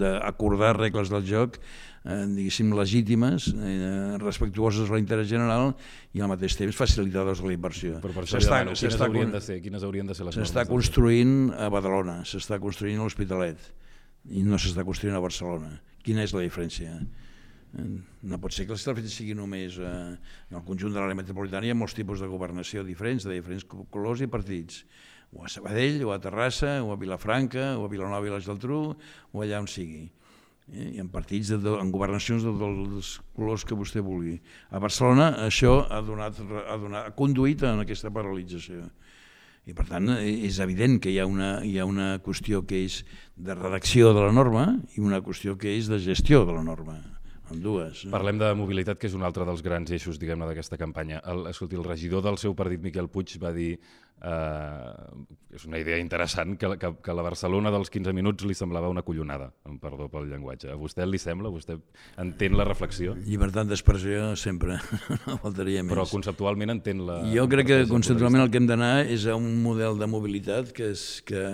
d'acordar 0.00 0.74
regles 0.78 1.12
del 1.12 1.26
joc 1.28 1.58
eh, 2.04 2.26
diguéssim, 2.36 2.72
legítimes, 2.76 3.50
eh, 3.54 4.16
respectuoses 4.22 4.88
a 4.88 4.96
l'interès 4.96 5.28
general 5.28 5.74
i 6.16 6.22
al 6.22 6.30
mateix 6.32 6.56
temps 6.58 6.76
facilitadors 6.76 7.42
de 7.42 7.50
la 7.50 7.56
inversió. 7.56 8.00
Però 8.04 8.14
per 8.16 8.24
això 8.24 8.40
demano, 8.40 8.74
quines, 8.76 9.00
haurien 9.00 9.34
de 9.34 9.40
ser, 9.44 9.60
quines 9.64 9.86
haurien 9.86 10.08
de 10.08 10.16
ser 10.16 10.28
les 10.28 10.38
S'està 10.40 10.66
construint 10.68 11.50
a 11.56 11.68
Badalona, 11.72 12.20
s'està 12.28 12.60
construint 12.62 13.00
a 13.00 13.08
l'Hospitalet 13.08 13.70
i 14.36 14.44
no 14.44 14.60
s'està 14.60 14.84
construint 14.86 15.16
a 15.16 15.22
Barcelona. 15.24 15.74
Quina 16.04 16.24
és 16.24 16.32
la 16.36 16.44
diferència? 16.44 16.94
Eh, 17.78 17.86
no 18.26 18.38
pot 18.42 18.54
ser 18.54 18.66
que 18.66 18.74
la 18.74 19.06
sigui 19.06 19.34
només 19.38 19.78
eh, 19.78 20.16
en 20.50 20.58
el 20.58 20.64
conjunt 20.66 20.92
de 20.92 20.98
l'àrea 20.98 21.18
metropolitana 21.18 21.68
hi 21.68 21.70
ha 21.70 21.78
molts 21.78 21.94
tipus 21.94 22.20
de 22.20 22.26
governació 22.26 22.82
diferents, 22.82 23.24
de 23.24 23.36
diferents 23.36 23.66
colors 23.90 24.20
i 24.20 24.26
partits 24.26 24.84
o 25.32 25.44
a 25.44 25.48
Sabadell, 25.48 26.02
o 26.04 26.12
a 26.12 26.18
Terrassa, 26.18 26.80
o 26.82 26.90
a 26.90 26.96
Vilafranca, 26.96 27.76
o 27.78 27.84
a 27.84 27.88
Vilanova 27.88 28.26
i 28.26 28.32
la 28.32 28.40
Geltrú, 28.42 28.80
o 29.30 29.44
allà 29.44 29.60
on 29.62 29.68
sigui 29.70 30.08
eh? 30.72 30.88
i 30.96 30.98
en 30.98 31.10
partits, 31.12 31.52
de, 31.52 31.60
de, 31.62 31.76
en 31.78 31.92
governacions 31.94 32.42
de, 32.42 32.54
dels 32.58 33.12
colors 33.36 33.64
que 33.64 33.78
vostè 33.78 34.02
vulgui. 34.02 34.40
A 34.74 34.82
Barcelona 34.82 35.32
això 35.46 35.84
ha, 35.86 36.02
donat, 36.02 36.42
ha, 36.42 36.76
donat, 36.80 37.06
ha 37.06 37.14
conduït 37.14 37.62
en 37.68 37.84
aquesta 37.84 38.10
paralització. 38.10 38.88
I 39.68 39.76
per 39.76 39.84
tant 39.86 40.08
és 40.18 40.58
evident 40.64 40.98
que 40.98 41.12
hi 41.12 41.20
ha, 41.20 41.28
una, 41.28 41.60
hi 41.62 41.76
ha 41.78 41.86
una 41.86 42.16
qüestió 42.24 42.64
que 42.66 42.80
és 42.88 43.02
de 43.36 43.54
redacció 43.54 44.10
de 44.16 44.24
la 44.24 44.34
norma 44.34 44.66
i 44.96 45.04
una 45.04 45.20
qüestió 45.22 45.54
que 45.60 45.76
és 45.76 45.86
de 45.86 46.00
gestió 46.02 46.42
de 46.48 46.56
la 46.56 46.64
norma 46.66 46.96
en 47.50 47.62
dues. 47.64 48.04
Parlem 48.12 48.38
de 48.40 48.50
mobilitat, 48.58 48.98
que 49.00 49.08
és 49.10 49.16
un 49.16 49.24
altre 49.26 49.46
dels 49.48 49.62
grans 49.64 49.90
eixos 49.90 50.18
diguem-ne 50.20 50.48
d'aquesta 50.48 50.78
campanya. 50.80 51.20
El, 51.30 51.46
escolti, 51.50 51.78
el 51.78 51.86
regidor 51.86 52.24
del 52.26 52.38
seu 52.42 52.54
partit, 52.58 52.82
Miquel 52.84 53.10
Puig, 53.12 53.36
va 53.42 53.52
dir 53.56 53.72
eh, 53.76 55.54
és 55.56 55.64
una 55.66 55.80
idea 55.80 55.98
interessant, 56.00 56.56
que, 56.60 56.70
que, 56.80 56.92
que 57.02 57.16
la 57.16 57.24
Barcelona 57.26 57.72
dels 57.74 57.90
15 57.92 58.14
minuts 58.16 58.46
li 58.46 58.56
semblava 58.56 58.90
una 58.92 59.02
collonada, 59.06 59.50
amb 59.68 59.80
perdó 59.82 60.08
pel 60.12 60.28
llenguatge. 60.30 60.70
A 60.72 60.78
vostè 60.78 61.06
li 61.08 61.20
sembla? 61.20 61.52
Vostè 61.52 61.78
entén 62.22 62.56
la 62.58 62.66
reflexió? 62.68 63.16
Llibertat 63.26 63.70
d'expressió 63.70 64.34
sempre, 64.40 64.78
no 65.26 65.40
faltaria 65.42 65.82
més. 65.82 65.94
Però 65.94 66.06
conceptualment 66.10 66.76
entén 66.76 67.04
la... 67.08 67.20
Jo 67.34 67.48
crec 67.50 67.70
que 67.70 67.82
conceptualment 67.90 68.46
el 68.46 68.52
que 68.52 68.62
hem 68.62 68.70
d'anar 68.70 68.94
és 69.10 69.26
a 69.26 69.36
un 69.38 69.60
model 69.64 69.98
de 70.00 70.10
mobilitat 70.10 70.74
que, 70.76 70.92
és, 70.94 71.06
que, 71.26 71.44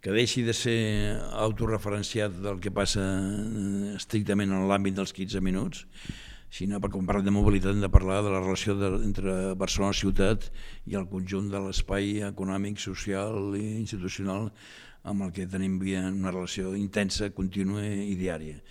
que 0.00 0.14
deixi 0.14 0.44
de 0.46 0.54
ser 0.54 1.18
autorreferenciat 1.42 2.38
del 2.42 2.60
que 2.62 2.70
passa 2.74 3.02
estrictament 3.98 4.54
en 4.54 4.68
l'àmbit 4.70 4.94
dels 4.94 5.12
15 5.14 5.42
minuts, 5.42 5.84
sinó 6.54 6.78
perquè 6.80 6.96
quan 6.96 7.08
parlem 7.08 7.26
de 7.26 7.34
mobilitat 7.34 7.74
hem 7.74 7.82
de 7.82 7.90
parlar 7.92 8.22
de 8.24 8.32
la 8.32 8.40
relació 8.40 8.76
de, 8.78 8.92
entre 9.04 9.54
Barcelona 9.58 9.96
ciutat 9.96 10.48
i 10.88 10.96
el 10.96 11.08
conjunt 11.10 11.50
de 11.52 11.60
l'espai 11.60 12.22
econòmic, 12.28 12.78
social 12.80 13.56
i 13.58 13.64
institucional 13.82 14.48
amb 15.08 15.26
el 15.26 15.32
que 15.34 15.48
tenim 15.50 15.78
una 15.80 16.32
relació 16.32 16.74
intensa, 16.76 17.30
contínua 17.34 17.84
i 17.84 18.14
diària. 18.16 18.62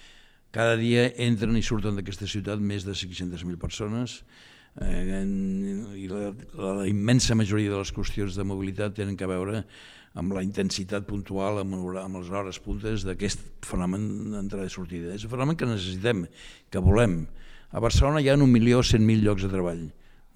Cada 0.52 0.78
dia 0.80 1.10
entren 1.22 1.58
i 1.58 1.62
surten 1.62 1.98
d'aquesta 1.98 2.26
ciutat 2.26 2.60
més 2.60 2.86
de 2.88 2.96
500.000 2.96 3.60
persones 3.60 4.24
eh, 4.82 5.22
i 6.00 6.08
la, 6.08 6.32
la 6.56 6.88
immensa 6.88 7.36
majoria 7.36 7.74
de 7.74 7.84
les 7.84 7.94
qüestions 7.94 8.38
de 8.38 8.48
mobilitat 8.48 8.96
tenen 8.96 9.18
que 9.20 9.28
veure 9.30 9.62
amb 9.62 9.97
la 10.18 10.42
intensitat 10.42 11.06
puntual, 11.06 11.62
amb, 11.62 11.76
amb 12.02 12.18
les 12.18 12.30
hores 12.34 12.58
puntes 12.64 13.04
d'aquest 13.06 13.44
fenomen 13.66 14.08
d'entrada 14.34 14.66
i 14.66 14.74
sortida. 14.74 15.14
És 15.14 15.26
un 15.28 15.34
fenomen 15.34 15.58
que 15.58 15.70
necessitem, 15.70 16.26
que 16.74 16.82
volem. 16.82 17.26
A 17.70 17.84
Barcelona 17.84 18.24
hi 18.24 18.32
ha 18.32 18.38
1.100.000 18.38 19.22
llocs 19.26 19.46
de 19.46 19.52
treball. 19.52 19.84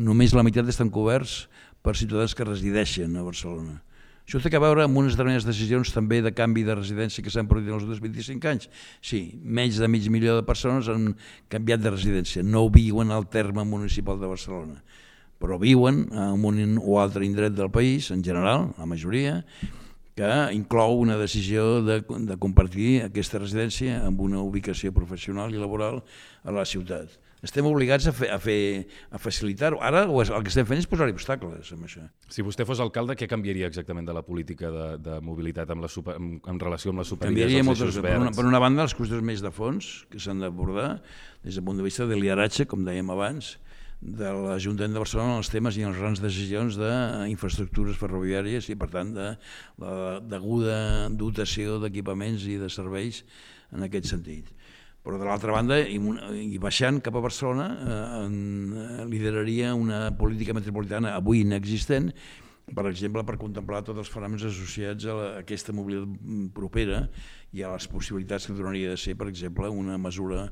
Només 0.01 0.35
la 0.37 0.43
meitat 0.45 0.69
estan 0.69 0.91
coberts 0.93 1.47
per 1.81 1.95
ciutadans 1.97 2.35
que 2.37 2.45
resideixen 2.45 3.15
a 3.17 3.25
Barcelona. 3.25 3.79
Això 4.21 4.39
té 4.39 4.51
a 4.53 4.61
veure 4.61 4.85
amb 4.85 4.99
unes 5.01 5.15
determinades 5.17 5.47
decisions 5.47 5.89
també 5.91 6.21
de 6.21 6.31
canvi 6.31 6.61
de 6.63 6.75
residència 6.77 7.23
que 7.25 7.33
s'han 7.33 7.49
produït 7.49 7.71
en 7.71 7.79
els 7.79 7.87
últims 7.87 8.03
25 8.05 8.51
anys. 8.51 8.69
Sí, 9.01 9.23
menys 9.41 9.81
de 9.81 9.89
mig 9.89 10.05
milió 10.13 10.37
de 10.37 10.45
persones 10.47 10.87
han 10.93 11.15
canviat 11.51 11.81
de 11.81 11.91
residència, 11.91 12.45
no 12.45 12.67
viuen 12.69 13.11
al 13.11 13.25
terme 13.33 13.65
municipal 13.65 14.21
de 14.21 14.29
Barcelona 14.29 14.77
però 15.41 15.57
viuen 15.61 16.05
en 16.13 16.45
un 16.45 16.77
o 16.79 16.99
altre 17.01 17.25
indret 17.25 17.57
del 17.57 17.71
país, 17.73 18.11
en 18.13 18.23
general, 18.23 18.69
la 18.77 18.87
majoria, 18.89 19.41
que 20.15 20.29
inclou 20.53 20.99
una 20.99 21.17
decisió 21.17 21.81
de, 21.81 22.01
de 22.03 22.37
compartir 22.37 23.01
aquesta 23.07 23.39
residència 23.41 24.01
amb 24.05 24.21
una 24.21 24.43
ubicació 24.43 24.91
professional 24.93 25.53
i 25.53 25.59
laboral 25.59 26.01
a 26.43 26.53
la 26.53 26.65
ciutat. 26.67 27.17
Estem 27.41 27.65
obligats 27.65 28.05
a, 28.05 28.11
fer, 28.13 28.27
a, 28.29 28.37
fer, 28.37 28.85
a 29.09 29.17
facilitar-ho. 29.17 29.79
Ara 29.81 30.03
el 30.05 30.43
que 30.45 30.51
estem 30.51 30.67
fent 30.69 30.77
és 30.77 30.85
posar-hi 30.85 31.15
obstacles 31.15 31.71
amb 31.73 31.87
això. 31.87 32.03
Si 32.29 32.45
vostè 32.45 32.67
fos 32.69 32.83
alcalde, 32.83 33.15
què 33.17 33.25
canviaria 33.29 33.65
exactament 33.71 34.05
de 34.05 34.13
la 34.13 34.21
política 34.21 34.69
de, 34.69 34.85
de 35.01 35.17
mobilitat 35.25 35.73
amb 35.73 35.81
la 35.81 35.89
super, 35.89 36.19
en, 36.21 36.35
en 36.37 36.61
relació 36.61 36.93
amb 36.93 37.01
les 37.01 37.09
superilles 37.09 37.47
canviaria 37.47 37.65
moltes, 37.65 37.97
per 37.97 38.13
una, 38.19 38.35
per 38.37 38.45
una 38.45 38.61
banda, 38.61 38.85
les 38.85 38.93
qüestions 38.93 39.25
més 39.25 39.41
de 39.41 39.49
fons 39.55 39.89
que 40.13 40.21
s'han 40.21 40.45
d'abordar 40.45 40.91
des 41.41 41.57
del 41.57 41.65
punt 41.65 41.81
de 41.81 41.87
vista 41.87 42.05
de 42.05 42.19
lideratge, 42.19 42.69
com 42.69 42.85
dèiem 42.85 43.09
abans, 43.09 43.55
de 44.01 44.31
l'Ajuntament 44.33 44.95
de 44.95 45.01
Barcelona 45.03 45.35
en 45.35 45.43
els 45.43 45.51
temes 45.53 45.77
i 45.77 45.85
en 45.85 45.91
les 45.93 46.01
grans 46.01 46.21
decisions 46.23 46.77
d'infraestructures 46.79 47.99
ferroviàries 48.01 48.71
i 48.73 48.75
per 48.75 48.89
tant 48.89 49.13
de 49.13 49.27
la 49.81 50.19
deguda 50.25 51.09
dotació 51.13 51.77
d'equipaments 51.83 52.47
i 52.49 52.57
de 52.61 52.69
serveis 52.73 53.21
en 53.71 53.85
aquest 53.85 54.09
sentit. 54.09 54.49
Però 55.01 55.17
de 55.17 55.25
l'altra 55.25 55.53
banda, 55.53 55.79
i, 55.81 56.57
baixant 56.61 56.99
cap 57.01 57.15
a 57.17 57.23
Barcelona, 57.23 57.67
eh, 57.73 58.01
en, 58.25 59.07
lideraria 59.09 59.73
una 59.73 60.11
política 60.17 60.53
metropolitana 60.53 61.15
avui 61.17 61.41
inexistent, 61.41 62.11
per 62.71 62.85
exemple, 62.87 63.23
per 63.25 63.39
contemplar 63.41 63.81
tots 63.85 63.99
els 64.03 64.11
fenòmens 64.13 64.45
associats 64.47 65.07
a, 65.09 65.15
la, 65.17 65.25
a 65.31 65.39
aquesta 65.41 65.73
mobilitat 65.73 66.53
propera 66.55 67.07
i 67.51 67.65
a 67.65 67.73
les 67.73 67.89
possibilitats 67.91 68.45
que 68.47 68.55
donaria 68.55 68.93
de 68.93 69.01
ser, 69.01 69.17
per 69.17 69.27
exemple, 69.31 69.69
una 69.73 69.97
mesura 70.01 70.45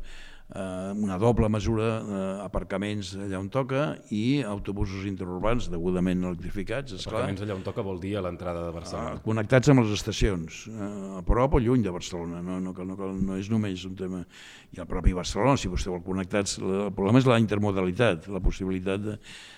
eh, 0.55 0.91
una 0.95 1.17
doble 1.17 1.49
mesura 1.49 1.89
d'aparcaments 2.03 3.13
eh, 3.15 3.25
allà 3.25 3.39
on 3.39 3.49
toca 3.53 3.83
i 4.15 4.41
autobusos 4.45 5.05
interurbans 5.09 5.69
degudament 5.71 6.23
electrificats. 6.25 6.95
Esclar. 6.97 7.21
Aparcaments 7.21 7.45
allà 7.45 7.57
on 7.57 7.65
toca 7.65 7.85
vol 7.85 8.01
dir 8.01 8.15
a 8.17 8.23
l'entrada 8.25 8.65
de 8.67 8.73
Barcelona. 8.75 9.15
Eh, 9.17 9.23
connectats 9.25 9.71
amb 9.73 9.83
les 9.83 9.93
estacions, 9.97 10.61
eh, 10.71 10.91
a 11.19 11.23
prop 11.25 11.59
o 11.59 11.63
lluny 11.63 11.85
de 11.85 11.93
Barcelona, 11.93 12.41
no, 12.45 12.59
no, 12.63 12.73
no, 12.73 12.95
no, 12.95 13.11
no 13.13 13.39
és 13.39 13.51
només 13.51 13.85
un 13.89 13.97
tema... 13.99 14.23
I 14.69 14.77
al 14.83 14.85
propi 14.85 15.15
Barcelona, 15.17 15.57
si 15.57 15.65
vostè 15.65 15.89
vol 15.89 16.03
connectats, 16.05 16.59
el 16.61 16.91
problema 16.93 17.17
és 17.17 17.25
la 17.25 17.39
intermodalitat, 17.41 18.27
la 18.29 18.37
possibilitat 18.37 19.07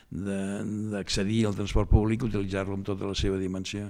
d'accedir 0.07 1.41
al 1.49 1.57
transport 1.57 1.91
públic 1.91 2.23
i 2.23 2.29
utilitzar-lo 2.29 2.77
amb 2.77 2.87
tota 2.87 3.09
la 3.09 3.17
seva 3.19 3.35
dimensió 3.39 3.89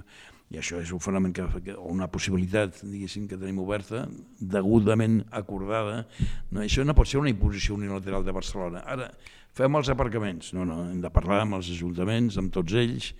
i 0.52 0.58
això 0.60 0.80
és 0.82 0.90
un 0.92 1.00
fenomen 1.00 1.32
que, 1.32 1.46
o 1.74 1.86
una 1.88 2.10
possibilitat 2.12 2.82
diguéssim 2.84 3.24
que 3.28 3.38
tenim 3.40 3.62
oberta, 3.62 4.04
degudament 4.36 5.22
acordada, 5.32 6.02
no, 6.50 6.60
això 6.60 6.84
no 6.84 6.96
pot 6.96 7.08
ser 7.08 7.22
una 7.22 7.32
imposició 7.32 7.78
unilateral 7.78 8.26
de 8.26 8.34
Barcelona. 8.36 8.82
Ara, 8.84 9.08
fem 9.56 9.80
els 9.80 9.88
aparcaments, 9.92 10.52
no, 10.56 10.66
no, 10.68 10.82
hem 10.90 11.00
de 11.00 11.12
parlar 11.14 11.40
amb 11.46 11.56
els 11.56 11.72
ajuntaments, 11.72 12.36
amb 12.40 12.52
tots 12.52 12.76
ells, 12.76 13.14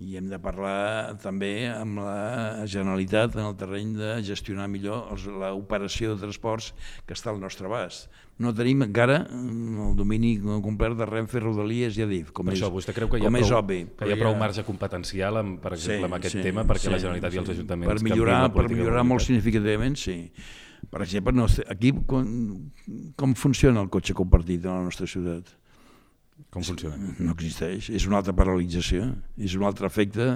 i 0.00 0.14
hem 0.16 0.30
de 0.30 0.38
parlar 0.40 1.18
també 1.20 1.66
amb 1.68 1.98
la 2.00 2.64
Generalitat 2.70 3.34
en 3.36 3.48
el 3.48 3.56
terreny 3.58 3.90
de 3.98 4.14
gestionar 4.24 4.70
millor 4.70 5.10
l'operació 5.26 6.14
de 6.14 6.22
transports 6.22 6.70
que 7.04 7.18
està 7.18 7.34
al 7.34 7.42
nostre 7.42 7.66
abast 7.68 8.06
no 8.40 8.54
tenim 8.56 8.86
encara 8.86 9.18
el 9.28 9.92
domini 9.98 10.32
complet 10.64 10.96
de 10.96 11.06
Renfe, 11.08 11.42
Rodalies 11.42 11.98
i 12.00 12.06
Adif, 12.06 12.30
com, 12.32 12.48
per 12.48 12.56
és, 12.56 12.62
això, 12.62 12.70
vostè 12.72 12.94
creu 12.96 13.10
que 13.12 13.20
hi 13.20 13.28
ha 13.28 13.32
prou, 13.34 13.52
obvi, 13.58 13.82
que 13.98 14.08
hi 14.08 14.14
ha 14.14 14.18
prou 14.20 14.36
marge 14.40 14.64
competencial, 14.64 15.40
amb, 15.42 15.58
per 15.60 15.74
exemple, 15.76 16.00
sí, 16.00 16.08
amb 16.08 16.18
aquest 16.18 16.38
sí, 16.38 16.46
tema, 16.48 16.64
perquè 16.68 16.86
sí, 16.86 16.94
la 16.94 17.02
Generalitat 17.02 17.34
sí. 17.34 17.38
i 17.38 17.42
els 17.42 17.52
ajuntaments... 17.56 17.92
Per 17.92 18.08
millorar, 18.08 18.40
per 18.56 18.66
millorar 18.72 19.04
molt 19.06 19.26
significativament, 19.26 20.00
sí. 20.00 20.16
Per 20.90 21.04
exemple, 21.04 21.36
no, 21.36 21.46
aquí 21.68 21.92
com, 22.08 22.32
com 23.20 23.36
funciona 23.36 23.84
el 23.84 23.92
cotxe 23.92 24.16
compartit 24.16 24.64
a 24.64 24.78
la 24.78 24.88
nostra 24.88 25.08
ciutat? 25.10 25.52
Com 26.48 26.64
funciona? 26.64 27.12
No 27.20 27.36
existeix, 27.36 27.92
és 27.92 28.08
una 28.08 28.22
altra 28.22 28.32
paralització, 28.34 29.12
és 29.36 29.52
un 29.58 29.68
altre 29.68 29.86
efecte, 29.90 30.32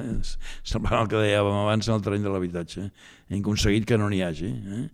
semblant 0.60 1.00
al 1.00 1.08
que 1.10 1.24
dèiem 1.24 1.48
abans 1.64 1.88
en 1.88 1.96
el 1.96 2.04
terreny 2.04 2.28
de 2.28 2.36
l'habitatge. 2.36 2.88
Hem 3.32 3.40
aconseguit 3.40 3.88
que 3.88 3.98
no 3.98 4.12
n'hi 4.12 4.20
hagi. 4.26 4.52
Eh? 4.52 4.88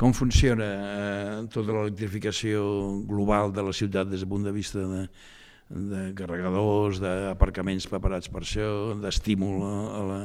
Com 0.00 0.14
funciona 0.16 0.66
eh, 0.66 1.40
tota 1.52 1.74
l'electrificació 1.74 2.62
global 3.08 3.52
de 3.52 3.64
la 3.66 3.74
ciutat 3.76 4.08
des 4.10 4.22
del 4.24 4.30
punt 4.30 4.46
de 4.46 4.52
vista 4.54 4.80
de, 4.80 5.02
de 5.68 6.04
carregadors, 6.16 7.00
d'aparcaments 7.02 7.88
preparats 7.90 8.30
per 8.32 8.44
això, 8.44 8.68
d'estímul 9.02 9.64
a 9.66 10.04
la, 10.10 10.20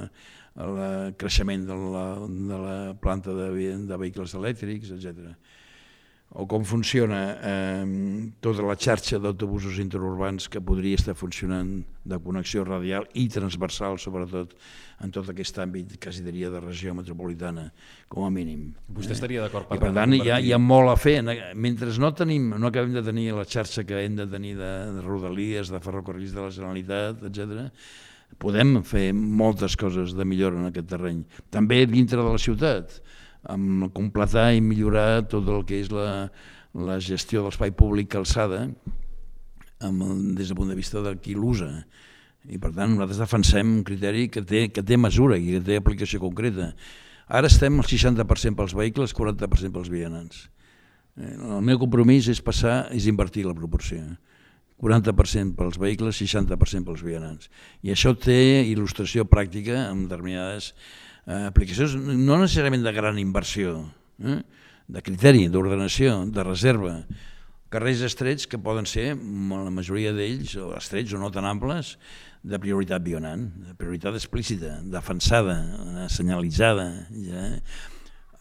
la 0.55 0.89
creixement 1.17 1.65
de 1.67 1.79
la, 1.95 2.05
de 2.51 2.61
la 2.65 2.77
planta 3.01 3.35
de, 3.35 3.49
de 3.87 3.97
vehicles 4.05 4.35
elèctrics, 4.39 4.93
etc. 4.97 5.33
o 6.33 6.45
com 6.47 6.63
funciona 6.63 7.37
eh, 7.43 8.31
tota 8.39 8.63
la 8.63 8.77
xarxa 8.79 9.19
d'autobusos 9.19 9.79
interurbans 9.83 10.47
que 10.47 10.61
podria 10.63 10.95
estar 10.95 11.15
funcionant 11.15 11.81
de 12.07 12.19
connexió 12.23 12.63
radial 12.63 13.03
i 13.19 13.25
transversal, 13.27 13.97
sobretot, 13.99 14.53
en 15.03 15.11
tot 15.11 15.27
aquest 15.33 15.59
àmbit, 15.59 15.97
quasi 15.99 16.23
diria, 16.23 16.49
de 16.53 16.61
regió 16.63 16.95
metropolitana, 16.95 17.67
com 18.07 18.23
a 18.23 18.29
mínim. 18.31 18.69
Vostè 18.87 19.17
estaria 19.17 19.43
d'acord 19.43 19.67
per, 19.67 19.75
I 19.75 19.83
per 19.83 19.91
tant, 19.97 20.15
hi 20.15 20.31
ha, 20.31 20.39
hi 20.39 20.53
ha 20.55 20.61
molt 20.61 20.93
a 20.93 20.95
fer. 20.95 21.17
Mentre 21.51 21.91
no 21.99 22.13
tenim, 22.15 22.53
no 22.55 22.71
acabem 22.71 22.95
de 22.95 23.03
tenir 23.03 23.33
la 23.35 23.43
xarxa 23.43 23.83
que 23.83 23.99
hem 23.99 24.15
de 24.21 24.29
tenir 24.31 24.55
de, 24.61 24.71
de 24.95 25.03
rodalies, 25.03 25.73
de 25.73 25.83
ferrocarrils 25.83 26.31
de 26.37 26.45
la 26.45 26.53
Generalitat, 26.55 27.27
etc 27.27 27.67
podem 28.39 28.77
fer 28.87 29.09
moltes 29.11 29.75
coses 29.75 30.13
de 30.15 30.23
millora 30.23 30.55
en 30.55 30.69
aquest 30.69 30.87
terreny. 30.87 31.25
També 31.51 31.81
dintre 31.89 32.21
de 32.21 32.29
la 32.29 32.39
ciutat, 32.39 33.01
amb 33.49 33.89
completar 33.95 34.51
i 34.53 34.61
millorar 34.61 35.23
tot 35.29 35.47
el 35.49 35.63
que 35.65 35.79
és 35.81 35.91
la, 35.93 36.29
la 36.77 36.99
gestió 37.01 37.41
de 37.41 37.49
l'espai 37.49 37.73
públic 37.73 38.11
calçada 38.13 38.67
amb, 39.81 40.03
des 40.37 40.51
del 40.51 40.57
punt 40.57 40.69
de 40.69 40.77
vista 40.77 41.01
de 41.01 41.15
qui 41.21 41.35
l'usa. 41.35 41.71
I 42.49 42.57
per 42.61 42.71
tant 42.73 42.95
nosaltres 42.95 43.21
defensem 43.21 43.77
un 43.77 43.83
criteri 43.85 44.27
que 44.33 44.41
té, 44.45 44.67
que 44.73 44.83
té 44.85 44.97
mesura 44.97 45.37
i 45.37 45.55
que 45.55 45.65
té 45.65 45.77
aplicació 45.77 46.21
concreta. 46.21 46.71
Ara 47.31 47.47
estem 47.47 47.77
al 47.79 47.87
60% 47.87 48.57
pels 48.57 48.73
vehicles, 48.75 49.13
40% 49.15 49.73
pels 49.73 49.91
vianants. 49.93 50.47
Eh, 51.17 51.35
el 51.37 51.61
meu 51.65 51.79
compromís 51.79 52.27
és 52.31 52.41
passar, 52.43 52.87
és 52.95 53.07
invertir 53.09 53.45
la 53.47 53.55
proporció. 53.57 54.01
40% 54.81 55.53
pels 55.55 55.77
vehicles, 55.77 56.17
60% 56.17 56.87
pels 56.87 57.03
vianants. 57.05 57.51
I 57.85 57.93
això 57.93 58.15
té 58.17 58.65
il·lustració 58.65 59.27
pràctica 59.29 59.85
amb 59.85 60.07
determinades 60.09 60.71
eh, 61.27 61.43
aplicacions, 61.47 61.95
no 61.97 62.39
necessàriament 62.41 62.85
de 62.85 62.93
gran 62.95 63.19
inversió, 63.21 63.77
eh? 64.23 64.41
de 64.91 65.03
criteri, 65.05 65.45
d'ordenació, 65.51 66.25
de 66.27 66.43
reserva, 66.43 66.95
carrers 67.71 68.01
estrets 68.03 68.49
que 68.51 68.59
poden 68.59 68.87
ser, 68.89 69.13
la 69.15 69.71
majoria 69.71 70.11
d'ells, 70.11 70.57
o 70.59 70.73
estrets 70.75 71.13
o 71.15 71.21
no 71.21 71.31
tan 71.31 71.47
amples, 71.47 71.95
de 72.43 72.57
prioritat 72.59 73.03
vianant, 73.05 73.45
de 73.67 73.75
prioritat 73.77 74.17
explícita, 74.17 74.79
defensada, 74.91 75.55
senyalitzada, 76.11 76.87
ja, 77.23 77.45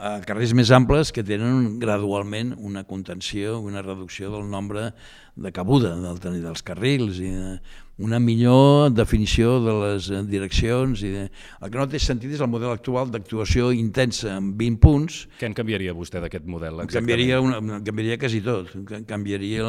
a 0.00 0.16
carrers 0.24 0.54
més 0.56 0.70
amples 0.72 1.12
que 1.12 1.22
tenen 1.26 1.76
gradualment 1.80 2.54
una 2.56 2.86
contenció, 2.88 3.58
una 3.60 3.82
reducció 3.84 4.30
del 4.32 4.48
nombre 4.48 4.90
de 5.36 5.52
cabuda 5.52 5.92
del, 6.00 6.40
dels 6.42 6.64
carrils 6.64 7.20
i 7.20 7.30
una 8.00 8.18
millor 8.20 8.90
definició 8.96 9.58
de 9.60 9.74
les 9.76 10.08
direccions. 10.28 11.04
I 11.04 11.12
de... 11.12 11.24
El 11.60 11.72
que 11.72 11.80
no 11.80 11.86
té 11.92 12.00
sentit 12.00 12.32
és 12.32 12.40
el 12.40 12.48
model 12.48 12.72
actual 12.72 13.12
d'actuació 13.12 13.70
intensa 13.76 14.38
amb 14.38 14.56
20 14.60 14.80
punts. 14.80 15.20
Què 15.40 15.50
en 15.50 15.56
canviaria 15.56 15.94
vostè 15.96 16.22
d'aquest 16.24 16.48
model? 16.48 16.80
Exactament? 16.80 16.96
Canviaria, 16.96 17.40
una, 17.44 17.80
canviaria 17.84 18.18
quasi 18.20 18.40
tot. 18.44 18.72
Canviaria 19.08 19.66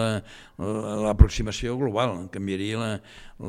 l'aproximació 0.57 1.75
la, 1.75 1.81
global, 1.83 2.15
canviaria 2.31 2.79
la, 2.79 2.91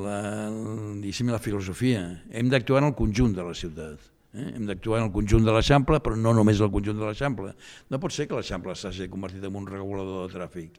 la, 0.03 0.22
la 0.51 1.43
filosofia. 1.43 2.09
Hem 2.35 2.51
d'actuar 2.51 2.83
en 2.83 2.91
el 2.91 2.99
conjunt 2.99 3.39
de 3.39 3.47
la 3.47 3.55
ciutat 3.55 4.11
Eh? 4.33 4.49
Hem 4.57 4.66
d'actuar 4.68 5.03
en 5.03 5.09
el 5.11 5.12
conjunt 5.14 5.45
de 5.45 5.53
l'Eixample, 5.55 6.01
però 6.05 6.16
no 6.16 6.33
només 6.37 6.61
el 6.64 6.72
conjunt 6.72 6.99
de 7.01 7.09
l'Eixample. 7.09 7.53
No 7.93 8.01
pot 8.03 8.14
ser 8.14 8.28
que 8.28 8.39
l'Eixample 8.39 8.76
s'hagi 8.78 9.11
convertit 9.12 9.45
en 9.49 9.57
un 9.61 9.68
regulador 9.68 10.26
de 10.26 10.37
tràfic. 10.37 10.78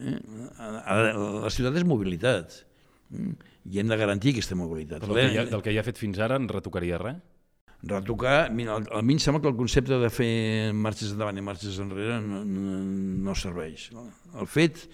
Eh? 0.00 0.16
La 0.58 1.52
ciutat 1.54 1.78
és 1.78 1.86
mobilitat 1.86 2.58
eh? 2.58 3.30
i 3.70 3.80
hem 3.80 3.92
de 3.92 4.00
garantir 4.00 4.34
aquesta 4.34 4.58
mobilitat. 4.58 5.04
Però 5.04 5.16
del, 5.16 5.32
que 5.32 5.40
ha, 5.40 5.46
del 5.52 5.64
que 5.64 5.72
hi 5.72 5.80
ha 5.80 5.86
fet 5.86 6.00
fins 6.00 6.20
ara 6.20 6.40
en 6.40 6.50
retocaria 6.50 7.00
res? 7.00 7.22
Retocar, 7.84 8.50
mira, 8.52 8.78
a 8.96 9.02
mi 9.04 9.18
em 9.18 9.20
sembla 9.20 9.42
que 9.44 9.50
el 9.50 9.58
concepte 9.58 9.98
de 10.00 10.08
fer 10.08 10.72
marxes 10.72 11.12
endavant 11.12 11.36
i 11.36 11.44
marxes 11.44 11.76
enrere 11.82 12.16
no, 12.24 12.40
no, 12.48 12.78
no 13.26 13.34
serveix. 13.36 13.90
El 14.40 14.48
fet, 14.48 14.86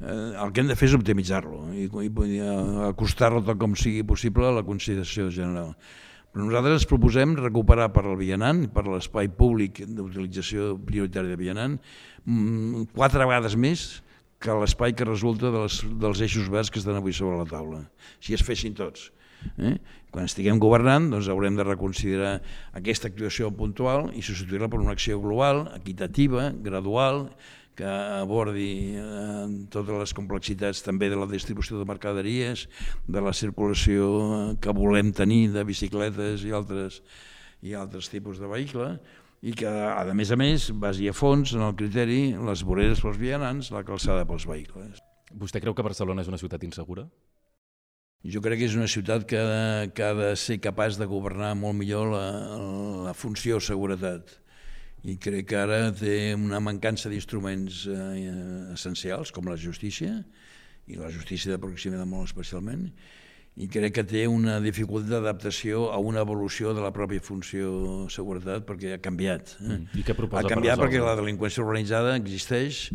eh, 0.00 0.32
el 0.42 0.50
que 0.50 0.64
hem 0.64 0.72
de 0.72 0.76
fer 0.78 0.88
és 0.90 0.96
optimitzar-lo 0.98 1.68
i, 1.78 1.86
i 1.86 2.40
acostar-lo 2.88 3.44
tot 3.46 3.60
com 3.62 3.76
sigui 3.78 4.02
possible 4.08 4.48
a 4.48 4.56
la 4.58 4.64
consideració 4.66 5.28
general. 5.30 5.76
Nosaltres 6.32 6.78
ens 6.80 6.88
proposem 6.88 7.34
recuperar 7.36 7.90
per 7.92 8.06
al 8.06 8.16
vianant, 8.16 8.64
per 8.72 8.86
l'espai 8.86 9.28
públic 9.28 9.82
d'utilització 9.84 10.78
prioritària 10.80 11.34
de 11.34 11.36
vianant, 11.36 11.74
mm, 12.24 12.86
quatre 12.96 13.26
vegades 13.26 13.56
més 13.56 14.02
que 14.40 14.54
l'espai 14.56 14.94
que 14.96 15.04
resulta 15.04 15.52
dels, 15.52 15.82
dels 16.00 16.22
eixos 16.24 16.48
verds 16.48 16.70
que 16.70 16.80
estan 16.80 16.96
avui 16.96 17.12
sobre 17.12 17.36
la 17.36 17.44
taula, 17.44 17.84
si 18.18 18.32
es 18.32 18.42
fessin 18.42 18.72
tots. 18.74 19.10
Eh? 19.58 19.76
Quan 20.12 20.24
estiguem 20.28 20.58
governant 20.62 21.10
doncs 21.10 21.28
haurem 21.28 21.56
de 21.58 21.66
reconsiderar 21.66 22.40
aquesta 22.78 23.10
actuació 23.10 23.50
puntual 23.50 24.10
i 24.14 24.22
substituir-la 24.22 24.70
per 24.72 24.80
una 24.80 24.94
acció 24.96 25.20
global, 25.20 25.66
equitativa, 25.76 26.50
gradual, 26.64 27.26
que 27.78 27.88
abordi 27.88 28.96
eh, 29.00 29.46
totes 29.72 29.98
les 30.02 30.14
complexitats 30.16 30.82
també 30.84 31.08
de 31.12 31.18
la 31.18 31.28
distribució 31.30 31.80
de 31.80 31.88
mercaderies, 31.88 32.66
de 33.08 33.22
la 33.24 33.32
circulació 33.36 34.56
que 34.62 34.74
volem 34.76 35.12
tenir 35.16 35.46
de 35.54 35.64
bicicletes 35.68 36.44
i 36.44 36.52
altres, 36.56 37.00
i 37.62 37.76
altres 37.78 38.10
tipus 38.12 38.40
de 38.42 38.50
vehicle, 38.50 38.96
i 39.42 39.56
que, 39.58 39.66
a 39.68 40.04
més 40.14 40.30
a 40.30 40.38
més, 40.38 40.68
vagi 40.78 41.08
a 41.10 41.16
fons 41.16 41.56
en 41.56 41.64
el 41.66 41.74
criteri 41.78 42.36
les 42.38 42.62
voreres 42.62 43.02
pels 43.02 43.18
vianants, 43.18 43.72
la 43.74 43.82
calçada 43.86 44.26
pels 44.28 44.46
vehicles. 44.46 45.00
Vostè 45.32 45.62
creu 45.62 45.74
que 45.74 45.86
Barcelona 45.86 46.22
és 46.22 46.30
una 46.30 46.38
ciutat 46.38 46.62
insegura? 46.68 47.08
Jo 48.22 48.38
crec 48.38 48.60
que 48.60 48.68
és 48.68 48.76
una 48.78 48.86
ciutat 48.86 49.24
que, 49.26 49.40
que 49.96 50.04
ha 50.06 50.12
de 50.14 50.28
ser 50.38 50.60
capaç 50.62 50.94
de 51.00 51.08
governar 51.10 51.56
molt 51.58 51.74
millor 51.74 52.12
la, 52.12 52.26
la 53.08 53.14
funció 53.18 53.58
seguretat 53.58 54.41
i 55.02 55.16
crec 55.18 55.48
que 55.50 55.58
ara 55.58 55.90
té 55.96 56.34
una 56.36 56.60
mancança 56.62 57.10
d'instruments 57.10 57.86
eh, 57.90 58.30
essencials 58.74 59.34
com 59.34 59.50
la 59.50 59.58
justícia 59.58 60.20
i 60.86 60.98
la 60.98 61.10
justícia 61.10 61.54
de 61.54 61.58
proximitat 61.62 62.06
molt 62.06 62.30
especialment 62.30 62.88
i 63.60 63.66
crec 63.68 63.98
que 63.98 64.04
té 64.08 64.22
una 64.30 64.56
dificultat 64.64 65.10
d'adaptació 65.18 65.90
a 65.92 65.98
una 66.00 66.22
evolució 66.24 66.72
de 66.72 66.80
la 66.80 66.92
pròpia 66.94 67.20
funció 67.20 68.06
seguretat 68.12 68.64
perquè 68.68 68.94
ha 68.96 69.00
canviat. 69.02 69.56
Eh? 69.58 69.66
Mm. 69.74 69.98
I 70.00 70.04
què 70.06 70.16
proposa 70.16 70.46
ha 70.46 70.54
canviat 70.54 70.80
per 70.80 70.86
perquè 70.86 71.02
la 71.04 71.16
delinqüència 71.18 71.60
organitzada 71.64 72.14
existeix, 72.16 72.86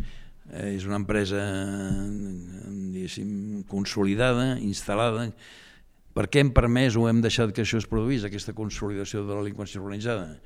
eh, 0.50 0.74
és 0.74 0.88
una 0.88 0.98
empresa 0.98 1.44
consolidada, 3.70 4.56
instal·lada. 4.58 5.28
Per 6.18 6.26
què 6.26 6.42
hem 6.42 6.50
permès 6.56 6.96
o 6.98 7.06
hem 7.06 7.22
deixat 7.22 7.54
que 7.54 7.62
això 7.62 7.78
es 7.78 7.86
produís, 7.86 8.26
aquesta 8.26 8.56
consolidació 8.56 9.22
de 9.22 9.36
la 9.36 9.44
delinqüència 9.44 9.78
organitzada? 9.78 10.40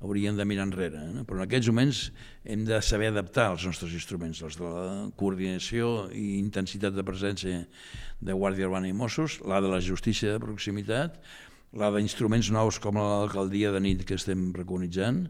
Hauríem 0.00 0.36
de 0.36 0.44
mirar 0.44 0.66
enrere. 0.68 1.00
No? 1.14 1.24
Però 1.28 1.40
en 1.40 1.46
aquests 1.46 1.70
moments 1.72 2.02
hem 2.44 2.64
de 2.68 2.80
saber 2.84 3.10
adaptar 3.12 3.50
els 3.54 3.66
nostres 3.68 3.94
instruments, 3.96 4.42
els 4.44 4.58
de 4.60 4.64
la 4.66 5.10
coordinació 5.18 6.06
i 6.12 6.38
intensitat 6.40 6.96
de 6.96 7.04
presència 7.06 7.64
de 8.20 8.36
Guàrdia 8.36 8.68
Urbana 8.68 8.90
i 8.90 8.96
Mossos, 8.96 9.40
la 9.48 9.60
de 9.64 9.72
la 9.72 9.82
justícia 9.84 10.34
de 10.34 10.42
proximitat, 10.42 11.20
la 11.76 11.90
d'instruments 11.92 12.50
nous 12.54 12.80
com 12.80 13.00
l'alcaldia 13.00 13.72
de 13.74 13.82
nit 13.84 14.06
que 14.08 14.16
estem 14.20 14.50
preconitzant, 14.56 15.26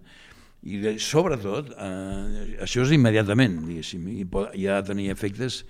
i 0.67 0.81
de, 0.83 0.97
sobretot, 1.03 1.69
eh, 1.79 2.57
això 2.65 2.83
és 2.83 2.95
immediatament, 2.97 3.61
diguéssim, 3.69 4.09
i, 4.11 4.25
pot, 4.27 4.51
i 4.59 4.67
ha 4.67 4.81
de 4.81 4.91
tenir 4.91 5.13
efectes 5.13 5.63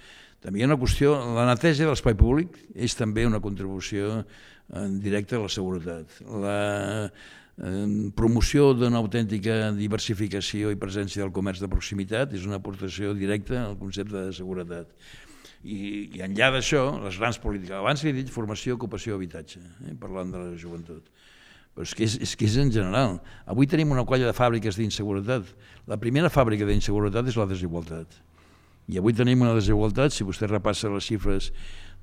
també 0.46 0.60
hi 0.60 0.62
ha 0.62 0.68
una 0.68 0.78
qüestió, 0.78 1.14
la 1.34 1.46
neteja 1.48 1.82
de 1.82 1.90
l'espai 1.90 2.14
públic 2.14 2.54
és 2.74 2.94
també 2.94 3.24
una 3.26 3.40
contribució 3.42 4.20
eh, 4.20 4.84
directa 5.02 5.40
a 5.40 5.42
la 5.42 5.50
seguretat. 5.50 6.20
La, 6.44 6.58
promoció 7.56 8.74
d'una 8.76 8.98
autèntica 9.00 9.70
diversificació 9.72 10.70
i 10.74 10.76
presència 10.76 11.22
del 11.22 11.32
comerç 11.32 11.62
de 11.62 11.70
proximitat 11.72 12.34
és 12.36 12.44
una 12.44 12.58
aportació 12.60 13.14
directa 13.16 13.62
al 13.64 13.78
concepte 13.80 14.26
de 14.28 14.32
seguretat. 14.36 14.90
I, 15.64 16.10
i 16.14 16.20
enllà 16.22 16.50
d'això, 16.52 16.82
les 17.02 17.16
grans 17.16 17.38
polítiques, 17.40 17.74
abans 17.74 18.04
he 18.04 18.12
dit 18.12 18.28
formació, 18.30 18.76
ocupació, 18.76 19.16
habitatge, 19.16 19.62
eh, 19.88 19.94
parlant 19.98 20.34
de 20.34 20.42
la 20.42 20.58
joventut. 20.60 21.08
Però 21.74 21.84
és 21.84 21.94
que 21.96 22.04
és, 22.04 22.18
és 22.22 22.34
que 22.36 22.46
és 22.46 22.56
en 22.60 22.70
general. 22.72 23.16
Avui 23.48 23.66
tenim 23.66 23.90
una 23.92 24.04
colla 24.08 24.28
de 24.28 24.36
fàbriques 24.36 24.76
d'inseguretat. 24.76 25.48
La 25.88 25.98
primera 26.00 26.28
fàbrica 26.32 26.68
d'inseguretat 26.68 27.32
és 27.32 27.36
la 27.40 27.48
desigualtat. 27.48 28.20
I 28.86 29.00
avui 29.00 29.16
tenim 29.16 29.42
una 29.42 29.56
desigualtat, 29.56 30.14
si 30.14 30.24
vostè 30.24 30.46
repassa 30.46 30.92
les 30.92 31.08
xifres 31.08 31.50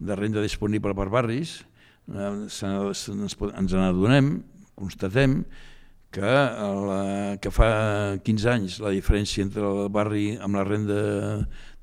de 0.02 0.18
renda 0.18 0.42
disponible 0.44 0.94
per 0.98 1.08
barris, 1.14 1.62
eh, 2.10 2.26
ens, 2.26 3.08
ens 3.14 3.78
n'adonem 3.78 4.34
constatem 4.80 5.42
que, 6.14 6.22
la, 6.22 7.38
que 7.42 7.50
fa 7.50 7.70
15 8.22 8.50
anys 8.52 8.76
la 8.84 8.92
diferència 8.94 9.42
entre 9.44 9.66
el 9.66 9.88
barri 9.94 10.36
amb 10.38 10.60
la 10.60 10.66
renda 10.68 11.00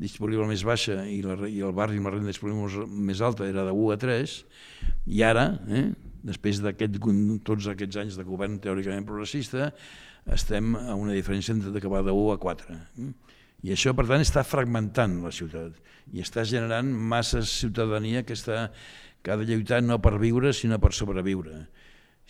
disponible 0.00 0.46
més 0.46 0.62
baixa 0.64 1.02
i, 1.10 1.18
la, 1.26 1.34
i 1.50 1.58
el 1.66 1.74
barri 1.76 1.98
amb 1.98 2.08
la 2.08 2.14
renda 2.14 2.30
disponible 2.30 2.86
més 2.86 3.20
alta 3.26 3.48
era 3.50 3.66
de 3.66 3.74
1 3.74 3.96
a 3.96 3.98
3 4.04 4.36
i 5.10 5.24
ara, 5.26 5.48
eh, 5.66 5.88
després 6.30 6.62
d'aquest 6.62 7.00
tots 7.44 7.66
aquests 7.74 7.98
anys 8.04 8.20
de 8.20 8.28
govern 8.28 8.60
teòricament 8.62 9.08
progressista, 9.08 9.72
estem 10.30 10.76
a 10.78 10.94
una 10.94 11.16
diferència 11.16 11.56
entre 11.56 11.90
va 11.90 12.04
de 12.06 12.14
1 12.14 12.32
a 12.36 12.38
4. 12.38 12.78
Eh? 12.78 13.10
I 13.66 13.74
això, 13.74 13.92
per 13.96 14.06
tant, 14.08 14.22
està 14.22 14.44
fragmentant 14.46 15.18
la 15.24 15.34
ciutat 15.34 15.74
i 16.14 16.22
està 16.22 16.46
generant 16.46 16.86
massa 16.86 17.42
ciutadania 17.42 18.22
que, 18.22 18.38
està, 18.38 18.68
que 19.22 19.32
ha 19.32 19.36
de 19.40 19.48
lluitar 19.48 19.82
no 19.82 19.98
per 20.00 20.16
viure, 20.22 20.54
sinó 20.54 20.78
per 20.78 20.94
sobreviure 20.96 21.64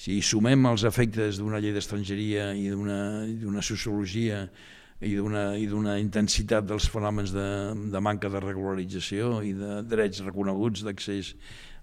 si 0.00 0.20
sumem 0.24 0.64
els 0.70 0.86
efectes 0.88 1.36
d'una 1.40 1.58
llei 1.60 1.74
d'estrangeria 1.76 2.50
i 2.56 2.70
d'una 2.72 3.64
sociologia 3.64 4.46
i 5.04 5.14
d'una 5.16 5.94
intensitat 6.00 6.64
dels 6.68 6.86
fenòmens 6.92 7.32
de, 7.32 7.48
de 7.92 8.00
manca 8.04 8.30
de 8.32 8.40
regularització 8.40 9.40
i 9.44 9.52
de 9.56 9.80
drets 9.88 10.22
reconeguts 10.24 10.84
d'accés 10.86 11.34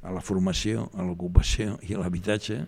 a 0.06 0.12
la 0.14 0.22
formació, 0.22 0.86
a 0.95 1.04
l'ocupació 1.04 1.76
i 1.88 1.95
a 1.95 2.02
l'habitatge, 2.02 2.60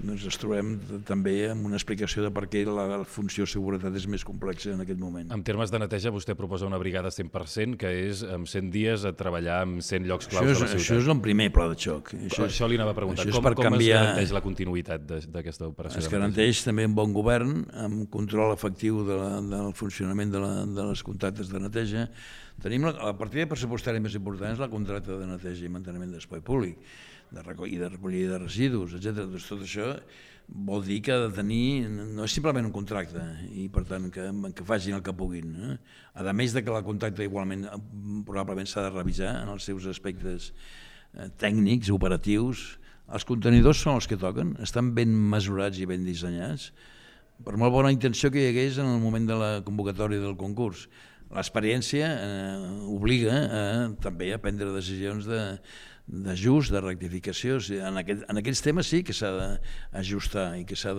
doncs 0.00 0.24
ens 0.28 0.38
trobem 0.40 0.72
també 1.06 1.34
amb 1.50 1.66
una 1.68 1.76
explicació 1.78 2.24
de 2.24 2.30
per 2.34 2.46
què 2.50 2.64
la 2.66 3.02
funció 3.04 3.44
de 3.46 3.52
seguretat 3.52 3.96
és 3.98 4.06
més 4.10 4.24
complexa 4.24 4.72
en 4.72 4.80
aquest 4.84 5.00
moment. 5.00 5.28
En 5.34 5.44
termes 5.44 5.70
de 5.72 5.82
neteja, 5.82 6.12
vostè 6.14 6.34
proposa 6.38 6.66
una 6.66 6.80
brigada 6.80 7.12
100%, 7.12 7.76
que 7.80 7.92
és 8.08 8.24
amb 8.24 8.48
100 8.48 8.72
dies 8.72 9.06
a 9.08 9.12
treballar 9.16 9.60
amb 9.66 9.82
100 9.84 10.08
llocs 10.08 10.30
claus 10.32 10.48
això 10.48 10.52
és, 10.52 10.58
de 10.58 10.64
la 10.64 10.70
ciutat. 10.72 10.84
Això 10.86 11.00
és 11.02 11.10
el 11.14 11.22
primer 11.24 11.48
pla 11.54 11.68
de 11.70 11.78
xoc. 11.84 12.14
Això, 12.18 12.46
això 12.48 12.70
li 12.70 12.80
anava 12.80 12.96
a 12.96 12.98
preguntar. 12.98 13.28
Com, 13.28 13.50
com 13.52 13.68
canviar... 13.68 13.98
es 14.00 14.06
garanteix 14.08 14.36
la 14.38 14.44
continuïtat 14.44 15.08
d'aquesta 15.34 15.68
operació? 15.68 16.02
Es 16.02 16.10
garanteix 16.12 16.64
també 16.66 16.88
un 16.88 16.96
bon 16.96 17.12
govern, 17.14 17.66
amb 17.84 18.08
control 18.12 18.56
efectiu 18.56 19.04
de 19.06 19.18
la, 19.20 19.34
del 19.52 19.74
funcionament 19.76 20.32
de, 20.32 20.40
la, 20.42 20.54
de 20.66 20.88
les 20.88 21.04
contactes 21.04 21.52
de 21.52 21.60
neteja, 21.62 22.08
Tenim 22.62 22.84
la, 22.86 22.92
la 22.94 23.14
partida 23.18 23.48
pressupostària 23.50 24.02
més 24.02 24.14
important 24.14 24.52
és 24.54 24.60
la 24.62 24.70
contracta 24.70 25.16
de 25.18 25.26
neteja 25.26 25.66
i 25.66 25.72
manteniment 25.72 26.12
d'espai 26.14 26.42
públic, 26.46 26.76
de 27.32 27.42
recollida, 27.42 27.88
de 27.88 27.96
recollida 27.96 28.36
de 28.36 28.44
residus, 28.44 28.94
etc. 28.98 29.24
Doncs 29.24 29.48
tot 29.50 29.64
això 29.66 29.88
vol 30.46 30.84
dir 30.84 31.00
que 31.02 31.14
ha 31.14 31.18
de 31.24 31.32
tenir, 31.34 31.88
no 31.88 32.26
és 32.26 32.36
simplement 32.36 32.68
un 32.68 32.74
contracte, 32.74 33.24
i 33.50 33.66
per 33.72 33.82
tant 33.88 34.06
que, 34.14 34.28
que 34.54 34.68
facin 34.68 34.98
el 34.98 35.02
que 35.02 35.14
puguin. 35.16 35.52
Eh? 35.72 35.76
A 36.22 36.36
més 36.36 36.54
de 36.54 36.62
que 36.62 36.74
la 36.74 36.84
contracta 36.86 37.26
igualment 37.26 37.66
probablement 38.28 38.68
s'ha 38.68 38.86
de 38.86 38.94
revisar 38.94 39.34
en 39.42 39.52
els 39.54 39.66
seus 39.66 39.88
aspectes 39.90 40.52
eh, 40.52 41.30
tècnics, 41.42 41.90
operatius, 41.94 42.66
els 43.12 43.26
contenidors 43.28 43.80
són 43.82 43.98
els 43.98 44.06
que 44.08 44.20
toquen, 44.20 44.54
estan 44.62 44.92
ben 44.94 45.10
mesurats 45.10 45.80
i 45.82 45.88
ben 45.88 46.04
dissenyats, 46.06 46.70
per 47.42 47.56
molt 47.58 47.74
bona 47.74 47.90
intenció 47.90 48.30
que 48.30 48.38
hi 48.38 48.52
hagués 48.52 48.78
en 48.78 48.86
el 48.86 49.00
moment 49.02 49.26
de 49.26 49.34
la 49.38 49.54
convocatòria 49.66 50.22
del 50.22 50.38
concurs 50.38 50.86
l'experiència 51.32 52.10
eh, 52.12 52.58
obliga 52.92 53.38
eh, 53.42 53.88
també 54.04 54.32
a 54.32 54.40
prendre 54.42 54.72
decisions 54.74 55.28
de, 55.28 55.42
d'ajust, 56.06 56.72
de 56.72 56.80
rectificació. 56.82 57.58
En, 57.78 57.96
aquest, 58.00 58.24
en 58.28 58.40
aquests 58.40 58.62
temes 58.64 58.88
sí 58.90 59.02
que 59.06 59.14
s'ha 59.16 59.30
d'ajustar 59.92 60.46
i 60.60 60.64
que 60.68 60.76
s'ha 60.76 60.92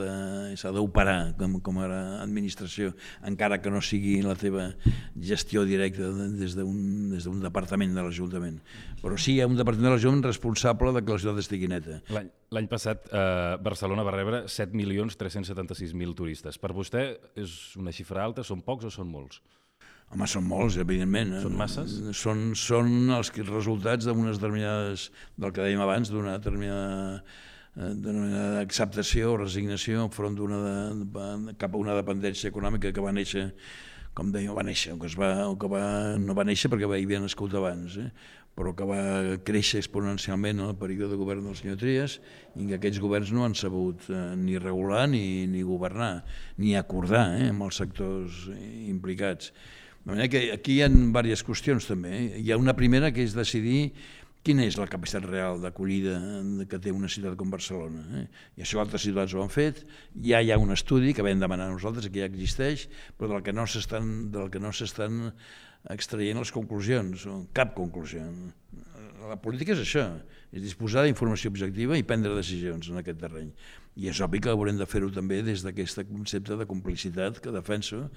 d'operar 0.73 1.33
com, 1.39 1.59
com 1.65 1.79
a 1.83 1.87
administració, 2.23 2.93
encara 3.27 3.59
que 3.61 3.71
no 3.73 3.81
sigui 3.83 4.21
la 4.25 4.35
teva 4.39 4.69
gestió 5.19 5.65
directa 5.69 6.09
des 6.33 6.55
d'un 6.57 7.41
departament 7.43 7.95
de 7.95 8.05
l'Ajuntament. 8.05 8.61
Però 9.03 9.19
sí 9.19 9.37
hi 9.37 9.41
ha 9.43 9.49
un 9.49 9.59
departament 9.59 9.91
de 9.91 9.95
l'Ajuntament 9.97 10.29
responsable 10.31 10.93
de 10.95 11.03
que 11.03 11.13
la 11.13 11.23
ciutat 11.23 11.43
estigui 11.43 11.69
neta. 11.71 11.99
L'any 12.53 12.69
passat 12.71 13.09
eh, 13.11 13.57
Barcelona 13.63 14.05
va 14.05 14.15
rebre 14.15 14.45
7.376.000 14.47 16.15
turistes. 16.17 16.61
Per 16.61 16.71
vostè 16.73 17.09
és 17.39 17.75
una 17.81 17.93
xifra 17.93 18.23
alta, 18.23 18.45
són 18.45 18.63
pocs 18.65 18.89
o 18.89 18.93
són 18.93 19.11
molts? 19.11 19.41
Home, 20.13 20.27
són 20.29 20.45
molts, 20.45 20.75
evidentment. 20.77 21.31
Són 21.41 21.55
masses? 21.57 21.95
Són, 22.17 22.51
són 22.59 23.09
els 23.15 23.31
resultats 23.47 24.05
d'unes 24.05 24.37
determinades, 24.37 25.07
del 25.41 25.55
que 25.55 25.63
dèiem 25.65 25.81
abans, 25.81 26.11
d'una 26.13 26.35
determinada, 26.37 27.23
eh, 27.73 27.87
determinada 27.95 28.61
acceptació 28.61 29.31
o 29.33 29.39
resignació 29.41 30.05
enfront 30.05 30.37
d'una 30.37 30.61
de, 30.67 31.55
cap 31.57 31.73
a 31.73 31.81
una 31.81 31.97
dependència 31.97 32.53
econòmica 32.53 32.93
que 32.93 33.01
va 33.01 33.15
néixer 33.15 33.49
com 34.13 34.29
dèiem, 34.29 34.53
va 34.53 34.61
néixer, 34.61 34.93
que, 35.01 35.09
es 35.09 35.17
va, 35.17 35.33
que 35.57 35.67
va, 35.71 35.83
no 36.21 36.37
va 36.37 36.45
néixer 36.45 36.69
perquè 36.69 36.85
hi 36.85 37.05
havia 37.07 37.21
nascut 37.23 37.55
abans, 37.57 37.97
eh? 37.97 38.11
però 38.53 38.75
que 38.77 38.85
va 38.85 39.03
créixer 39.41 39.79
exponencialment 39.81 40.59
en 40.59 40.69
el 40.69 40.75
període 40.77 41.09
de 41.09 41.17
govern 41.17 41.47
del 41.47 41.57
senyor 41.57 41.79
Trias 41.81 42.19
i 42.53 42.67
que 42.69 42.77
aquests 42.77 43.01
governs 43.01 43.31
no 43.33 43.47
han 43.47 43.57
sabut 43.57 44.05
eh, 44.13 44.35
ni 44.37 44.59
regular 44.61 45.07
ni, 45.09 45.47
ni 45.49 45.65
governar, 45.65 46.19
ni 46.61 46.75
acordar 46.77 47.31
eh, 47.39 47.47
amb 47.49 47.65
els 47.65 47.81
sectors 47.81 48.43
implicats. 48.53 49.49
De 50.03 50.11
manera 50.11 50.27
que 50.27 50.51
aquí 50.51 50.77
hi 50.77 50.83
ha 50.83 50.89
diverses 50.91 51.45
qüestions 51.47 51.87
també. 51.87 52.11
Eh? 52.11 52.41
Hi 52.43 52.51
ha 52.51 52.59
una 52.59 52.75
primera 52.75 53.11
que 53.15 53.23
és 53.23 53.35
decidir 53.35 53.93
quina 54.43 54.65
és 54.67 54.75
la 54.75 54.89
capacitat 54.91 55.23
real 55.29 55.61
d'acollida 55.63 56.17
que 56.67 56.79
té 56.83 56.91
una 56.91 57.07
ciutat 57.07 57.37
com 57.39 57.51
Barcelona. 57.53 58.03
Eh? 58.19 58.23
I 58.59 58.65
això 58.65 58.81
altres 58.83 59.05
ciutats 59.07 59.31
ho 59.31 59.43
han 59.43 59.53
fet, 59.53 59.85
ja 60.27 60.41
hi 60.43 60.51
ha 60.51 60.59
un 60.59 60.75
estudi 60.75 61.15
que 61.15 61.23
vam 61.23 61.39
demanar 61.39 61.69
nosaltres, 61.71 62.09
que 62.11 62.19
ja 62.19 62.27
existeix, 62.27 62.89
però 63.15 63.31
del 63.31 63.45
que 63.47 63.55
no 63.55 63.63
s'estan 63.63 64.11
del 64.35 64.51
que 64.51 64.59
no 64.59 64.73
s'estan 64.75 65.29
extraient 65.93 66.39
les 66.39 66.51
conclusions, 66.51 67.23
cap 67.55 67.73
conclusió. 67.75 68.23
La 69.23 69.39
política 69.39 69.71
és 69.71 69.85
això, 69.85 70.03
és 70.51 70.63
disposar 70.63 71.05
d'informació 71.07 71.51
objectiva 71.51 71.95
i 71.95 72.03
prendre 72.07 72.35
decisions 72.35 72.91
en 72.91 72.99
aquest 72.99 73.23
terreny. 73.23 73.51
I 73.95 74.09
és 74.11 74.19
obvi 74.25 74.41
que 74.43 74.51
haurem 74.51 74.79
de 74.79 74.87
fer-ho 74.89 75.11
també 75.15 75.39
des 75.45 75.63
d'aquest 75.63 76.03
concepte 76.09 76.57
de 76.59 76.67
complicitat 76.67 77.39
que 77.39 77.55
defenso 77.55 78.09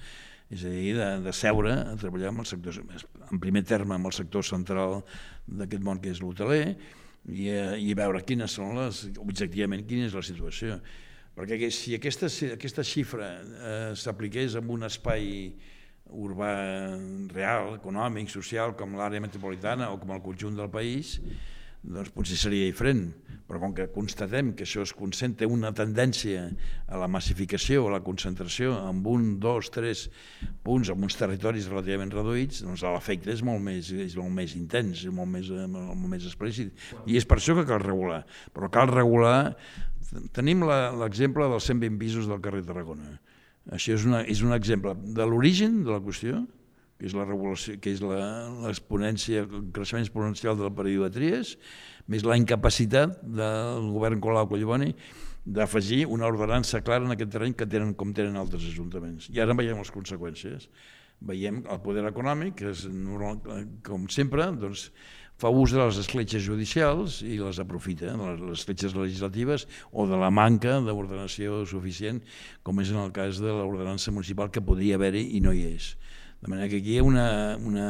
és 0.53 0.63
a 0.63 0.71
dir, 0.71 0.93
de, 0.95 1.07
de 1.25 1.33
seure 1.35 1.73
a 1.91 1.95
treballar 1.99 2.31
amb 2.31 2.43
el 2.43 2.47
sector, 2.47 2.77
en 2.79 3.41
primer 3.43 3.65
terme 3.67 3.97
amb 3.97 4.07
el 4.07 4.15
sector 4.15 4.45
central 4.47 5.01
d'aquest 5.47 5.83
món 5.83 5.99
que 6.03 6.13
és 6.13 6.21
l'hoteler 6.23 6.61
i, 7.27 7.49
eh, 7.51 7.75
i 7.83 7.91
veure 7.97 8.23
quines 8.23 8.55
són 8.55 8.77
les, 8.79 9.03
objectivament 9.19 9.83
quina 9.87 10.07
és 10.07 10.15
la 10.15 10.23
situació. 10.23 10.79
Perquè 11.37 11.67
si 11.69 11.93
aquesta, 11.93 12.29
aquesta 12.55 12.85
xifra 12.87 13.27
eh, 13.37 13.91
s'apliqués 13.99 14.55
en 14.57 14.71
un 14.73 14.87
espai 14.87 15.27
urbà 16.07 16.53
real, 17.33 17.75
econòmic, 17.75 18.31
social, 18.31 18.73
com 18.79 18.95
l'àrea 18.95 19.21
metropolitana 19.21 19.91
o 19.91 19.99
com 19.99 20.15
el 20.15 20.23
conjunt 20.23 20.55
del 20.57 20.71
país, 20.71 21.17
doncs 21.87 22.13
potser 22.15 22.37
seria 22.39 22.67
diferent 22.67 23.07
però 23.47 23.61
com 23.61 23.73
que 23.73 23.87
constatem 23.95 24.51
que 24.59 24.65
això 24.67 24.83
es 24.83 24.91
concentra 24.95 25.47
una 25.47 25.71
tendència 25.75 26.49
a 26.91 26.99
la 26.99 27.07
massificació, 27.07 27.85
a 27.87 27.93
la 27.95 28.01
concentració 28.03 28.73
amb 28.89 29.07
un, 29.07 29.27
dos, 29.39 29.71
tres 29.71 30.07
punts 30.67 30.91
en 30.91 31.05
uns 31.07 31.15
territoris 31.15 31.69
relativament 31.71 32.11
reduïts, 32.11 32.59
doncs 32.65 32.83
l'efecte 32.83 33.31
és 33.31 33.43
molt 33.47 33.63
més, 33.63 33.93
és 33.95 34.17
molt 34.19 34.35
més 34.35 34.57
intens, 34.59 35.05
és 35.07 35.15
molt 35.15 35.31
més, 35.31 35.47
molt 35.71 36.09
més 36.11 36.27
explícit. 36.27 36.75
I 37.07 37.15
és 37.19 37.27
per 37.27 37.39
això 37.39 37.55
que 37.55 37.67
cal 37.69 37.83
regular. 37.83 38.25
Però 38.53 38.71
cal 38.73 38.91
regular... 38.93 39.39
Tenim 40.31 40.61
l'exemple 40.63 41.49
dels 41.51 41.65
120 41.67 41.97
pisos 41.99 42.29
del 42.31 42.39
carrer 42.39 42.61
Tarragona. 42.63 43.09
Això 43.75 43.91
és, 43.91 44.05
una, 44.07 44.21
és 44.23 44.39
un 44.39 44.55
exemple 44.55 44.93
de 44.95 45.25
l'origen 45.27 45.81
de 45.83 45.91
la 45.91 45.99
qüestió, 45.99 46.45
que 46.97 47.05
és 47.05 47.13
la 47.13 47.25
regulació, 47.27 47.77
que 47.81 47.93
és 47.93 48.01
l'exponència, 48.01 49.45
el 49.45 49.69
creixement 49.73 50.05
exponencial 50.05 50.57
del 50.57 50.73
període 50.73 51.11
de 51.13 51.41
més 52.07 52.23
la 52.23 52.37
incapacitat 52.39 53.19
del 53.21 53.89
govern 53.93 54.21
Colau 54.23 54.47
Colliboni 54.49 54.93
d'afegir 55.47 56.05
una 56.11 56.27
ordenança 56.27 56.81
clara 56.83 57.05
en 57.05 57.13
aquest 57.13 57.31
terreny 57.31 57.53
que 57.55 57.67
tenen 57.69 57.93
com 57.95 58.11
tenen 58.15 58.35
altres 58.35 58.65
ajuntaments. 58.67 59.29
I 59.31 59.39
ara 59.43 59.55
veiem 59.55 59.79
les 59.79 59.93
conseqüències. 59.93 60.67
Veiem 61.27 61.63
el 61.65 61.79
poder 61.81 62.03
econòmic, 62.09 62.57
que 62.59 62.73
és, 62.73 62.83
com 63.87 64.09
sempre, 64.11 64.49
doncs, 64.59 64.89
fa 65.37 65.49
ús 65.53 65.71
de 65.73 65.79
les 65.79 65.99
escletxes 66.01 66.43
judicials 66.45 67.21
i 67.21 67.37
les 67.39 67.61
aprofita, 67.61 68.15
les 68.17 68.43
escletxes 68.57 68.95
legislatives 68.97 69.67
o 69.91 70.07
de 70.09 70.17
la 70.17 70.31
manca 70.33 70.79
d'ordenació 70.81 71.63
suficient, 71.69 72.23
com 72.65 72.81
és 72.81 72.91
en 72.93 73.01
el 73.05 73.13
cas 73.15 73.41
de 73.41 73.53
l'ordenança 73.53 74.11
municipal 74.11 74.51
que 74.51 74.65
podria 74.65 74.97
haver-hi 74.97 75.27
i 75.37 75.43
no 75.45 75.53
hi 75.53 75.67
és. 75.75 75.93
De 76.41 76.49
manera 76.51 76.69
que 76.69 76.81
aquí 76.81 76.95
hi 76.95 76.99
ha 77.01 77.05
una, 77.05 77.27
una 77.57 77.87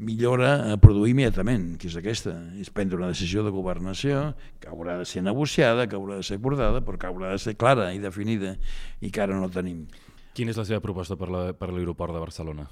millora 0.00 0.72
a 0.72 0.76
produir 0.80 1.12
immediatament, 1.12 1.74
que 1.78 1.90
és 1.90 1.96
aquesta, 2.00 2.32
és 2.58 2.72
prendre 2.72 2.98
una 2.98 3.10
decisió 3.12 3.44
de 3.44 3.52
governació 3.52 4.30
que 4.60 4.70
haurà 4.72 4.96
de 4.98 5.08
ser 5.08 5.22
negociada, 5.26 5.86
que 5.86 5.98
haurà 5.98 6.20
de 6.20 6.26
ser 6.26 6.40
acordada, 6.40 6.80
però 6.84 6.98
que 6.98 7.10
haurà 7.10 7.34
de 7.34 7.42
ser 7.42 7.56
clara 7.60 7.90
i 7.92 8.00
definida 8.00 8.56
i 9.00 9.12
que 9.12 9.20
ara 9.20 9.36
no 9.36 9.50
tenim. 9.52 9.84
Quina 10.32 10.54
és 10.54 10.60
la 10.60 10.64
seva 10.64 10.80
proposta 10.80 11.18
per 11.20 11.28
l'aeroport 11.28 12.16
de 12.16 12.22
Barcelona? 12.22 12.64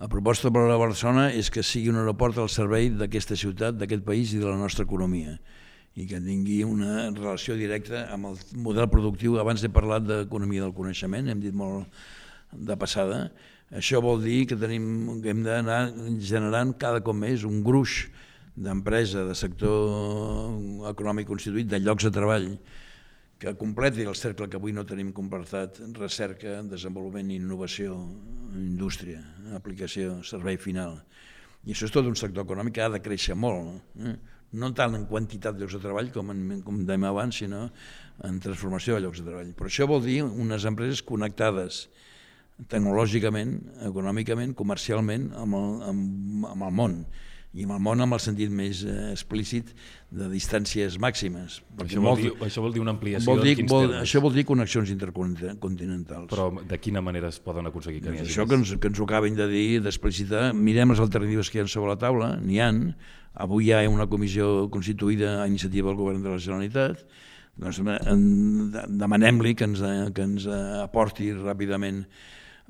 La 0.00 0.08
proposta 0.10 0.50
per 0.50 0.64
a 0.72 0.78
Barcelona 0.80 1.28
és 1.30 1.52
que 1.54 1.62
sigui 1.62 1.92
un 1.92 2.00
aeroport 2.00 2.40
al 2.42 2.48
servei 2.50 2.88
d'aquesta 2.90 3.36
ciutat, 3.38 3.76
d'aquest 3.78 4.02
país 4.06 4.32
i 4.34 4.40
de 4.40 4.48
la 4.48 4.58
nostra 4.58 4.88
economia 4.88 5.36
i 5.94 6.08
que 6.10 6.18
tingui 6.18 6.64
una 6.66 7.10
relació 7.14 7.54
directa 7.54 8.08
amb 8.10 8.32
el 8.32 8.40
model 8.64 8.88
productiu. 8.90 9.36
Abans 9.38 9.62
he 9.62 9.70
parlat 9.70 10.02
d'economia 10.08 10.64
del 10.64 10.74
coneixement, 10.74 11.28
hem 11.30 11.42
dit 11.44 11.54
molt 11.54 11.86
de 12.50 12.74
passada, 12.78 13.28
això 13.72 14.00
vol 14.04 14.20
dir 14.22 14.44
que, 14.50 14.58
tenim, 14.60 15.22
hem 15.24 15.42
d'anar 15.46 15.80
generant 16.20 16.74
cada 16.78 17.00
cop 17.04 17.16
més 17.16 17.44
un 17.48 17.62
gruix 17.64 18.04
d'empresa, 18.54 19.24
de 19.26 19.34
sector 19.34 20.90
econòmic 20.90 21.26
constituït, 21.30 21.70
de 21.70 21.80
llocs 21.82 22.06
de 22.06 22.12
treball, 22.14 22.50
que 23.38 23.54
completi 23.58 24.04
el 24.06 24.14
cercle 24.14 24.46
que 24.48 24.56
avui 24.56 24.72
no 24.72 24.86
tenim 24.86 25.10
completat, 25.12 25.80
recerca, 25.98 26.60
desenvolupament, 26.70 27.32
innovació, 27.34 27.96
indústria, 28.54 29.20
aplicació, 29.58 30.20
servei 30.24 30.56
final. 30.56 31.00
I 31.64 31.74
això 31.74 31.88
és 31.88 31.92
tot 31.92 32.06
un 32.06 32.16
sector 32.16 32.44
econòmic 32.44 32.76
que 32.76 32.84
ha 32.84 32.92
de 32.92 33.02
créixer 33.02 33.34
molt, 33.34 33.80
eh? 33.98 34.14
no 34.54 34.70
tant 34.76 34.94
en 34.94 35.06
quantitat 35.10 35.56
de 35.56 35.64
llocs 35.64 35.74
de 35.74 35.82
treball 35.82 36.10
com, 36.14 36.30
en, 36.30 36.60
com 36.62 36.84
dèiem 36.86 37.06
abans, 37.08 37.40
sinó 37.42 37.66
en 38.28 38.38
transformació 38.42 38.94
de 38.94 39.04
llocs 39.04 39.20
de 39.20 39.26
treball. 39.26 39.50
Però 39.58 39.70
això 39.70 39.88
vol 39.90 40.04
dir 40.04 40.20
unes 40.22 40.66
empreses 40.70 41.02
connectades, 41.02 41.88
tecnològicament, 42.70 43.56
econòmicament, 43.90 44.54
comercialment 44.58 45.30
amb 45.38 45.58
el, 45.58 45.70
amb, 45.90 46.50
amb 46.54 46.68
el 46.68 46.74
món 46.82 46.98
i 47.54 47.62
amb 47.62 47.76
el 47.76 47.82
món 47.86 48.02
amb 48.02 48.16
el 48.16 48.20
sentit 48.22 48.50
més 48.50 48.80
eh, 48.82 48.94
explícit 49.12 49.68
de 50.14 50.26
distàncies 50.32 50.96
màximes. 51.02 51.60
Això 51.84 52.02
vol, 52.02 52.18
dir, 52.18 52.32
això 52.42 52.64
vol 52.64 52.74
dir 52.74 52.82
una 52.82 52.94
ampliació 52.96 53.30
vol 53.30 53.44
dir, 53.46 53.54
vol, 53.70 53.86
termes? 53.86 54.00
Això 54.02 54.22
vol 54.24 54.34
dir 54.34 54.44
connexions 54.48 54.90
intercontinentals. 54.90 56.26
Però 56.32 56.48
de 56.58 56.78
quina 56.82 57.02
manera 57.04 57.30
es 57.30 57.38
poden 57.42 57.70
aconseguir 57.70 58.02
que 58.02 58.10
n'hi 58.10 58.22
doncs 58.22 58.26
hagi 58.26 58.34
això 58.34 58.48
que 58.50 58.58
ens, 58.58 58.74
que 58.82 58.90
ens 58.90 59.02
ho 59.02 59.06
acaben 59.06 59.38
de 59.38 59.46
dir, 59.50 59.68
d'explicitar, 59.86 60.48
mirem 60.54 60.94
les 60.94 61.04
alternatives 61.04 61.50
que 61.50 61.60
hi 61.60 61.62
ha 61.62 61.68
sobre 61.70 61.94
la 61.94 61.98
taula, 62.02 62.32
n'hi 62.42 62.58
han, 62.62 62.82
avui 63.46 63.70
hi 63.70 63.74
ha 63.76 63.84
una 63.90 64.08
comissió 64.10 64.66
constituïda 64.74 65.36
a 65.44 65.48
iniciativa 65.50 65.92
del 65.92 66.02
govern 66.02 66.26
de 66.26 66.34
la 66.34 66.42
Generalitat, 66.42 67.06
doncs 67.54 67.78
demanem-li 68.90 69.54
que 69.54 69.68
ens, 69.70 69.82
que 70.10 70.26
ens 70.26 70.50
aporti 70.82 71.30
ràpidament 71.38 72.02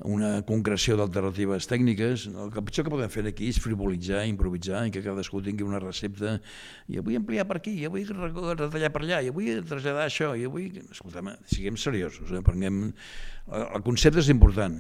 una 0.02 0.42
concreció 0.42 0.96
d'alternatives 0.98 1.68
tècniques. 1.70 2.26
El 2.26 2.50
que 2.50 2.62
pitjor 2.66 2.86
que 2.86 2.92
podem 2.96 3.10
fer 3.12 3.22
aquí 3.30 3.46
és 3.52 3.60
frivolitzar, 3.62 4.24
improvisar 4.26 4.82
i 4.88 4.92
que 4.94 5.04
cadascú 5.04 5.42
tingui 5.44 5.66
una 5.66 5.78
recepta 5.78 6.40
i 6.90 6.98
avui 6.98 7.14
ampliar 7.14 7.46
per 7.46 7.60
aquí, 7.60 7.76
i 7.78 7.86
avui 7.86 8.02
retallar 8.08 8.90
per 8.90 9.04
allà, 9.04 9.20
i 9.22 9.30
avui 9.30 9.52
traslladar 9.62 10.08
això, 10.08 10.32
i 10.34 10.48
avui... 10.48 10.66
Escolta'm, 10.90 11.30
siguem 11.46 11.78
seriosos, 11.78 12.32
eh? 12.34 12.42
prenguem... 12.42 12.88
El 13.44 13.82
concepte 13.84 14.22
és 14.22 14.30
important. 14.32 14.78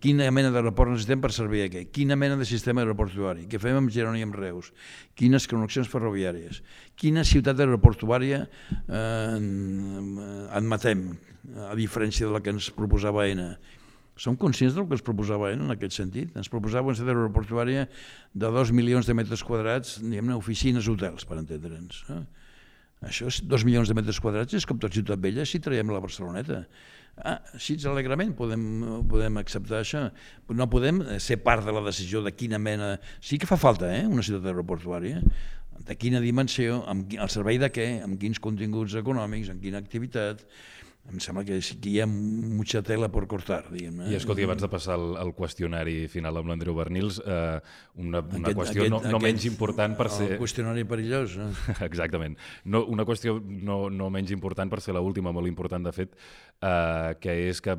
Quina 0.00 0.24
mena 0.32 0.48
d'aeroport 0.48 0.88
necessitem 0.88 1.20
per 1.20 1.30
servir 1.36 1.66
aquí? 1.66 1.82
Quina 1.92 2.16
mena 2.16 2.38
de 2.40 2.46
sistema 2.48 2.80
aeroportuari? 2.80 3.44
Què 3.44 3.60
fem 3.60 3.76
amb 3.76 3.92
Girona 3.92 4.16
i 4.16 4.24
amb 4.24 4.38
Reus? 4.40 4.70
Quines 5.20 5.44
connexions 5.50 5.90
ferroviàries? 5.92 6.62
Quina 6.96 7.26
ciutat 7.28 7.60
aeroportuària 7.60 8.46
eh, 8.88 9.36
admetem, 10.56 11.10
a 11.68 11.76
diferència 11.78 12.26
de 12.26 12.32
la 12.32 12.40
que 12.40 12.56
ens 12.56 12.72
proposava 12.74 13.28
ENA? 13.28 13.52
Som 14.16 14.36
conscients 14.40 14.72
del 14.76 14.86
que 14.88 14.96
es 14.96 15.04
proposava 15.04 15.50
en 15.52 15.68
aquest 15.74 15.98
sentit? 15.98 16.32
Ens 16.40 16.48
proposava 16.48 16.88
una 16.88 16.96
ciutat 16.96 17.12
aeroportuària 17.12 17.84
de 18.32 18.50
2 18.54 18.72
milions 18.72 19.08
de 19.08 19.16
metres 19.16 19.44
quadrats, 19.44 19.98
diguem-ne, 20.00 20.38
oficines, 20.40 20.88
hotels, 20.88 21.28
per 21.28 21.36
entendre'ns. 21.42 22.00
Eh? 22.14 22.22
Això 23.04 23.28
és 23.28 23.42
2 23.44 23.66
milions 23.68 23.90
de 23.90 23.96
metres 23.96 24.18
quadrats, 24.24 24.56
és 24.56 24.64
com 24.64 24.78
tot 24.80 24.94
Ciutat 24.96 25.20
Vella 25.20 25.44
si 25.44 25.60
traiem 25.60 25.92
la 25.92 26.00
Barceloneta. 26.00 26.62
Ah, 27.16 27.38
així 27.56 27.76
alegrament 27.88 28.32
podem, 28.36 28.64
podem 29.08 29.36
acceptar 29.40 29.82
això. 29.82 30.06
No 30.52 30.68
podem 30.72 31.02
ser 31.20 31.38
part 31.44 31.64
de 31.64 31.72
la 31.76 31.84
decisió 31.84 32.22
de 32.24 32.32
quina 32.32 32.60
mena... 32.60 32.96
Sí 33.20 33.38
que 33.40 33.48
fa 33.48 33.60
falta, 33.60 33.92
eh, 33.92 34.04
una 34.08 34.24
ciutat 34.24 34.48
aeroportuària. 34.48 35.20
De 35.86 35.96
quina 36.00 36.22
dimensió, 36.24 36.82
amb, 36.88 37.12
al 37.20 37.28
servei 37.32 37.60
de 37.60 37.68
què, 37.72 37.86
amb 38.04 38.16
quins 38.20 38.40
continguts 38.40 38.96
econòmics, 38.96 39.52
amb 39.52 39.60
quina 39.64 39.80
activitat 39.80 40.44
em 41.12 41.20
sembla 41.22 41.44
que 41.46 41.56
aquí 41.58 41.92
hi 41.94 42.00
ha 42.02 42.06
mucha 42.06 42.82
tela 42.82 43.08
per 43.12 43.24
cortar. 43.30 43.62
Diguem, 43.70 44.02
I 44.10 44.16
escolti, 44.18 44.44
abans 44.46 44.62
de 44.64 44.70
passar 44.70 44.96
al, 44.96 45.14
al 45.20 45.32
qüestionari 45.36 46.06
final 46.12 46.40
amb 46.40 46.50
l'Andreu 46.50 46.74
Bernils, 46.78 47.20
eh, 47.22 47.60
una, 48.02 48.22
una 48.22 48.42
aquest, 48.42 48.58
qüestió 48.58 48.82
aquest, 48.82 48.94
no, 48.94 49.00
no 49.04 49.20
aquest, 49.20 49.26
menys 49.28 49.46
important 49.48 49.96
per 49.98 50.08
ser... 50.10 50.30
El 50.34 50.42
qüestionari 50.42 50.86
perillós. 50.88 51.36
No? 51.40 51.50
Exactament. 51.88 52.36
No, 52.64 52.82
una 52.92 53.06
qüestió 53.08 53.36
no, 53.40 53.78
no 53.92 54.10
menys 54.14 54.34
important 54.34 54.72
per 54.72 54.82
ser 54.84 54.96
l'última, 54.96 55.34
molt 55.36 55.50
important 55.50 55.86
de 55.86 55.94
fet, 55.94 56.16
eh, 56.62 57.14
que 57.20 57.34
és 57.50 57.60
que 57.62 57.76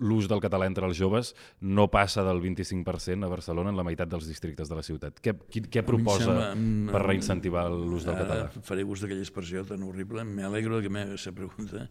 l'ús 0.00 0.28
del 0.30 0.42
català 0.42 0.66
entre 0.70 0.86
els 0.88 0.98
joves 0.98 1.32
no 1.60 1.88
passa 1.92 2.24
del 2.26 2.42
25% 2.42 3.26
a 3.26 3.30
Barcelona 3.30 3.70
en 3.70 3.78
la 3.78 3.86
meitat 3.86 4.10
dels 4.10 4.26
districtes 4.28 4.68
de 4.70 4.78
la 4.78 4.84
ciutat. 4.86 5.20
Què, 5.22 5.34
què 5.70 5.84
proposa 5.86 6.26
sembla, 6.26 6.50
mm, 6.54 6.92
per 6.94 7.04
reincentivar 7.06 7.68
l'ús 7.70 8.06
del 8.08 8.18
català? 8.18 8.50
Faré 8.66 8.84
gust 8.84 9.06
d'aquella 9.06 9.24
expressió 9.24 9.64
tan 9.64 9.82
horrible. 9.86 10.24
Me 10.24 10.44
alegro 10.44 10.80
que 10.80 10.90
preguntat 10.90 11.56
compte, 11.56 11.88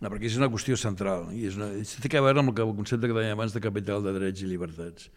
no, 0.00 0.10
perquè 0.10 0.28
és 0.28 0.36
una 0.38 0.48
qüestió 0.50 0.76
central 0.76 1.30
i 1.36 1.46
és 1.48 1.56
una, 1.58 1.70
té 2.00 2.10
a 2.16 2.22
veure 2.24 2.40
amb 2.42 2.52
el, 2.52 2.74
concepte 2.76 3.08
que 3.08 3.16
dèiem 3.16 3.36
abans 3.36 3.54
de 3.54 3.60
capital 3.60 4.02
de 4.02 4.14
drets 4.16 4.42
i 4.42 4.48
llibertats. 4.48 5.10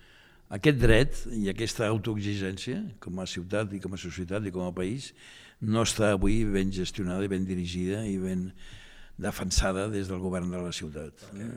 Aquest 0.54 0.78
dret 0.78 1.24
i 1.34 1.48
aquesta 1.50 1.88
autoexigència, 1.88 2.84
com 3.00 3.20
a 3.20 3.26
ciutat 3.26 3.74
i 3.74 3.80
com 3.80 3.96
a 3.96 3.98
societat 3.98 4.46
i 4.46 4.52
com 4.54 4.68
a 4.68 4.74
país, 4.76 5.14
no 5.62 5.86
està 5.88 6.12
avui 6.14 6.44
ben 6.46 6.72
gestionada 6.76 7.24
i 7.24 7.32
ben 7.32 7.46
dirigida 7.48 8.04
i 8.06 8.18
ben 8.22 8.52
defensada 9.18 9.88
des 9.92 10.10
del 10.10 10.22
govern 10.22 10.52
de 10.52 10.62
la 10.62 10.72
ciutat. 10.74 11.26
Okay. 11.32 11.52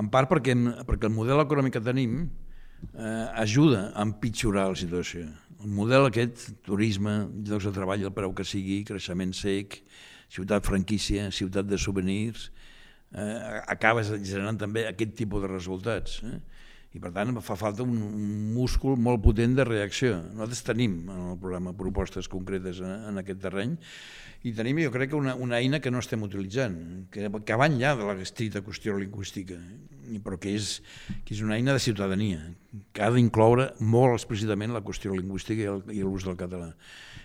En 0.00 0.08
part 0.12 0.30
perquè, 0.30 0.54
perquè 0.88 1.08
el 1.08 1.14
model 1.14 1.42
econòmic 1.44 1.76
que 1.76 1.84
tenim 1.84 2.22
eh, 2.94 3.26
ajuda 3.42 3.90
a 3.94 4.06
empitjorar 4.06 4.70
la 4.72 4.78
situació. 4.78 5.26
El 5.62 5.70
model 5.70 6.08
aquest, 6.08 6.48
turisme, 6.66 7.28
llocs 7.46 7.68
de 7.68 7.74
treball, 7.76 8.02
el 8.02 8.14
preu 8.14 8.32
que 8.34 8.46
sigui, 8.46 8.82
creixement 8.88 9.34
sec, 9.36 9.82
ciutat 10.32 10.66
franquícia, 10.66 11.28
ciutat 11.30 11.68
de 11.68 11.78
souvenirs, 11.78 12.48
eh, 13.12 13.60
acabes 13.70 14.10
generant 14.24 14.58
també 14.58 14.86
aquest 14.88 15.14
tipus 15.18 15.44
de 15.44 15.52
resultats. 15.52 16.18
Eh? 16.26 16.40
I 16.92 17.00
per 17.00 17.12
tant 17.14 17.32
fa 17.40 17.56
falta 17.56 17.84
un, 17.86 17.94
múscul 18.52 18.98
molt 19.00 19.22
potent 19.24 19.54
de 19.56 19.64
reacció. 19.64 20.18
Nosaltres 20.34 20.64
tenim 20.66 20.98
en 21.08 21.30
el 21.32 21.38
programa 21.40 21.72
propostes 21.76 22.28
concretes 22.28 22.82
en, 22.84 23.20
aquest 23.22 23.40
terreny 23.44 23.78
i 24.44 24.52
tenim 24.56 24.82
jo 24.82 24.90
crec 24.92 25.12
que 25.12 25.16
una, 25.16 25.36
una 25.38 25.60
eina 25.62 25.80
que 25.80 25.92
no 25.94 26.02
estem 26.02 26.24
utilitzant, 26.26 26.76
que, 27.14 27.30
que 27.46 27.56
va 27.56 27.70
enllà 27.70 27.94
de 27.96 28.08
la 28.08 28.16
estricta 28.20 28.60
qüestió 28.66 28.96
lingüística, 28.98 29.56
però 30.24 30.36
que 30.42 30.52
és, 30.58 30.80
que 31.24 31.36
és 31.36 31.40
una 31.46 31.56
eina 31.56 31.76
de 31.76 31.84
ciutadania, 31.84 32.42
que 32.92 33.06
ha 33.06 33.12
d'incloure 33.14 33.70
molt 33.80 34.18
explícitament 34.18 34.74
la 34.74 34.82
qüestió 34.84 35.14
lingüística 35.14 35.78
i 35.94 36.02
l'ús 36.02 36.26
del 36.28 36.36
català 36.40 36.72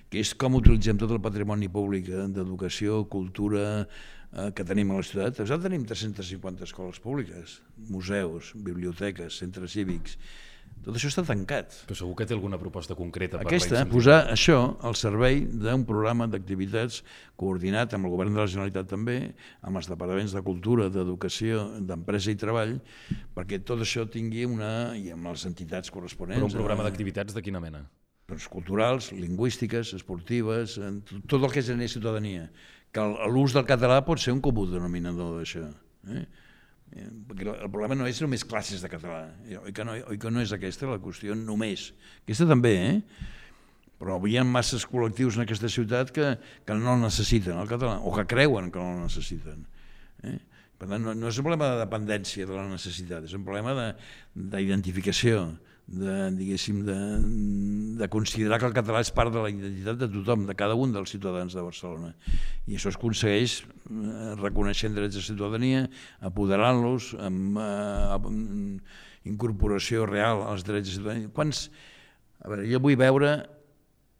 que 0.07 0.22
és 0.24 0.32
com 0.39 0.55
utilitzem 0.55 0.99
tot 0.99 1.11
el 1.11 1.20
patrimoni 1.24 1.68
públic 1.72 2.07
eh, 2.07 2.28
d'educació, 2.32 3.03
cultura 3.11 3.84
eh, 4.38 4.51
que 4.55 4.65
tenim 4.67 4.91
a 4.93 4.99
la 4.99 5.05
ciutat. 5.05 5.41
Nosaltres 5.41 5.65
tenim 5.69 5.88
350 5.89 6.67
escoles 6.69 7.01
públiques, 7.03 7.59
museus, 7.89 8.53
biblioteques, 8.55 9.41
centres 9.41 9.73
cívics, 9.73 10.17
tot 10.85 10.95
això 10.95 11.09
està 11.11 11.23
tancat. 11.27 11.73
Però 11.89 11.97
segur 11.99 12.13
que 12.19 12.27
té 12.27 12.35
alguna 12.35 12.59
proposta 12.61 12.95
concreta 12.95 13.41
per 13.41 13.49
Aquesta, 13.49 13.81
posar 13.91 14.19
això 14.31 14.59
al 14.88 14.95
servei 14.99 15.41
d'un 15.47 15.83
programa 15.88 16.29
d'activitats 16.31 17.01
coordinat 17.39 17.95
amb 17.97 18.07
el 18.07 18.13
govern 18.13 18.38
de 18.38 18.39
la 18.43 18.47
Generalitat 18.47 18.88
també, 18.93 19.17
amb 19.67 19.81
els 19.81 19.89
departaments 19.91 20.35
de 20.38 20.43
cultura, 20.45 20.88
d'educació, 20.93 21.65
d'empresa 21.89 22.31
i 22.31 22.39
treball, 22.39 22.77
perquè 23.35 23.59
tot 23.67 23.83
això 23.83 24.07
tingui 24.11 24.47
una... 24.47 24.71
i 24.95 25.11
amb 25.15 25.27
les 25.27 25.47
entitats 25.49 25.91
corresponents... 25.91 26.39
Però 26.39 26.51
un 26.53 26.59
programa 26.59 26.85
eh, 26.85 26.91
d'activitats 26.91 27.35
de 27.35 27.43
quina 27.43 27.63
mena? 27.63 27.83
doncs, 28.27 28.47
culturals, 28.51 29.11
lingüístiques, 29.15 29.93
esportives, 29.95 30.75
tot 31.31 31.39
el 31.39 31.51
que 31.53 31.63
genera 31.63 31.88
ciutadania. 31.88 32.49
Que 32.95 33.03
l'ús 33.31 33.55
del 33.55 33.65
català 33.67 34.01
pot 34.05 34.21
ser 34.21 34.33
un 34.35 34.41
comú 34.43 34.65
denominador 34.69 35.38
d'això. 35.38 35.65
Eh? 36.13 36.25
Perquè 37.27 37.49
el 37.51 37.71
problema 37.71 37.97
no 37.99 38.07
és 38.07 38.19
només 38.23 38.45
classes 38.47 38.81
de 38.81 38.89
català, 38.89 39.25
eh? 39.45 39.57
oi 39.59 39.73
que 39.75 39.83
no, 39.85 39.97
oi 40.07 40.19
que 40.21 40.31
no 40.31 40.41
és 40.41 40.53
aquesta 40.55 40.88
la 40.88 41.01
qüestió 41.03 41.35
només. 41.35 41.91
Aquesta 42.23 42.47
també, 42.47 42.73
eh? 42.88 43.25
però 43.99 44.17
hi 44.29 44.38
ha 44.38 44.45
masses 44.47 44.85
col·lectius 44.88 45.38
en 45.38 45.43
aquesta 45.43 45.69
ciutat 45.73 46.13
que, 46.15 46.35
que 46.65 46.77
no 46.77 46.95
necessiten 47.01 47.57
el 47.59 47.69
català, 47.69 47.97
o 47.99 48.13
que 48.15 48.27
creuen 48.29 48.71
que 48.71 48.81
no 48.81 48.93
el 48.95 49.03
necessiten. 49.07 49.65
Eh? 50.23 50.38
Per 50.77 50.88
tant, 50.88 51.01
no, 51.01 51.15
no 51.17 51.31
és 51.31 51.39
un 51.41 51.47
problema 51.47 51.71
de 51.73 51.81
dependència 51.81 52.45
de 52.45 52.53
la 52.53 52.67
necessitat, 52.69 53.25
és 53.25 53.33
un 53.33 53.45
problema 53.45 53.73
d'identificació, 54.35 55.47
de, 55.49 55.76
diguéssim, 55.88 56.83
de, 56.83 56.95
de 57.97 58.07
considerar 58.11 58.59
que 58.59 58.67
el 58.67 58.75
català 58.75 58.99
és 58.99 59.11
part 59.15 59.31
de 59.31 59.39
la 59.39 59.51
identitat 59.51 59.99
de 60.01 60.09
tothom, 60.11 60.43
de 60.47 60.55
cada 60.57 60.75
un 60.75 60.91
dels 60.91 61.13
ciutadans 61.15 61.55
de 61.55 61.63
Barcelona. 61.63 62.11
I 62.67 62.75
això 62.75 62.91
es 62.91 62.97
aconsegueix 62.99 63.61
eh, 63.63 64.33
reconeixent 64.41 64.97
drets 64.97 65.15
de 65.15 65.23
ciutadania, 65.23 65.85
apoderant-los, 66.27 67.13
amb, 67.23 67.59
eh, 67.63 68.17
amb 68.17 69.29
incorporació 69.31 70.05
real 70.09 70.43
als 70.43 70.67
drets 70.67 70.89
de 70.89 70.97
ciutadania. 70.99 71.31
Quants... 71.35 71.69
A 72.38 72.51
veure, 72.51 72.67
jo 72.69 72.77
vull 72.83 72.99
veure 72.99 73.31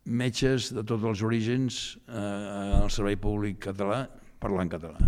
metges 0.08 0.72
de 0.74 0.82
tots 0.88 1.04
els 1.06 1.20
orígens 1.22 1.76
eh, 2.08 2.80
al 2.80 2.90
servei 2.90 3.20
públic 3.20 3.60
català 3.68 4.08
parlant 4.42 4.72
català. 4.72 5.04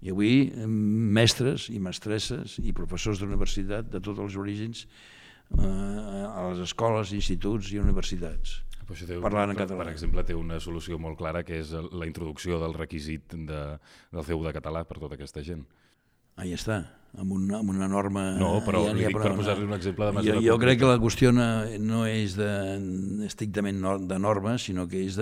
I 0.00 0.12
avui 0.12 0.50
mestres 0.66 1.68
i 1.72 1.78
mestresses 1.80 2.58
i 2.60 2.74
professors 2.76 3.22
d'universitat 3.22 3.88
de 3.92 4.00
tots 4.04 4.20
els 4.20 4.36
orígens 4.40 4.84
eh, 5.58 6.24
a 6.30 6.48
les 6.50 6.62
escoles, 6.66 7.14
instituts 7.16 7.72
i 7.74 7.80
universitats. 7.82 8.60
Però 8.84 8.96
això 8.96 9.06
té, 9.06 9.18
parlant 9.22 9.52
en 9.52 9.58
català. 9.58 9.84
Per 9.84 9.92
exemple, 9.92 10.24
té 10.26 10.34
una 10.34 10.58
solució 10.62 10.98
molt 10.98 11.18
clara 11.18 11.44
que 11.46 11.60
és 11.62 11.74
la 11.74 12.08
introducció 12.08 12.58
del 12.62 12.74
requisit 12.74 13.36
de, 13.36 13.60
del 14.10 14.26
CEU 14.26 14.42
de 14.46 14.54
català 14.56 14.82
per 14.88 14.98
tota 14.98 15.14
aquesta 15.18 15.44
gent. 15.46 15.62
Ahí 16.40 16.54
està, 16.56 16.80
amb 17.20 17.34
una, 17.36 17.58
amb 17.58 17.72
una 17.72 17.86
norma... 17.90 18.22
No, 18.38 18.48
però 18.64 18.80
ja 18.86 18.94
li 18.96 19.04
dic 19.04 19.16
per 19.18 19.32
posar-li 19.36 19.66
un 19.66 19.74
exemple 19.76 20.06
de 20.08 20.14
mesura... 20.16 20.36
Jo, 20.38 20.44
jo 20.46 20.56
crec 20.62 20.78
que 20.80 20.88
la 20.88 20.98
qüestió 21.02 21.32
no, 21.34 21.46
no 21.84 22.04
és 22.08 22.36
de, 22.38 22.48
estrictament 23.26 23.82
de 24.08 24.18
norma, 24.22 24.54
sinó 24.62 24.86
que 24.88 25.02
és 25.04 25.18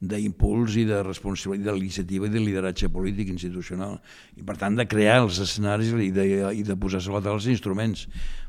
d'impuls 0.00 0.78
i 0.80 0.86
de 0.88 1.02
responsabilitat, 1.04 1.76
d'iniciativa 1.76 2.30
i 2.30 2.32
de 2.32 2.42
lideratge 2.42 2.88
polític 2.94 3.34
institucional. 3.34 3.98
I 4.38 4.46
per 4.46 4.56
tant 4.62 4.78
de 4.78 4.88
crear 4.88 5.20
els 5.24 5.42
escenaris 5.44 5.92
i 6.06 6.10
de, 6.14 6.26
i 6.54 6.64
de 6.64 6.78
posar 6.80 7.02
sobre 7.04 7.34
els 7.34 7.50
instruments 7.50 8.06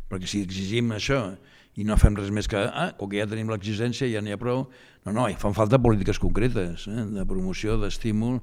perquè 0.09 0.29
si 0.29 0.41
exigim 0.45 0.93
això 0.95 1.35
i 1.75 1.83
no 1.83 1.97
fem 1.99 2.15
res 2.15 2.31
més 2.31 2.47
que, 2.47 2.59
ah, 2.59 2.91
com 2.95 3.09
que 3.11 3.19
ja 3.19 3.27
tenim 3.27 3.49
l'exigència, 3.51 4.07
ja 4.07 4.21
n'hi 4.23 4.35
ha 4.35 4.39
prou, 4.39 4.65
no, 5.05 5.11
no, 5.11 5.27
hi 5.27 5.35
fan 5.39 5.55
falta 5.57 5.79
polítiques 5.81 6.19
concretes, 6.21 6.87
eh, 6.87 7.05
de 7.17 7.25
promoció, 7.27 7.75
d'estímul 7.81 8.39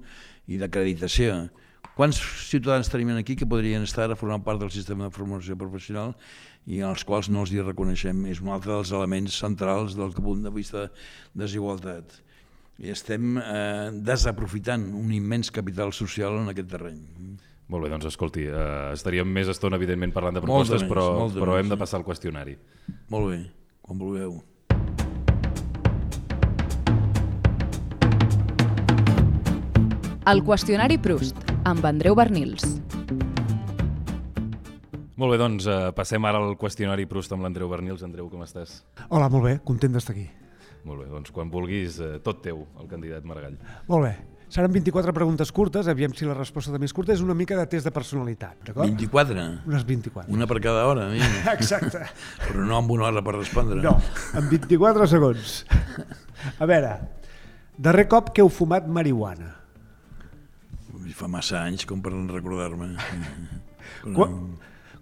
i 0.53 0.59
d'acreditació. 0.61 1.47
Quants 1.97 2.19
ciutadans 2.49 2.89
tenim 2.89 3.11
aquí 3.17 3.37
que 3.37 3.49
podrien 3.49 3.85
estar 3.85 4.07
a 4.11 4.17
formar 4.17 4.41
part 4.45 4.61
del 4.61 4.71
sistema 4.73 5.09
de 5.09 5.13
formació 5.13 5.57
professional 5.61 6.15
i 6.65 6.81
als 6.81 7.05
quals 7.05 7.29
no 7.29 7.43
els 7.43 7.53
hi 7.53 7.61
reconeixem? 7.61 8.25
És 8.33 8.41
un 8.41 8.53
altre 8.55 8.73
dels 8.73 8.93
elements 8.97 9.37
centrals 9.43 9.97
del 9.99 10.15
punt 10.17 10.45
de 10.45 10.53
vista 10.55 10.87
de 10.87 11.45
desigualtat. 11.45 12.17
I 12.81 12.95
estem 12.95 13.37
eh, 13.39 13.91
desaprofitant 13.93 14.89
un 14.97 15.13
immens 15.13 15.53
capital 15.53 15.93
social 15.93 16.41
en 16.41 16.49
aquest 16.53 16.73
terreny. 16.73 17.03
Molt 17.73 17.87
bé, 17.87 17.89
doncs 17.89 18.05
escolti, 18.05 18.43
eh, 18.45 18.93
estaríem 18.93 19.29
més 19.33 19.49
estona, 19.49 19.79
evidentment, 19.81 20.13
parlant 20.13 20.37
de 20.37 20.43
propostes, 20.45 20.83
menys, 20.83 20.91
però, 20.93 21.05
però 21.33 21.55
menys, 21.55 21.63
hem 21.63 21.71
de 21.73 21.77
passar 21.81 22.03
al 22.03 22.05
qüestionari. 22.05 22.59
Molt 23.09 23.31
bé, 23.31 23.39
quan 23.81 24.03
vulgueu. 24.03 24.35
El 30.29 30.45
qüestionari 30.45 31.01
Proust, 31.01 31.41
amb 31.65 31.89
Andreu 31.89 32.15
Bernils. 32.15 32.67
Molt 35.17 35.33
bé, 35.33 35.41
doncs 35.41 35.65
eh, 35.65 35.79
passem 35.97 36.29
ara 36.29 36.45
al 36.45 36.59
qüestionari 36.61 37.09
Proust 37.09 37.33
amb 37.33 37.47
l'Andreu 37.47 37.73
Bernils. 37.73 38.05
Andreu, 38.05 38.29
com 38.29 38.45
estàs? 38.45 38.83
Hola, 39.09 39.31
molt 39.33 39.49
bé, 39.49 39.57
content 39.65 39.97
d'estar 39.97 40.13
aquí. 40.13 40.29
Molt 40.85 41.07
bé, 41.07 41.09
doncs 41.09 41.33
quan 41.33 41.49
vulguis, 41.49 41.97
eh, 42.05 42.19
tot 42.21 42.45
teu, 42.45 42.67
el 42.83 42.93
candidat 42.93 43.25
Maragall. 43.25 43.57
Molt 43.89 44.11
bé. 44.11 44.15
Seran 44.53 44.69
24 44.69 45.15
preguntes 45.17 45.49
curtes, 45.49 45.87
aviam 45.89 46.13
si 46.13 46.27
la 46.29 46.35
resposta 46.37 46.75
també 46.75 46.85
és 46.85 46.93
curta, 46.93 47.15
és 47.15 47.23
una 47.25 47.33
mica 47.33 47.57
de 47.57 47.63
test 47.73 47.87
de 47.89 47.93
personalitat, 47.95 48.59
d'acord? 48.67 48.85
24? 48.85 49.45
Unes 49.71 49.87
24. 49.89 50.29
Una 50.29 50.45
per 50.51 50.59
cada 50.61 50.83
hora, 50.91 51.07
mira. 51.09 51.31
Exacte. 51.57 52.03
Però 52.43 52.67
no 52.69 52.77
amb 52.77 52.93
una 52.93 53.07
hora 53.09 53.23
per 53.25 53.33
respondre. 53.39 53.79
No, 53.81 53.95
en 54.37 54.51
24 54.51 55.07
segons. 55.09 55.55
A 56.53 56.69
veure, 56.69 56.91
darrer 57.81 58.05
cop 58.13 58.29
que 58.37 58.45
heu 58.45 58.53
fumat 58.53 58.91
marihuana? 58.93 59.55
Fa 61.17 61.31
massa 61.33 61.63
anys 61.63 61.87
com 61.89 62.05
per 62.05 62.13
recordar-me. 62.13 62.91
Qu 64.13 64.29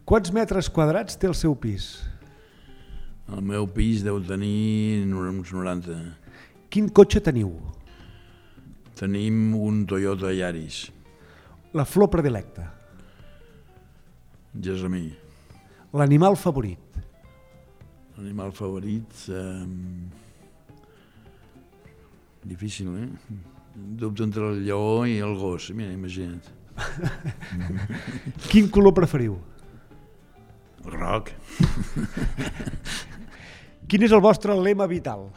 quants 0.07 0.31
metres 0.35 0.71
quadrats 0.71 1.19
té 1.19 1.27
el 1.27 1.35
seu 1.39 1.59
pis? 1.59 1.91
El 3.27 3.43
meu 3.51 3.67
pis 3.67 4.07
deu 4.07 4.23
tenir 4.31 5.03
uns 5.11 5.51
90. 5.59 5.99
Quin 6.71 6.87
cotxe 6.95 7.19
teniu? 7.19 7.51
Tenim 9.01 9.55
un 9.57 9.87
Toyota 9.89 10.29
Yaris. 10.29 10.91
La 11.73 11.87
flor 11.89 12.11
predilecta? 12.13 12.67
Gessamí. 14.53 15.07
L'animal 15.97 16.37
favorit? 16.37 16.99
L'animal 18.19 18.53
favorit... 18.53 19.23
Eh... 19.33 19.65
Difícil, 22.45 22.93
eh? 23.01 23.09
Dubto 23.75 24.25
entre 24.25 24.51
el 24.51 24.63
lleó 24.67 25.07
i 25.09 25.17
el 25.25 25.33
gos, 25.41 25.71
mira, 25.73 25.93
imagina't. 25.97 26.45
Quin 28.51 28.69
color 28.69 28.93
preferiu? 29.01 29.39
El 30.85 30.93
groc. 30.93 31.33
Quin 33.89 34.05
és 34.05 34.13
el 34.13 34.21
vostre 34.25 34.61
lema 34.61 34.85
vital? 34.93 35.31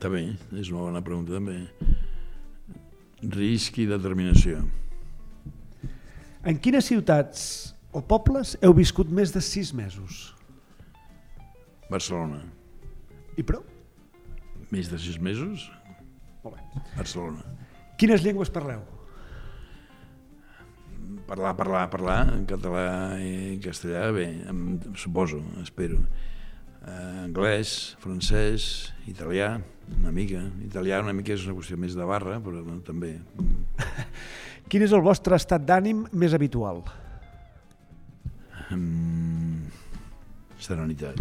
També, 0.00 0.30
és 0.56 0.72
una 0.72 0.88
bona 0.88 1.04
pregunta 1.04 1.36
també. 1.36 1.64
Risc 3.22 3.78
i 3.80 3.86
determinació. 3.88 4.60
En 6.46 6.58
quines 6.62 6.86
ciutats 6.86 7.46
o 7.96 8.02
pobles 8.04 8.54
heu 8.60 8.74
viscut 8.76 9.08
més 9.08 9.32
de 9.32 9.40
sis 9.40 9.72
mesos? 9.74 10.34
Barcelona. 11.88 12.42
I 13.40 13.44
prou? 13.46 13.64
Més 14.70 14.90
de 14.90 14.98
sis 15.00 15.16
mesos? 15.22 15.64
Molt 16.44 16.58
bé. 16.58 16.84
Barcelona. 16.96 17.42
Quines 17.96 18.22
llengües 18.22 18.52
parleu? 18.52 18.82
Parlar, 21.26 21.54
parlar, 21.58 21.86
parlar, 21.90 22.20
en 22.34 22.44
català 22.46 22.86
i 23.22 23.30
en 23.54 23.60
castellà, 23.62 24.10
bé, 24.14 24.26
em, 24.50 24.62
suposo, 24.98 25.40
espero. 25.62 26.02
Uh, 26.86 27.24
anglès, 27.24 27.96
francès, 27.98 28.92
italià, 29.10 29.56
una 29.98 30.12
mica. 30.14 30.44
Italià 30.62 31.00
una 31.02 31.14
mica 31.16 31.34
és 31.34 31.42
una 31.48 31.56
qüestió 31.56 31.78
més 31.82 31.96
de 31.98 32.06
barra, 32.06 32.38
però 32.42 32.62
bueno, 32.62 32.78
també. 32.86 33.16
Quin 34.70 34.86
és 34.86 34.94
el 34.94 35.02
vostre 35.02 35.34
estat 35.34 35.66
d'ànim 35.66 36.04
més 36.14 36.34
habitual? 36.38 36.84
Um, 38.70 39.66
serenitat. 40.62 41.18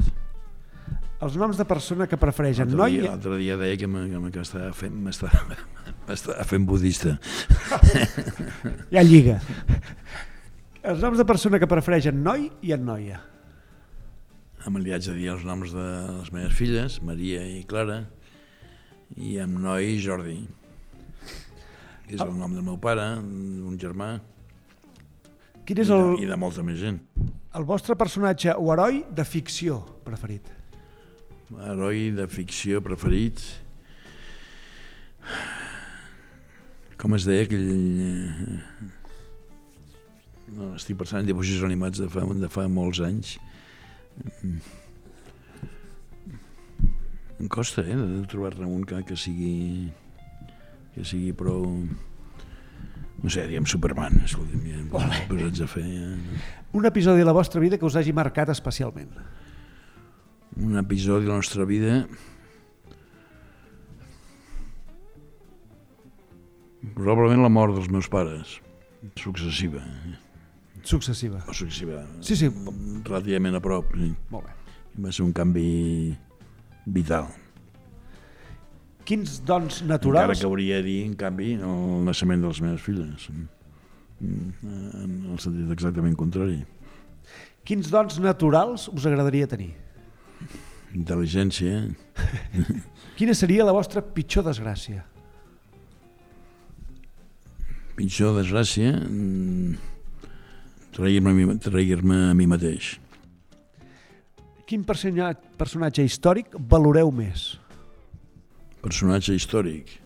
Els 1.25 1.35
noms 1.39 1.57
de 1.57 1.65
persona 1.65 2.05
que 2.09 2.17
prefereixen 2.21 2.69
noi... 2.75 2.99
l'altre 3.01 3.37
dia 3.41 3.57
deia 3.57 3.77
que 3.79 3.89
m'estava 3.89 4.71
fent, 4.77 4.97
fent 6.45 6.65
budista. 6.69 7.17
Ja 8.93 9.01
lliga. 9.01 9.39
Els 10.85 11.01
noms 11.01 11.17
de 11.17 11.25
persona 11.25 11.57
que 11.57 11.69
prefereixen 11.69 12.21
noi 12.21 12.51
i 12.61 12.75
en 12.75 12.85
noia. 12.85 13.23
Amb 14.65 14.79
li 14.81 14.93
haig 14.95 15.05
de 15.05 15.13
dir 15.13 15.27
els 15.33 15.43
noms 15.45 15.73
de 15.75 15.85
les 16.19 16.31
meves 16.33 16.55
filles, 16.57 16.97
Maria 17.05 17.43
i 17.45 17.63
Clara, 17.69 17.99
i 19.21 19.35
amb 19.43 19.59
noi 19.61 19.99
Jordi, 20.01 20.39
que 22.07 22.15
és 22.17 22.21
el 22.23 22.33
nom 22.37 22.53
del 22.55 22.65
meu 22.65 22.79
pare, 22.81 23.05
un 23.21 23.77
germà, 23.81 24.15
Quin 25.65 25.79
és 25.81 25.89
i, 25.89 25.93
el, 25.95 26.03
de, 26.13 26.25
i 26.25 26.27
de 26.29 26.35
molta 26.37 26.61
més 26.65 26.77
gent. 26.77 26.99
el 27.57 27.63
vostre 27.65 27.95
personatge 27.97 28.53
o 28.53 28.67
heroi 28.73 28.99
de 29.17 29.23
ficció 29.25 29.79
preferit? 30.05 30.49
Heroi 31.57 32.11
de 32.13 32.27
ficció 32.29 32.81
preferit. 32.85 33.41
Com 37.01 37.17
es 37.17 37.25
deia 37.25 37.45
aquell... 37.47 37.65
eh, 38.05 38.59
No, 40.55 40.75
estic 40.77 40.95
pensant 40.99 41.23
en 41.23 41.27
dibuixos 41.27 41.63
animats 41.65 41.97
de 41.99 42.05
fa, 42.13 42.21
de 42.21 42.49
fa 42.53 42.67
molts 42.69 43.01
anys. 43.01 43.33
Mm. 44.41 44.59
Em 47.41 47.47
costa, 47.51 47.83
eh, 47.83 47.95
de 47.95 48.25
trobar-ne 48.31 48.65
un 48.65 48.83
que, 48.87 49.01
que 49.03 49.17
sigui 49.19 49.91
que 50.95 51.03
sigui 51.03 51.33
prou 51.35 51.65
no 53.23 53.31
sé, 53.31 53.47
diguem 53.47 53.65
Superman 53.67 54.21
escolti'm, 54.23 54.61
ja, 54.69 54.83
posats 55.27 55.63
a 55.65 55.67
fer 55.67 55.83
ja. 55.87 56.11
Un 56.75 56.85
episodi 56.87 57.23
de 57.23 57.27
la 57.27 57.35
vostra 57.35 57.59
vida 57.63 57.79
que 57.79 57.87
us 57.87 57.95
hagi 57.95 58.13
marcat 58.13 58.51
especialment. 58.53 59.11
un 60.55 60.77
episodi 60.77 61.25
de 61.25 61.29
la 61.29 61.35
nostra 61.35 61.65
vida 61.65 62.07
probablement 66.95 67.43
la 67.43 67.49
mort 67.51 67.75
dels 67.75 67.89
meus 67.91 68.07
pares 68.07 68.59
successiva 69.19 69.83
Successiva. 70.85 71.41
o 71.49 71.53
successiva 71.53 72.03
Sí, 72.21 72.35
sí, 72.37 72.49
relativament 73.05 73.57
a 73.57 73.61
prop 73.63 73.91
sí. 73.97 74.11
molt 74.29 74.45
bé. 74.45 74.53
va 75.03 75.11
ser 75.11 75.25
un 75.25 75.33
canvi 75.33 76.15
vital 76.85 77.27
Quins 79.05 79.39
dons 79.45 79.81
encara 79.83 79.91
naturals... 79.97 80.39
que 80.39 80.47
hauria 80.47 80.77
de 80.79 80.83
dir 80.87 80.99
en 81.05 81.13
canvi 81.19 81.53
el 81.57 82.05
naixement 82.07 82.41
de 82.41 82.47
les 82.53 82.61
meves 82.61 82.81
filles 82.85 83.29
Mm, 84.15 84.51
en 85.03 85.15
el 85.33 85.39
sentit 85.43 85.67
exactament 85.73 86.15
contrari 86.15 86.61
Quins 87.67 87.89
dons 87.91 88.15
naturals 88.23 88.85
us 88.93 89.05
agradaria 89.09 89.45
tenir? 89.51 89.73
intel·ligència 90.95 91.81
Quina 93.19 93.35
seria 93.35 93.65
la 93.67 93.73
vostra 93.75 93.99
pitjor 94.01 94.45
desgràcia? 94.47 95.03
pitjor 97.95 98.37
desgràcia 98.39 98.93
mm, 99.03 99.75
trair-me 100.95 101.57
trair-me 101.59 102.21
a 102.31 102.33
mi 102.37 102.47
mateix 102.47 102.95
Quin 104.65 104.81
personatge, 104.87 106.01
històric 106.07 106.55
valoreu 106.71 107.11
més? 107.13 107.51
personatge 108.81 109.35
històric 109.37 109.99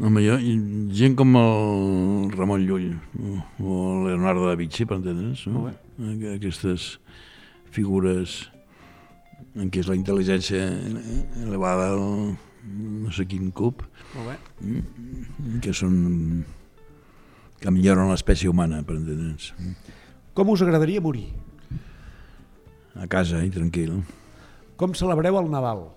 Home, 0.00 0.22
jo, 0.24 0.36
gent 0.96 1.14
com 1.18 1.34
el 1.36 2.30
Ramon 2.32 2.62
Llull 2.64 2.86
o, 3.20 3.34
el 3.90 4.06
Leonardo 4.08 4.46
da 4.48 4.54
Vinci, 4.56 4.86
per 4.88 4.96
entendre's, 4.96 5.42
no? 5.52 5.66
Aqu- 6.00 6.30
aquestes 6.38 6.86
figures 7.74 8.38
en 9.60 9.68
què 9.68 9.82
és 9.82 9.90
la 9.90 9.96
intel·ligència 9.98 10.62
elevada 11.44 11.90
al 11.92 12.00
no 12.70 13.12
sé 13.12 13.26
quin 13.28 13.50
cub, 13.56 13.82
Molt 14.14 14.30
bé. 14.30 14.38
mm, 14.64 15.60
que 15.64 15.72
són 15.76 16.00
que 17.60 17.72
milloren 17.74 18.10
l'espècie 18.10 18.50
humana, 18.50 18.82
per 18.82 18.96
entendre'ns. 18.96 19.52
Com 20.34 20.52
us 20.52 20.64
agradaria 20.64 21.02
morir? 21.04 21.28
A 22.96 23.06
casa 23.10 23.44
i 23.44 23.50
tranquil. 23.52 24.00
Com 24.80 24.96
celebreu 24.96 25.38
el 25.40 25.50
Nadal? 25.52 25.88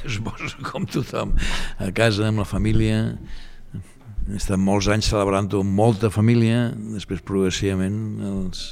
suposo 0.08 0.56
com 0.64 0.86
tothom, 0.86 1.34
a 1.78 1.90
casa 1.92 2.28
amb 2.28 2.42
la 2.42 2.48
família, 2.48 3.00
he 4.30 4.36
estat 4.38 4.60
molts 4.60 4.88
anys 4.92 5.10
celebrant-ho 5.10 5.62
amb 5.64 5.74
molta 5.76 6.10
família, 6.12 6.70
després 6.94 7.22
progressivament 7.26 8.20
els, 8.30 8.64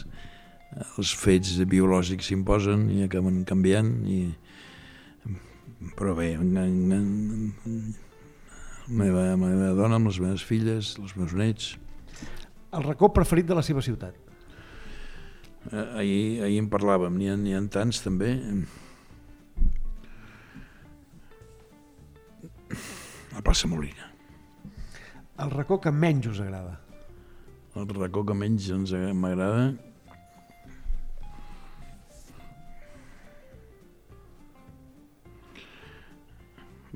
els 0.96 1.14
fets 1.18 1.56
biològics 1.68 2.30
s'imposen 2.30 2.88
i 2.94 3.06
acaben 3.06 3.42
canviant, 3.48 3.90
i, 4.08 4.20
però 5.98 6.14
bé, 6.18 6.34
la 8.88 9.04
meva, 9.04 9.22
la 9.30 9.36
meva 9.36 9.74
dona, 9.76 9.96
amb 10.00 10.08
les 10.10 10.18
meves 10.22 10.44
filles, 10.44 10.94
els 11.00 11.14
meus 11.16 11.34
nets. 11.36 11.74
El 12.72 12.84
racó 12.84 13.10
preferit 13.12 13.46
de 13.48 13.56
la 13.56 13.62
seva 13.64 13.82
ciutat. 13.84 14.14
Eh, 15.72 15.86
ahir, 16.00 16.42
ahir 16.46 16.58
en 16.62 16.68
parlàvem, 16.72 17.16
n'hi 17.18 17.28
ha, 17.32 17.36
ha 17.58 17.62
tants 17.72 18.00
també. 18.04 18.32
La 23.34 23.42
plaça 23.44 23.68
Molina. 23.68 24.10
El 25.38 25.50
racó 25.54 25.78
que 25.80 25.92
menys 25.94 26.26
us 26.26 26.40
agrada. 26.42 26.80
El 27.78 27.86
racó 27.94 28.24
que 28.26 28.34
menys 28.34 28.70
ens 28.74 28.92
ag- 28.96 29.14
m'agrada 29.14 29.68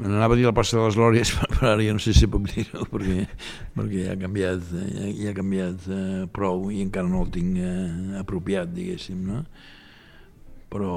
Me 0.02 0.08
n'anava 0.10 0.34
a 0.34 0.38
dir 0.40 0.46
la 0.48 0.54
plaça 0.56 0.74
de 0.74 0.82
les 0.82 0.96
Glòries, 0.98 1.30
però 1.52 1.68
ara 1.76 1.84
ja 1.86 1.92
no 1.94 2.02
sé 2.02 2.10
si 2.16 2.26
puc 2.30 2.48
dir-ho, 2.50 2.82
perquè, 2.90 3.26
perquè 3.76 4.06
ja 4.08 4.14
ha 4.16 4.18
canviat, 4.18 4.64
eh, 4.74 4.86
ja, 4.96 5.10
ja 5.20 5.30
ha 5.30 5.36
canviat 5.36 5.84
eh, 5.94 6.24
prou 6.34 6.64
i 6.74 6.80
encara 6.82 7.06
no 7.12 7.20
el 7.22 7.30
tinc 7.36 7.60
eh, 7.62 8.18
apropiat, 8.22 8.72
diguéssim, 8.74 9.20
no? 9.28 9.44
Però... 10.72 10.96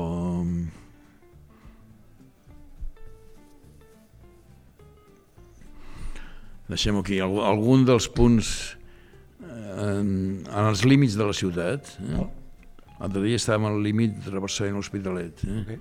Deixem-ho 6.69 7.01
aquí. 7.03 7.19
Alg- 7.21 7.43
Algun 7.45 7.85
dels 7.87 8.07
punts 8.09 8.49
eh, 9.43 9.75
en, 9.85 10.07
en 10.49 10.69
els 10.71 10.81
límits 10.87 11.17
de 11.19 11.27
la 11.29 11.35
ciutat. 11.37 11.91
Eh? 12.01 12.23
L'altre 12.95 13.21
dia 13.25 13.37
estàvem 13.41 13.67
al 13.69 13.81
límit 13.85 14.17
de 14.25 14.41
Barcelona 14.41 14.73
i 14.73 14.79
l'Hospitalet. 14.79 15.45
Eh? 15.45 15.59
Okay. 15.61 15.79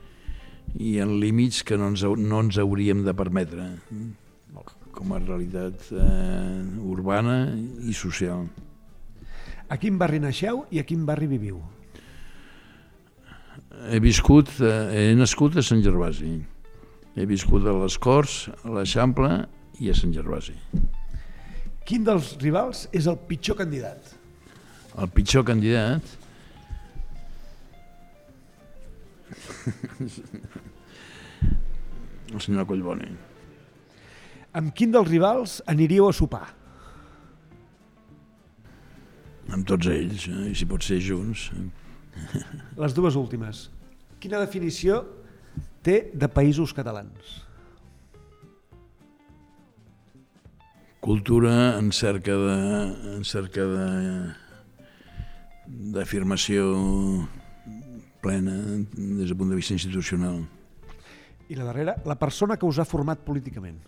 I 0.75 0.99
en 1.05 1.19
límits 1.23 1.62
que 1.62 1.79
no 1.79 1.93
ens, 1.93 2.03
no 2.03 2.41
ens 2.43 2.59
hauríem 2.59 3.05
de 3.07 3.15
permetre 3.15 3.69
com 4.95 5.12
a 5.15 5.19
realitat 5.19 5.89
eh, 5.93 6.62
urbana 6.87 7.39
i 7.83 7.95
social. 7.97 8.47
A 9.69 9.79
quin 9.81 9.99
barri 9.99 10.21
naixeu 10.23 10.65
i 10.71 10.81
a 10.81 10.87
quin 10.87 11.05
barri 11.07 11.29
viviu? 11.31 11.59
He 13.91 13.99
viscut, 14.01 14.53
eh, 14.62 15.11
he 15.11 15.15
nascut 15.19 15.59
a 15.59 15.65
Sant 15.67 15.83
Gervasi. 15.85 16.37
He 17.15 17.27
viscut 17.31 17.67
a 17.67 17.75
les 17.83 17.99
Corts, 17.99 18.49
a 18.62 18.75
l'Eixample 18.75 19.31
i 19.83 19.91
a 19.91 19.97
Sant 19.99 20.15
Gervasi. 20.15 20.55
Quin 21.85 22.07
dels 22.07 22.35
rivals 22.41 22.87
és 22.97 23.09
el 23.11 23.19
pitjor 23.29 23.59
candidat? 23.61 24.15
El 24.95 25.11
pitjor 25.12 25.45
candidat 25.47 26.15
el 32.35 32.41
senyor 32.41 32.66
Collboni. 32.68 33.09
Amb 34.55 34.75
quin 34.77 34.93
dels 34.95 35.11
rivals 35.11 35.62
aniríeu 35.70 36.09
a 36.09 36.12
sopar? 36.14 36.47
Amb 39.55 39.66
tots 39.68 39.87
ells, 39.91 40.29
eh? 40.31 40.51
i 40.53 40.55
si 40.57 40.66
pot 40.68 40.83
ser 40.87 41.01
junts. 41.05 41.51
Les 42.83 42.95
dues 42.97 43.14
últimes. 43.18 43.68
Quina 44.22 44.43
definició 44.43 45.03
té 45.85 45.97
de 46.14 46.29
països 46.33 46.72
catalans? 46.77 47.41
Cultura 51.05 51.77
en 51.77 51.91
cerca 51.93 52.35
de 52.41 52.57
en 53.18 53.25
cerca 53.29 53.66
de 53.68 53.89
d'afirmació 55.93 56.64
plena 58.25 58.55
des 58.97 59.29
del 59.29 59.37
punt 59.37 59.53
de 59.53 59.59
vista 59.61 59.77
institucional. 59.77 60.41
I 61.53 61.59
la 61.59 61.66
darrera, 61.68 61.99
la 62.09 62.16
persona 62.16 62.57
que 62.57 62.64
us 62.66 62.81
ha 62.81 62.87
format 62.89 63.20
políticament. 63.27 63.83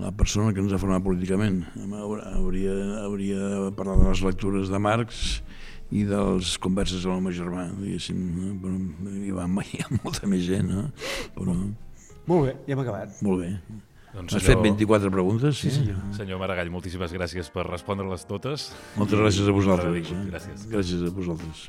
La 0.00 0.10
persona 0.10 0.50
que 0.54 0.58
ens 0.64 0.72
ha 0.74 0.80
format 0.82 1.04
políticament 1.04 1.60
hauria, 2.34 2.72
hauria 3.04 3.38
de 3.68 3.70
parlar 3.76 4.00
de 4.00 4.08
les 4.08 4.24
lectures 4.26 4.72
de 4.72 4.80
Marx 4.82 5.20
i 5.94 6.02
dels 6.08 6.56
converses 6.58 7.04
amb 7.06 7.20
el 7.20 7.24
meu 7.28 7.34
germà, 7.36 7.68
diguéssim. 7.78 8.18
No? 8.34 8.52
Però 8.64 9.14
hi, 9.14 9.34
va, 9.36 9.46
hi 9.70 9.82
ha 9.84 9.90
molta 10.00 10.30
més 10.30 10.46
gent, 10.48 10.72
no? 10.72 10.88
Però 11.36 11.54
Molt 12.24 12.46
bé, 12.48 12.54
ja 12.64 12.72
hem 12.72 12.80
acabat. 12.80 13.18
molt 13.22 13.42
bé. 13.44 13.50
Doncs, 14.14 14.36
Has 14.38 14.46
fet 14.46 14.60
24 14.62 15.10
preguntes? 15.10 15.58
Sí, 15.58 15.72
senyor. 15.74 15.98
Senyor 16.14 16.38
Maragall, 16.38 16.70
moltíssimes 16.70 17.12
gràcies 17.12 17.50
per 17.52 17.66
respondre-les 17.66 18.24
totes. 18.30 18.70
Moltes 18.96 19.18
gràcies 19.18 19.50
a 19.50 19.54
vosaltres. 19.56 20.10
Eh? 20.14 20.24
gràcies. 20.30 20.66
Gràcies 20.70 21.02
a 21.02 21.12
vosaltres. 21.14 21.68